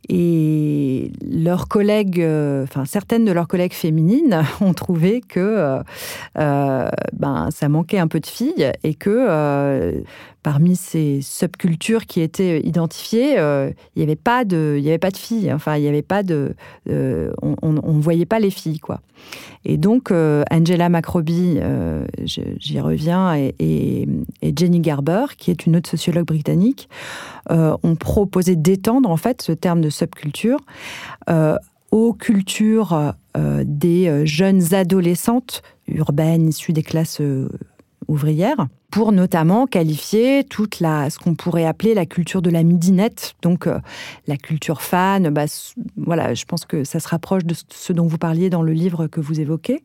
Et 0.10 1.12
leurs 1.26 1.70
collègues, 1.70 2.20
euh, 2.20 2.64
enfin 2.64 2.84
certaines 2.84 3.24
de 3.24 3.32
leurs 3.32 3.48
collègues 3.48 3.74
féminines 3.74 4.44
ont 4.62 4.74
trouvé 4.74 5.22
que 5.22 5.40
euh, 5.40 5.84
euh, 6.38 6.90
ben, 7.14 7.50
ça 7.52 7.70
manquait 7.70 8.00
un 8.00 8.08
peu 8.08 8.20
de 8.20 8.26
filles 8.26 8.72
et 8.84 8.96
que 8.96 10.04
parmi 10.42 10.76
ces 10.76 11.22
subcultures 11.22 12.06
qui 12.06 12.20
étaient 12.20 12.60
identifiées, 12.60 13.36
il 13.36 13.98
n'y 13.98 14.04
avait 14.04 14.18
pas 14.18 14.44
de, 14.44 14.78
y 14.78 14.98
de 14.98 15.18
filles. 15.18 15.54
Enfin, 15.54 15.78
il 15.78 15.84
n'y 15.84 15.88
avait 15.88 16.02
pas 16.02 16.22
de, 16.22 16.54
on 16.86 17.72
ne 17.72 18.02
voyait 18.02 18.26
pas 18.26 18.40
les 18.40 18.50
filles, 18.50 18.80
quoi. 18.80 19.00
Et 19.64 19.78
donc 19.78 20.12
Angela 20.12 20.90
Macroby, 20.90 21.60
j'y 22.26 22.80
reviens, 22.82 23.36
et, 23.38 24.08
Jenny 24.44 24.82
Garber, 24.82 25.28
qui 25.38 25.50
est 25.50 25.66
une 25.66 25.78
autre 25.78 25.90
sociologue 25.90 26.26
britannique, 26.26 26.90
ont 27.50 27.96
proposé 27.96 28.58
d'étendre 28.58 29.10
en 29.10 29.18
fait 29.18 29.42
ce 29.42 29.54
terme 29.54 29.80
de 29.80 29.90
subculture 29.94 30.60
euh, 31.30 31.58
aux 31.92 32.14
cultures 32.14 33.14
euh, 33.38 33.64
des 33.66 34.08
euh, 34.08 34.26
jeunes 34.26 34.74
adolescentes 34.74 35.62
urbaines 35.88 36.50
issues 36.50 36.74
des 36.74 36.84
classes 36.84 37.22
ouvrières 38.08 38.68
pour 38.92 39.12
notamment 39.12 39.66
qualifier 39.66 40.44
toute 40.44 40.80
la, 40.80 41.10
ce 41.10 41.18
qu'on 41.18 41.34
pourrait 41.34 41.66
appeler 41.66 41.96
la 41.96 42.06
culture 42.06 42.44
de 42.44 42.52
la 42.52 42.62
midinette, 42.62 43.34
donc 43.42 43.68
la 44.28 44.38
culture 44.38 44.84
fan. 44.84 45.30
Bah, 45.30 45.46
voilà, 45.98 46.36
je 46.36 46.46
pense 46.46 46.66
que 46.66 46.84
ça 46.84 47.00
se 47.00 47.08
rapproche 47.08 47.44
de 47.44 47.56
ce 47.70 47.92
dont 47.92 48.06
vous 48.06 48.20
parliez 48.20 48.52
dans 48.52 48.62
le 48.62 48.72
livre 48.72 49.08
que 49.08 49.20
vous 49.20 49.40
évoquez. 49.40 49.84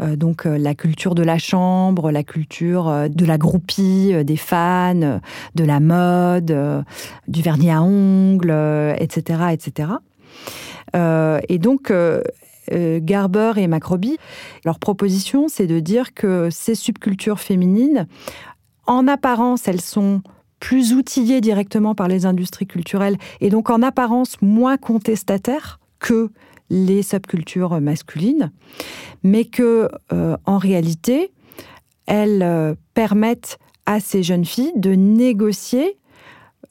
donc 0.00 0.44
la 0.44 0.74
culture 0.74 1.14
de 1.14 1.22
la 1.22 1.38
chambre, 1.38 2.10
la 2.10 2.24
culture 2.24 3.08
de 3.08 3.24
la 3.24 3.38
groupie, 3.38 4.12
des 4.22 4.36
fans, 4.36 5.20
de 5.54 5.64
la 5.64 5.80
mode, 5.80 6.84
du 7.28 7.40
vernis 7.40 7.70
à 7.70 7.82
ongles, 7.82 8.94
etc., 8.98 9.44
etc. 9.52 9.88
Euh, 10.94 11.40
et 11.48 11.58
donc, 11.58 11.90
euh, 12.72 12.86
euh, 12.86 13.00
Garber 13.02 13.52
et 13.56 13.66
Macroby, 13.66 14.16
leur 14.64 14.78
proposition, 14.78 15.48
c'est 15.48 15.66
de 15.66 15.80
dire 15.80 16.14
que 16.14 16.48
ces 16.50 16.74
subcultures 16.74 17.40
féminines, 17.40 18.06
en 18.86 19.08
apparence, 19.08 19.66
elles 19.66 19.80
sont 19.80 20.22
plus 20.60 20.92
outillées 20.92 21.40
directement 21.40 21.94
par 21.94 22.08
les 22.08 22.26
industries 22.26 22.66
culturelles 22.66 23.16
et 23.40 23.50
donc 23.50 23.70
en 23.70 23.82
apparence 23.82 24.40
moins 24.40 24.76
contestataires 24.76 25.80
que 25.98 26.30
les 26.70 27.02
subcultures 27.02 27.80
masculines, 27.80 28.50
mais 29.22 29.44
que 29.44 29.88
en 30.10 30.58
réalité, 30.58 31.32
elles 32.06 32.76
permettent 32.94 33.58
à 33.84 34.00
ces 34.00 34.22
jeunes 34.22 34.44
filles 34.44 34.72
de 34.76 34.94
négocier 34.94 35.98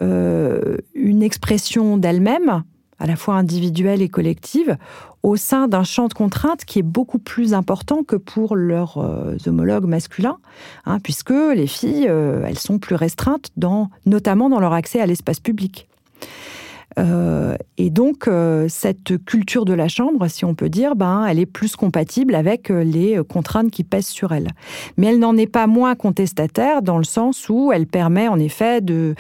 une 0.02 1.24
expression 1.24 1.98
d'elles-mêmes 1.98 2.64
à 3.00 3.08
la 3.08 3.16
fois 3.16 3.36
individuelle 3.36 4.02
et 4.02 4.10
collective, 4.10 4.78
au 5.26 5.38
sein 5.38 5.68
d'un 5.68 5.84
champ 5.84 6.08
de 6.08 6.14
contraintes 6.14 6.66
qui 6.66 6.78
est 6.78 6.84
beaucoup 6.84 7.18
plus 7.18 7.56
important 7.56 8.04
que 8.04 8.16
pour 8.16 8.56
leurs 8.56 9.00
euh, 9.00 9.38
homologues 9.48 9.86
masculins, 9.86 10.38
hein, 10.86 11.00
puisque 11.00 11.32
les 11.32 11.66
filles, 11.66 12.06
euh, 12.08 12.46
elles 12.48 12.60
sont 12.60 12.78
plus 12.78 12.94
restreintes, 12.94 13.50
dans, 13.58 13.90
notamment 14.06 14.50
dans 14.50 14.60
leur 14.60 14.74
accès 14.74 15.02
à 15.02 15.08
l'espace 15.08 15.40
public. 15.40 15.88
Euh, 16.98 17.56
et 17.78 17.90
donc, 17.90 18.28
euh, 18.28 18.68
cette 18.70 19.24
culture 19.26 19.66
de 19.66 19.74
la 19.74 19.88
chambre, 19.88 20.28
si 20.28 20.46
on 20.46 20.56
peut 20.56 20.70
dire, 20.70 20.96
ben, 20.96 21.26
elle 21.26 21.40
est 21.40 21.46
plus 21.46 21.76
compatible 21.76 22.36
avec 22.36 22.72
euh, 22.72 22.84
les 22.84 23.20
contraintes 23.28 23.72
qui 23.72 23.84
pèsent 23.84 24.08
sur 24.08 24.32
elle. 24.32 24.48
Mais 24.98 25.08
elle 25.08 25.20
n'en 25.20 25.36
est 25.36 25.48
pas 25.48 25.68
moins 25.68 25.96
contestataire 25.96 26.82
dans 26.82 26.98
le 26.98 27.04
sens 27.04 27.50
où 27.50 27.72
elle 27.74 27.88
permet 27.88 28.28
en 28.28 28.40
effet 28.40 28.82
de 28.82 29.16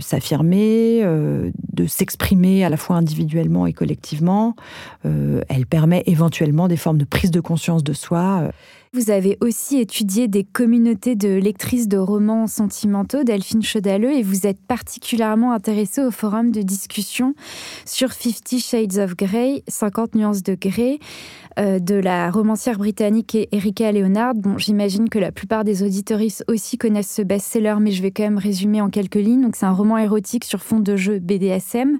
s'affirmer, 0.00 1.02
de 1.72 1.86
s'exprimer 1.86 2.64
à 2.64 2.68
la 2.68 2.76
fois 2.76 2.96
individuellement 2.96 3.66
et 3.66 3.72
collectivement. 3.72 4.54
elle 5.04 5.66
permet 5.66 6.02
éventuellement 6.06 6.68
des 6.68 6.76
formes 6.76 6.98
de 6.98 7.04
prise 7.04 7.30
de 7.30 7.40
conscience 7.40 7.82
de 7.82 7.92
soi. 7.92 8.50
Vous 8.94 9.10
avez 9.10 9.36
aussi 9.40 9.80
étudié 9.80 10.28
des 10.28 10.44
communautés 10.44 11.16
de 11.16 11.30
lectrices 11.30 11.88
de 11.88 11.98
romans 11.98 12.46
sentimentaux, 12.46 13.24
Delphine 13.24 13.60
Chaudaleux, 13.60 14.12
et 14.12 14.22
vous 14.22 14.46
êtes 14.46 14.60
particulièrement 14.60 15.50
intéressée 15.50 16.00
au 16.00 16.12
forum 16.12 16.52
de 16.52 16.62
discussion 16.62 17.34
sur 17.86 18.12
Fifty 18.12 18.60
Shades 18.60 18.98
of 18.98 19.16
Grey, 19.16 19.64
50 19.66 20.14
nuances 20.14 20.44
de 20.44 20.54
Grey, 20.54 21.00
de 21.56 21.94
la 21.94 22.30
romancière 22.30 22.78
britannique 22.78 23.36
Erika 23.52 23.92
Leonard. 23.92 24.34
Bon, 24.34 24.58
j'imagine 24.58 25.08
que 25.08 25.18
la 25.18 25.32
plupart 25.32 25.64
des 25.64 25.82
auditoristes 25.82 26.44
aussi 26.48 26.78
connaissent 26.78 27.12
ce 27.12 27.22
best-seller, 27.22 27.76
mais 27.80 27.90
je 27.90 28.02
vais 28.02 28.10
quand 28.10 28.24
même 28.24 28.38
résumer 28.38 28.80
en 28.80 28.90
quelques 28.90 29.14
lignes. 29.14 29.42
Donc, 29.42 29.56
c'est 29.56 29.66
un 29.66 29.72
roman 29.72 29.98
érotique 29.98 30.44
sur 30.44 30.62
fond 30.62 30.80
de 30.80 30.96
jeu 30.96 31.18
BDSM 31.18 31.98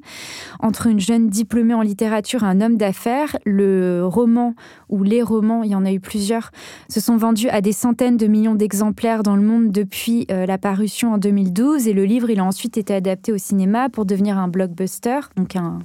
entre 0.61 0.87
une 0.87 1.01
jeune 1.01 1.29
diplômée 1.29 1.75
en 1.75 1.83
littérature 1.83 2.43
et 2.43 2.47
un 2.47 2.61
homme 2.61 2.77
d'affaires. 2.77 3.37
Le 3.45 4.05
roman 4.05 4.55
ou 4.89 5.03
les 5.03 5.23
romans, 5.23 5.63
il 5.63 5.71
y 5.71 5.75
en 5.75 5.85
a 5.85 5.93
eu 5.93 6.01
plusieurs, 6.01 6.51
se 6.89 7.01
sont 7.01 7.17
vendus 7.17 7.49
à 7.49 7.61
des 7.61 7.73
centaines 7.73 8.17
de 8.17 8.27
millions 8.27 8.55
d'exemplaires 8.55 9.23
dans 9.23 9.37
le 9.37 9.43
monde 9.43 9.71
depuis 9.71 10.27
euh, 10.31 10.47
la 10.47 10.59
parution 10.59 11.15
en 11.15 11.19
2012 11.19 11.89
et 11.89 11.93
le 11.93 12.05
livre 12.05 12.31
il 12.31 12.41
a 12.41 12.45
ensuite 12.45 12.79
été 12.79 12.95
adapté 12.95 13.33
au 13.33 13.39
cinéma 13.39 13.89
pour 13.89 14.05
devenir 14.05 14.39
un 14.39 14.49
blockbuster, 14.49 15.21
donc 15.37 15.57
un 15.57 15.81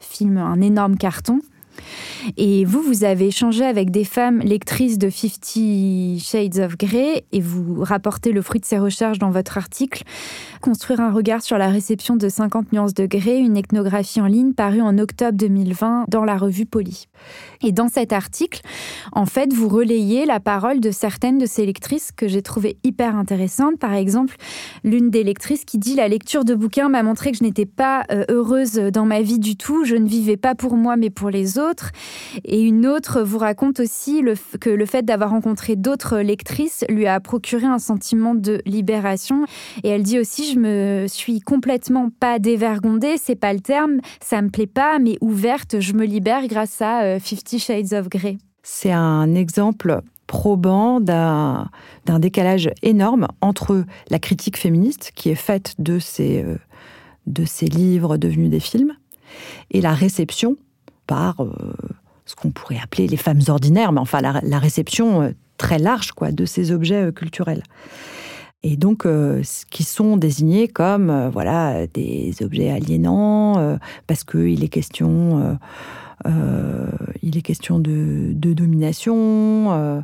film, 0.00 0.36
un 0.38 0.60
énorme 0.60 0.96
carton. 0.96 1.40
Et 2.36 2.64
vous, 2.64 2.82
vous 2.82 3.04
avez 3.04 3.26
échangé 3.26 3.64
avec 3.64 3.90
des 3.90 4.04
femmes 4.04 4.40
lectrices 4.40 4.98
de 4.98 5.10
Fifty 5.10 6.22
Shades 6.24 6.58
of 6.58 6.76
Grey 6.76 7.24
et 7.32 7.40
vous 7.40 7.82
rapportez 7.82 8.32
le 8.32 8.42
fruit 8.42 8.60
de 8.60 8.66
ces 8.66 8.78
recherches 8.78 9.18
dans 9.18 9.30
votre 9.30 9.58
article. 9.58 10.02
Construire 10.60 11.00
un 11.00 11.12
regard 11.12 11.42
sur 11.42 11.58
la 11.58 11.68
réception 11.68 12.16
de 12.16 12.28
50 12.28 12.72
nuances 12.72 12.94
de 12.94 13.06
Grey, 13.06 13.38
une 13.38 13.56
ethnographie 13.56 14.20
en 14.20 14.26
ligne 14.26 14.52
parue 14.52 14.80
en 14.80 14.98
octobre 14.98 15.36
2020 15.36 16.06
dans 16.08 16.24
la 16.24 16.36
revue 16.36 16.66
Poly. 16.66 17.08
Et 17.62 17.72
dans 17.72 17.88
cet 17.88 18.12
article, 18.12 18.62
en 19.12 19.26
fait, 19.26 19.52
vous 19.52 19.68
relayez 19.68 20.24
la 20.24 20.40
parole 20.40 20.80
de 20.80 20.90
certaines 20.90 21.38
de 21.38 21.46
ces 21.46 21.66
lectrices 21.66 22.10
que 22.12 22.28
j'ai 22.28 22.42
trouvées 22.42 22.78
hyper 22.84 23.16
intéressantes. 23.16 23.78
Par 23.78 23.92
exemple, 23.92 24.36
l'une 24.82 25.10
des 25.10 25.24
lectrices 25.24 25.64
qui 25.64 25.78
dit 25.78 25.94
La 25.94 26.08
lecture 26.08 26.44
de 26.44 26.54
bouquins 26.54 26.88
m'a 26.88 27.02
montré 27.02 27.32
que 27.32 27.38
je 27.38 27.44
n'étais 27.44 27.66
pas 27.66 28.04
euh, 28.10 28.24
heureuse 28.28 28.74
dans 28.74 29.04
ma 29.04 29.20
vie 29.20 29.38
du 29.38 29.56
tout, 29.56 29.84
je 29.84 29.96
ne 29.96 30.08
vivais 30.08 30.36
pas 30.36 30.54
pour 30.54 30.76
moi 30.76 30.96
mais 30.96 31.10
pour 31.10 31.30
les 31.30 31.58
autres. 31.58 31.63
Et 32.44 32.62
une 32.62 32.86
autre 32.86 33.22
vous 33.22 33.38
raconte 33.38 33.80
aussi 33.80 34.22
que 34.60 34.70
le 34.70 34.86
fait 34.86 35.02
d'avoir 35.02 35.30
rencontré 35.30 35.76
d'autres 35.76 36.18
lectrices 36.18 36.84
lui 36.88 37.06
a 37.06 37.20
procuré 37.20 37.66
un 37.66 37.78
sentiment 37.78 38.34
de 38.34 38.60
libération. 38.66 39.44
Et 39.82 39.88
elle 39.88 40.02
dit 40.02 40.18
aussi 40.18 40.52
Je 40.52 40.58
me 40.58 41.06
suis 41.08 41.40
complètement 41.40 42.10
pas 42.10 42.38
dévergondée, 42.38 43.16
c'est 43.18 43.36
pas 43.36 43.52
le 43.52 43.60
terme, 43.60 44.00
ça 44.20 44.42
me 44.42 44.50
plaît 44.50 44.66
pas, 44.66 44.98
mais 44.98 45.16
ouverte, 45.20 45.80
je 45.80 45.92
me 45.92 46.04
libère 46.04 46.46
grâce 46.46 46.80
à 46.82 47.02
euh, 47.02 47.18
Fifty 47.18 47.58
Shades 47.58 47.92
of 47.92 48.08
Grey. 48.08 48.38
C'est 48.62 48.92
un 48.92 49.34
exemple 49.34 50.00
probant 50.26 51.00
d'un 51.00 51.68
décalage 52.18 52.70
énorme 52.82 53.28
entre 53.40 53.84
la 54.10 54.18
critique 54.18 54.56
féministe 54.56 55.12
qui 55.14 55.28
est 55.28 55.34
faite 55.34 55.74
de 55.78 55.98
ces, 55.98 56.42
euh, 56.42 56.56
de 57.26 57.44
ces 57.44 57.66
livres 57.66 58.16
devenus 58.16 58.50
des 58.50 58.60
films 58.60 58.94
et 59.70 59.80
la 59.80 59.92
réception 59.92 60.56
par 61.06 61.40
euh, 61.40 61.52
ce 62.26 62.34
qu'on 62.34 62.50
pourrait 62.50 62.80
appeler 62.82 63.06
les 63.06 63.16
femmes 63.16 63.40
ordinaires, 63.48 63.92
mais 63.92 64.00
enfin 64.00 64.20
la, 64.20 64.58
réception 64.58 65.22
euh, 65.22 65.30
très 65.58 65.78
large 65.78 66.12
quoi, 66.12 66.32
de 66.32 66.44
ces 66.44 66.72
objets 66.72 67.12
culturels. 67.12 67.62
Et 68.66 68.78
donc, 68.78 69.06
qui 69.70 69.84
sont 69.84 70.16
désignés 70.16 70.68
comme 70.68 71.28
voilà 71.30 71.86
des 71.86 72.34
objets 72.40 72.70
aliénants, 72.70 73.78
parce 74.06 74.24
qu'il 74.24 74.64
est 74.64 74.70
question 74.70 75.58
euh, 76.26 76.86
il 77.22 77.36
est 77.36 77.42
question 77.42 77.78
de, 77.78 78.32
domination. 78.32 79.72
Euh, 79.72 80.00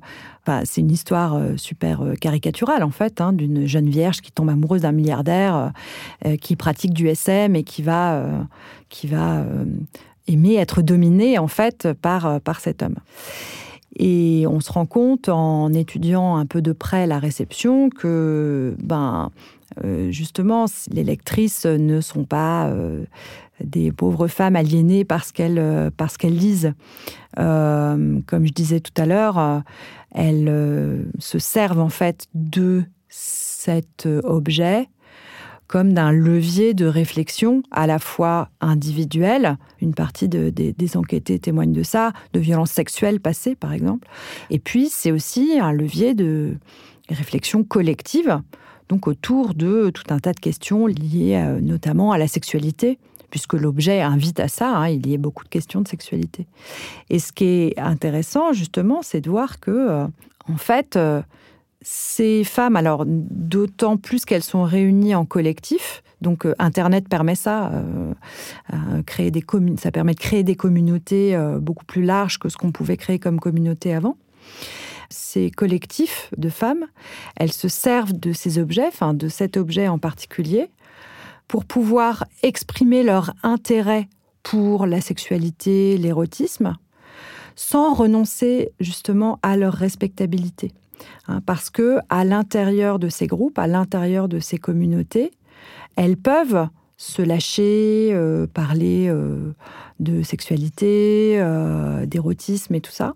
c'est 0.65 0.81
une 0.81 0.91
histoire 0.91 1.35
euh, 1.35 1.57
super 1.57 2.03
caricaturale, 2.21 2.83
en 2.83 2.91
fait, 2.91 3.21
hein, 3.21 3.33
d'une 3.33 3.67
jeune 3.67 3.89
vierge 3.89 4.21
qui 4.21 4.33
tombe 4.33 4.49
amoureuse 4.49 4.83
d'un 4.83 4.93
milliardaire 4.93 5.73
qui 6.41 6.57
pratique 6.57 6.93
du 6.93 7.09
SM 7.09 7.55
et 7.57 7.63
qui 7.63 7.83
va, 7.83 8.25
qui 8.89 9.07
va 9.07 9.45
aimer 10.31 10.55
être 10.57 10.83
dominée, 10.83 11.39
en 11.39 11.49
fait, 11.49 11.89
par, 12.01 12.41
par 12.41 12.61
cet 12.61 12.83
homme. 12.83 12.97
Et 13.97 14.45
on 14.49 14.61
se 14.61 14.73
rend 14.73 14.87
compte 14.87 15.29
en 15.29 15.73
étudiant 15.73 16.37
un 16.37 16.47
peu 16.47 16.63
de 16.63 16.73
près 16.73 17.07
la 17.07 17.19
réception 17.19 17.91
que, 17.91 18.77
ben, 18.83 19.31
justement, 20.11 20.67
les 20.91 21.05
lectrices 21.05 21.67
ne 21.67 22.01
sont 22.01 22.25
pas 22.25 22.73
des 23.65 23.93
pauvres 23.93 24.29
femmes 24.29 24.57
aliénées 24.57 25.05
parce 25.05 25.33
qu'elles 25.33 25.59
euh, 25.59 25.91
parce 25.97 26.17
qu'elles 26.17 26.37
lisent. 26.37 26.75
Euh, 27.39 28.19
comme 28.27 28.47
je 28.47 28.53
disais 28.53 28.81
tout 28.81 28.93
à 29.01 29.07
l'heure, 29.07 29.39
euh, 29.39 29.61
elles 30.13 31.05
se 31.19 31.39
servent 31.39 31.81
en 31.81 31.89
fait 31.89 32.27
de 32.35 32.83
cet 33.09 34.07
objet 34.25 34.89
comme 35.71 35.93
d'un 35.93 36.11
levier 36.11 36.75
de 36.75 36.85
réflexion 36.85 37.63
à 37.71 37.87
la 37.87 38.01
fois 38.01 38.49
individuelle, 38.61 39.57
une 39.81 39.95
partie 39.95 40.29
des 40.29 40.97
enquêtés 40.97 41.39
témoignent 41.39 41.73
de 41.73 41.85
ça, 41.85 42.13
de 42.33 42.41
violences 42.41 42.73
sexuelles 42.73 43.21
passées 43.21 43.55
par 43.55 43.73
exemple, 43.73 44.09
et 44.51 44.59
puis 44.59 44.89
c'est 44.91 45.13
aussi 45.13 45.61
un 45.61 45.73
levier 45.73 46.15
de 46.15 46.57
réflexion 47.09 47.63
collective, 47.63 48.41
donc 48.89 49.07
autour 49.07 49.55
de 49.55 49.91
tout 49.91 50.13
un 50.13 50.19
tas 50.19 50.33
de 50.33 50.41
questions 50.41 50.89
liées 50.89 51.41
notamment 51.61 52.11
à 52.11 52.19
la 52.19 52.27
sexualité 52.27 52.99
puisque 53.31 53.55
l'objet 53.55 54.01
invite 54.01 54.41
à 54.41 54.49
ça, 54.49 54.77
hein, 54.77 54.89
il 54.89 55.09
y 55.09 55.15
a 55.15 55.19
beaucoup 55.19 55.45
de 55.45 55.49
questions 55.49 55.81
de 55.81 55.87
sexualité. 55.87 56.49
Et 57.11 57.21
ce 57.21 57.31
qui 57.31 57.45
est 57.45 57.79
intéressant, 57.79 58.53
justement, 58.53 59.03
c'est 59.03 59.21
de 59.21 59.31
voir 59.31 59.61
que, 59.61 59.71
euh, 59.71 60.07
en 60.49 60.57
fait, 60.57 60.97
euh, 60.97 61.23
ces 61.83 62.45
femmes, 62.45 62.77
alors 62.77 63.05
d'autant 63.07 63.97
plus 63.97 64.25
qu'elles 64.25 64.43
sont 64.43 64.65
réunies 64.65 65.15
en 65.15 65.25
collectif, 65.25 66.03
donc 66.21 66.45
euh, 66.45 66.55
Internet 66.59 67.09
permet 67.09 67.35
ça, 67.35 67.73
créer 69.07 69.31
des 69.31 69.45
ça 69.79 69.91
permet 69.91 70.15
de 70.15 70.21
créer 70.21 70.43
des 70.43 70.57
communautés 70.57 71.37
beaucoup 71.61 71.85
plus 71.85 72.03
larges 72.03 72.39
que 72.39 72.49
ce 72.49 72.57
qu'on 72.57 72.73
pouvait 72.73 72.97
créer 72.97 73.19
comme 73.19 73.41
communauté 73.41 73.95
avant 73.95 74.17
ces 75.11 75.51
collectifs 75.51 76.31
de 76.37 76.49
femmes, 76.49 76.87
elles 77.37 77.53
se 77.53 77.69
servent 77.69 78.13
de 78.13 78.33
ces 78.33 78.59
objets, 78.59 78.87
enfin 78.87 79.13
de 79.13 79.29
cet 79.29 79.57
objet 79.57 79.89
en 79.89 79.99
particulier, 79.99 80.71
pour 81.49 81.65
pouvoir 81.65 82.25
exprimer 82.43 83.03
leur 83.03 83.35
intérêt 83.43 84.09
pour 84.43 84.87
la 84.87 85.01
sexualité, 85.01 85.99
l'érotisme, 85.99 86.77
sans 87.57 87.93
renoncer 87.93 88.73
justement 88.79 89.39
à 89.43 89.57
leur 89.57 89.75
respectabilité. 89.75 90.73
Hein, 91.29 91.41
parce 91.45 91.71
que 91.71 91.99
à 92.09 92.25
l'intérieur 92.25 92.99
de 92.99 93.09
ces 93.09 93.27
groupes, 93.27 93.59
à 93.59 93.67
l'intérieur 93.67 94.29
de 94.29 94.39
ces 94.39 94.59
communautés, 94.59 95.31
elles 95.97 96.17
peuvent 96.17 96.69
se 97.01 97.23
lâcher, 97.23 98.11
euh, 98.13 98.47
parler 98.47 99.07
euh, 99.09 99.53
de 100.01 100.23
sexualité, 100.23 101.37
euh, 101.41 102.05
d'érotisme 102.05 102.75
et 102.75 102.83
tout 102.83 102.93
ça, 102.93 103.15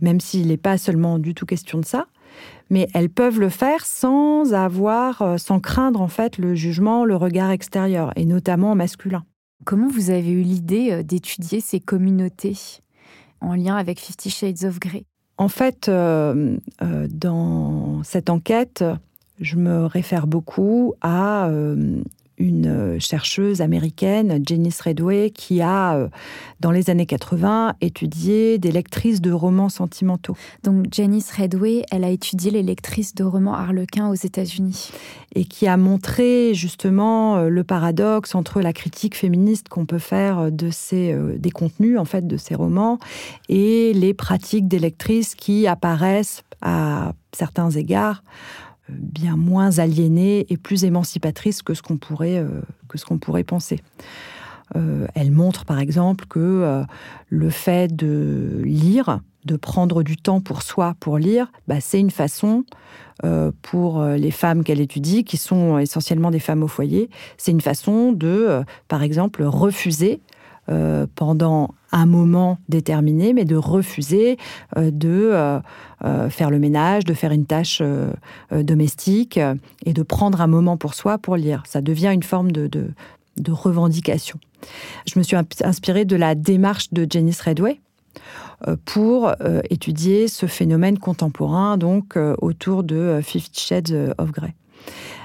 même 0.00 0.20
s'il 0.20 0.46
n'est 0.46 0.56
pas 0.56 0.78
seulement 0.78 1.18
du 1.18 1.34
tout 1.34 1.44
question 1.44 1.80
de 1.80 1.84
ça, 1.84 2.06
mais 2.70 2.86
elles 2.94 3.10
peuvent 3.10 3.40
le 3.40 3.48
faire 3.48 3.84
sans 3.84 4.54
avoir, 4.54 5.38
sans 5.38 5.58
craindre 5.58 6.00
en 6.00 6.08
fait 6.08 6.38
le 6.38 6.54
jugement, 6.54 7.04
le 7.04 7.16
regard 7.16 7.50
extérieur, 7.50 8.12
et 8.14 8.24
notamment 8.24 8.76
masculin. 8.76 9.24
Comment 9.64 9.88
vous 9.88 10.10
avez 10.10 10.30
eu 10.30 10.42
l'idée 10.42 11.02
d'étudier 11.02 11.60
ces 11.60 11.80
communautés 11.80 12.56
en 13.40 13.54
lien 13.54 13.76
avec 13.76 13.98
Fifty 13.98 14.30
Shades 14.30 14.64
of 14.64 14.78
Grey? 14.78 15.04
En 15.42 15.48
fait, 15.48 15.88
euh, 15.88 16.56
dans 17.10 18.04
cette 18.04 18.30
enquête, 18.30 18.84
je 19.40 19.56
me 19.56 19.86
réfère 19.86 20.28
beaucoup 20.28 20.94
à 21.00 21.50
une 22.42 22.66
euh, 22.66 22.98
chercheuse 22.98 23.60
américaine, 23.60 24.42
Janice 24.46 24.80
Redway, 24.80 25.30
qui 25.30 25.62
a, 25.62 25.94
euh, 25.94 26.08
dans 26.60 26.72
les 26.72 26.90
années 26.90 27.06
80, 27.06 27.74
étudié 27.80 28.58
des 28.58 28.72
lectrices 28.72 29.20
de 29.20 29.30
romans 29.30 29.68
sentimentaux. 29.68 30.36
Donc 30.64 30.86
Janice 30.92 31.30
Redway, 31.30 31.84
elle 31.90 32.04
a 32.04 32.10
étudié 32.10 32.50
les 32.50 32.62
lectrices 32.62 33.14
de 33.14 33.24
romans 33.24 33.54
harlequins 33.54 34.08
aux 34.10 34.14
États-Unis. 34.14 34.90
Et 35.34 35.44
qui 35.44 35.66
a 35.66 35.76
montré 35.76 36.52
justement 36.52 37.36
euh, 37.36 37.48
le 37.48 37.64
paradoxe 37.64 38.34
entre 38.34 38.60
la 38.60 38.72
critique 38.72 39.16
féministe 39.16 39.68
qu'on 39.68 39.86
peut 39.86 39.98
faire 39.98 40.50
de 40.50 40.70
ces, 40.70 41.16
des 41.38 41.50
contenus, 41.50 41.98
en 41.98 42.04
fait, 42.04 42.26
de 42.26 42.36
ces 42.36 42.54
romans, 42.54 42.98
et 43.48 43.92
les 43.94 44.14
pratiques 44.14 44.68
des 44.68 44.78
lectrices 44.78 45.34
qui 45.34 45.66
apparaissent 45.66 46.42
à 46.60 47.12
certains 47.32 47.70
égards 47.70 48.22
bien 48.98 49.36
moins 49.36 49.78
aliénée 49.78 50.46
et 50.48 50.56
plus 50.56 50.84
émancipatrice 50.84 51.62
que 51.62 51.74
ce 51.74 51.82
qu'on 51.82 51.96
pourrait, 51.96 52.38
euh, 52.38 52.62
que 52.88 52.98
ce 52.98 53.04
qu'on 53.04 53.18
pourrait 53.18 53.44
penser. 53.44 53.80
Euh, 54.74 55.06
elle 55.14 55.30
montre 55.30 55.64
par 55.64 55.78
exemple 55.78 56.26
que 56.26 56.38
euh, 56.38 56.82
le 57.28 57.50
fait 57.50 57.94
de 57.94 58.62
lire, 58.64 59.20
de 59.44 59.56
prendre 59.56 60.02
du 60.02 60.16
temps 60.16 60.40
pour 60.40 60.62
soi 60.62 60.94
pour 61.00 61.18
lire, 61.18 61.50
bah, 61.68 61.80
c'est 61.80 62.00
une 62.00 62.10
façon 62.10 62.64
pour 63.60 64.02
les 64.02 64.32
femmes 64.32 64.64
qu'elle 64.64 64.80
étudie, 64.80 65.22
qui 65.22 65.36
sont 65.36 65.78
essentiellement 65.78 66.32
des 66.32 66.40
femmes 66.40 66.64
au 66.64 66.66
foyer, 66.66 67.08
c'est 67.36 67.52
une 67.52 67.60
façon 67.60 68.10
de, 68.10 68.64
par 68.88 69.04
exemple, 69.04 69.44
refuser 69.44 70.20
pendant 71.14 71.72
un 71.92 72.06
moment 72.06 72.58
déterminé, 72.68 73.32
mais 73.32 73.44
de 73.44 73.56
refuser 73.56 74.36
de 74.76 75.60
faire 76.30 76.50
le 76.50 76.58
ménage, 76.58 77.04
de 77.04 77.14
faire 77.14 77.32
une 77.32 77.46
tâche 77.46 77.82
domestique 78.50 79.38
et 79.84 79.92
de 79.92 80.02
prendre 80.02 80.40
un 80.40 80.46
moment 80.46 80.76
pour 80.76 80.94
soi 80.94 81.18
pour 81.18 81.36
lire. 81.36 81.62
Ça 81.66 81.80
devient 81.80 82.10
une 82.12 82.22
forme 82.22 82.52
de, 82.52 82.92
revendication. 83.48 84.38
Je 85.06 85.18
me 85.18 85.24
suis 85.24 85.36
inspirée 85.62 86.04
de 86.04 86.16
la 86.16 86.34
démarche 86.34 86.92
de 86.92 87.06
Janice 87.08 87.40
Redway 87.40 87.80
euh, 88.68 88.76
pour 88.84 89.32
euh, 89.40 89.60
étudier 89.70 90.28
ce 90.28 90.46
phénomène 90.46 90.98
contemporain, 90.98 91.78
donc 91.78 92.16
euh, 92.16 92.34
autour 92.40 92.84
de 92.84 93.20
Fifty 93.22 93.60
Shades 93.60 94.14
of 94.18 94.30
Grey. 94.30 94.54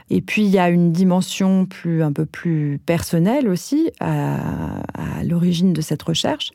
Et 0.10 0.22
puis 0.22 0.44
il 0.44 0.50
y 0.50 0.60
a 0.60 0.70
une 0.70 0.92
dimension 0.92 1.66
plus, 1.66 2.02
un 2.02 2.14
peu 2.14 2.26
plus 2.26 2.80
personnelle 2.86 3.50
aussi 3.50 3.92
à, 4.00 4.84
l'origine 5.24 5.74
de 5.74 5.82
cette 5.82 6.04
recherche, 6.04 6.52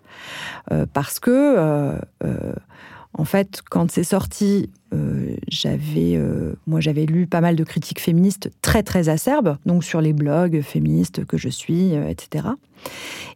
parce 0.93 1.21
que 1.21 1.99
en 3.15 3.25
fait, 3.25 3.61
quand 3.69 3.91
c'est 3.91 4.05
sorti, 4.05 4.71
euh, 4.95 5.37
j'avais, 5.49 6.17
euh, 6.17 6.55
moi, 6.67 6.81
j'avais 6.81 7.05
lu 7.05 7.27
pas 7.27 7.43
mal 7.43 7.57
de 7.57 7.65
critiques 7.65 8.01
féministes 8.01 8.51
très 8.63 8.83
très 8.83 9.11
acerbes, 9.11 9.59
donc 9.67 9.85
sur 9.85 10.01
les 10.01 10.15
blogs 10.15 10.63
féministes 10.63 11.25
que 11.27 11.37
je 11.37 11.51
suis, 11.51 11.95
euh, 11.95 12.09
etc. 12.09 12.49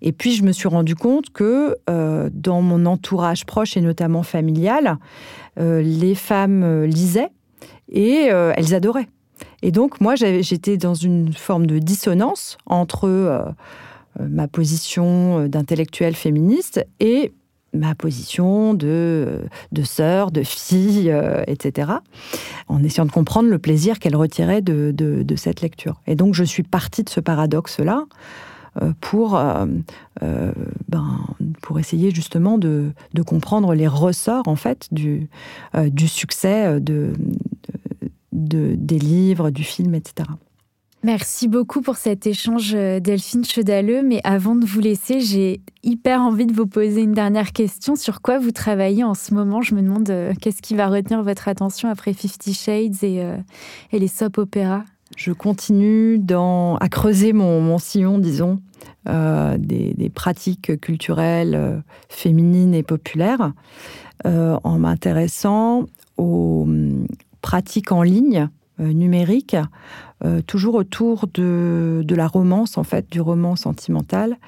Et 0.01 0.13
puis, 0.13 0.33
je 0.33 0.45
me 0.45 0.53
suis 0.53 0.69
rendu 0.69 0.95
compte 0.95 1.31
que 1.31 1.77
dans 2.33 2.63
mon 2.63 2.85
entourage 2.87 3.45
proche 3.45 3.77
et 3.77 3.81
notamment 3.81 4.23
familial, 4.23 4.99
les 5.57 6.15
femmes 6.17 6.85
lisaient 6.85 7.31
et 7.89 8.27
elles 8.27 8.75
adoraient. 8.75 9.09
Et 9.67 9.73
donc, 9.73 10.01
moi, 10.01 10.15
j'étais 10.15 10.77
dans 10.77 10.95
une 10.95 11.33
forme 11.33 11.67
de 11.67 11.81
dissonance 11.81 12.57
entre 12.67 13.55
ma 14.19 14.47
position 14.47 15.49
d'intellectuelle 15.49 16.15
féministe 16.15 16.87
et 17.01 17.33
ma 17.77 17.95
position 17.95 18.75
de, 18.75 19.43
sœur, 19.85 20.31
de 20.31 20.43
fille, 20.43 21.11
euh, 21.11 21.43
etc., 21.47 21.93
en 22.69 22.83
essayant 22.83 23.07
de 23.07 23.13
comprendre 23.13 23.49
le 23.49 23.59
plaisir 23.59 23.99
qu'elle 23.99 24.17
retirait 24.17 24.63
de, 24.63 25.25
cette 25.37 25.61
lecture. 25.61 26.01
Et 26.07 26.15
donc 26.15 26.35
je 26.35 26.45
suis 26.45 26.63
partie 26.63 27.05
de 27.05 27.11
ce 27.11 27.21
paradoxe-là 27.21 28.05
euh, 28.83 28.93
pour, 29.01 29.37
euh, 29.37 29.67
ben, 30.89 31.19
pour 31.61 31.79
essayer 31.79 32.11
justement 32.11 32.59
de, 32.59 32.93
comprendre 33.27 33.75
les 33.75 33.89
ressorts 33.89 34.47
en 34.47 34.57
fait 34.57 34.89
du 34.93 35.29
succès 36.09 36.81
de, 36.81 37.13
des 38.37 38.99
livres, 38.99 39.51
du 39.51 39.65
film, 39.65 39.95
etc. 39.95 40.29
Merci 41.07 41.47
beaucoup 41.47 41.83
pour 41.83 41.97
cet 41.99 42.27
échange, 42.27 42.73
euh, 42.75 42.99
Delphine 42.99 43.45
Chedaleux. 43.45 44.03
Mais 44.03 44.21
avant 44.25 44.57
de 44.57 44.67
vous 44.67 44.81
laisser, 44.81 45.21
j'ai 45.21 45.61
hyper 45.85 46.21
envie 46.21 46.47
de 46.47 46.53
vous 46.53 46.67
poser 46.67 47.03
une 47.03 47.13
dernière 47.13 47.53
question. 47.53 47.95
Sur 47.95 48.23
quoi 48.23 48.41
vous 48.41 48.51
travaillez 48.51 49.05
en 49.05 49.15
ce 49.15 49.33
moment? 49.33 49.63
Je 49.63 49.77
me 49.77 49.83
demande 49.83 50.11
euh, 50.11 50.33
qu'est-ce 50.41 50.63
qui 50.63 50.75
va 50.75 50.89
retenir 50.89 51.23
votre 51.23 51.47
attention 51.47 51.89
après 51.89 52.13
Fifty 52.13 52.55
Shades 52.55 53.05
et, 53.05 53.23
euh, 53.23 53.37
les 53.93 54.09
soap 54.09 54.39
opéras? 54.39 54.83
Je 55.17 55.31
continue 55.31 56.19
dans, 56.19 56.77
à 56.79 56.89
creuser 56.89 57.33
mon, 57.33 57.79
sillon, 57.79 58.19
disons, 58.19 58.61
des, 59.07 60.11
pratiques 60.13 60.81
culturelles 60.81 61.85
féminines 62.09 62.75
et 62.75 62.83
populaires, 62.83 63.53
en 64.25 64.79
m'intéressant 64.81 65.87
aux 66.17 66.67
pratiques 67.41 67.93
en 67.93 68.03
ligne 68.03 68.49
numériques 68.79 69.57
euh, 70.25 70.41
toujours 70.41 70.77
autour 70.77 71.27
de, 71.35 72.05
la 72.09 72.27
romance, 72.27 72.79
en 72.79 72.85
fait, 72.85 73.11
du 73.11 73.21
roman 73.21 73.55
sentimental, 73.55 74.39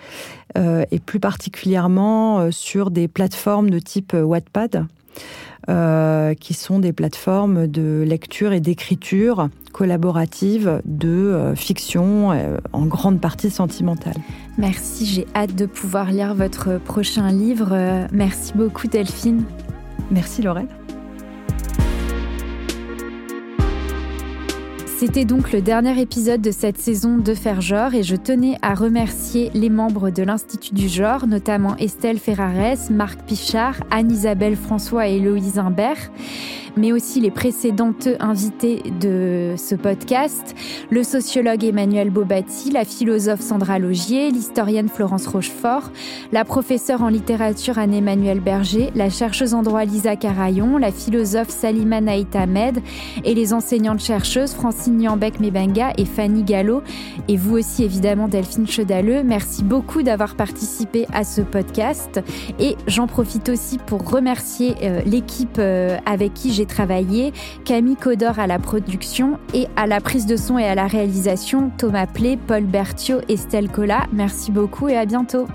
euh, 0.56 0.84
et 0.90 0.98
plus 0.98 1.20
particulièrement 1.20 2.38
euh, 2.38 2.50
sur 2.50 2.90
des 2.90 3.06
plateformes 3.06 3.68
de 3.68 3.78
type 3.78 4.14
Wattpad, 4.14 4.86
qui 6.40 6.54
sont 6.54 6.78
des 6.78 6.94
plateformes 6.94 7.66
de 7.66 8.02
lecture 8.06 8.54
et 8.54 8.60
d'écriture 8.60 9.50
collaborative 9.72 10.80
de 10.86 11.52
fiction, 11.56 12.30
en 12.72 12.86
grande 12.86 13.20
partie 13.20 13.50
sentimentale. 13.50 14.14
Merci, 14.56 15.04
j'ai 15.04 15.26
hâte 15.34 15.54
de 15.54 15.66
pouvoir 15.66 16.10
lire 16.10 16.34
votre 16.34 16.80
prochain 16.80 17.30
livre. 17.30 17.76
merci 18.12 18.54
beaucoup 18.54 18.86
Delphine. 18.86 19.44
Merci 20.10 20.40
Lorraine. 20.40 20.68
C'était 24.98 25.24
donc 25.24 25.52
le 25.52 25.62
dernier 25.62 26.00
épisode 26.00 26.40
de 26.40 26.50
cette 26.50 26.76
saison 26.76 27.18
de 27.18 27.32
Faire 27.32 27.60
Genre 27.60 27.94
et 27.94 28.02
je 28.02 28.16
tenais 28.16 28.56
à 28.62 28.74
remercier 28.74 29.48
les 29.54 29.70
membres 29.70 30.10
de 30.10 30.24
l'Institut 30.24 30.74
du 30.74 30.88
Genre, 30.88 31.28
notamment 31.28 31.76
Estelle 31.76 32.18
Ferrares, 32.18 32.90
Marc 32.90 33.20
Pichard, 33.22 33.76
Anne-Isabelle 33.92 34.56
François 34.56 35.06
et 35.06 35.18
Héloïse 35.18 35.60
Imbert 35.60 36.10
mais 36.78 36.92
aussi 36.92 37.20
les 37.20 37.30
précédentes 37.30 38.08
invités 38.20 38.82
de 39.00 39.54
ce 39.56 39.74
podcast, 39.74 40.54
le 40.90 41.02
sociologue 41.02 41.64
Emmanuel 41.64 42.10
Bobati, 42.10 42.70
la 42.70 42.84
philosophe 42.84 43.40
Sandra 43.40 43.78
Logier, 43.78 44.30
l'historienne 44.30 44.88
Florence 44.88 45.26
Rochefort, 45.26 45.90
la 46.32 46.44
professeure 46.44 47.02
en 47.02 47.08
littérature 47.08 47.78
Anne-Emmanuel 47.78 48.40
Berger, 48.40 48.90
la 48.94 49.10
chercheuse 49.10 49.54
en 49.54 49.62
droit 49.62 49.84
Lisa 49.84 50.16
Carayon, 50.16 50.78
la 50.78 50.92
philosophe 50.92 51.50
Salima 51.50 52.00
Naït 52.00 52.34
Ahmed 52.36 52.78
et 53.24 53.34
les 53.34 53.52
enseignantes 53.52 54.00
chercheuses 54.00 54.52
Francine 54.52 54.96
Niambeck 54.96 55.40
Mebenga 55.40 55.92
et 55.98 56.04
Fanny 56.04 56.44
Gallo, 56.44 56.82
et 57.26 57.36
vous 57.36 57.58
aussi 57.58 57.82
évidemment 57.82 58.28
Delphine 58.28 58.66
Chedaleux. 58.66 59.22
Merci 59.24 59.64
beaucoup 59.64 60.02
d'avoir 60.02 60.36
participé 60.36 61.06
à 61.12 61.24
ce 61.24 61.40
podcast. 61.40 62.20
Et 62.60 62.76
j'en 62.86 63.06
profite 63.06 63.48
aussi 63.48 63.78
pour 63.78 64.08
remercier 64.08 64.74
euh, 64.82 65.00
l'équipe 65.04 65.56
euh, 65.58 65.96
avec 66.06 66.34
qui 66.34 66.52
j'ai 66.52 66.66
travaillé, 66.68 67.32
Camille 67.64 67.96
Codor 67.96 68.38
à 68.38 68.46
la 68.46 68.60
production 68.60 69.38
et 69.54 69.66
à 69.76 69.86
la 69.86 70.00
prise 70.00 70.26
de 70.26 70.36
son 70.36 70.58
et 70.58 70.66
à 70.66 70.76
la 70.76 70.86
réalisation, 70.86 71.70
Thomas 71.76 72.06
Plé, 72.06 72.36
Paul 72.36 72.64
Berthiaud, 72.64 73.20
Estelle 73.28 73.68
Collat. 73.68 74.06
Merci 74.12 74.52
beaucoup 74.52 74.88
et 74.88 74.96
à 74.96 75.04
bientôt. 75.04 75.48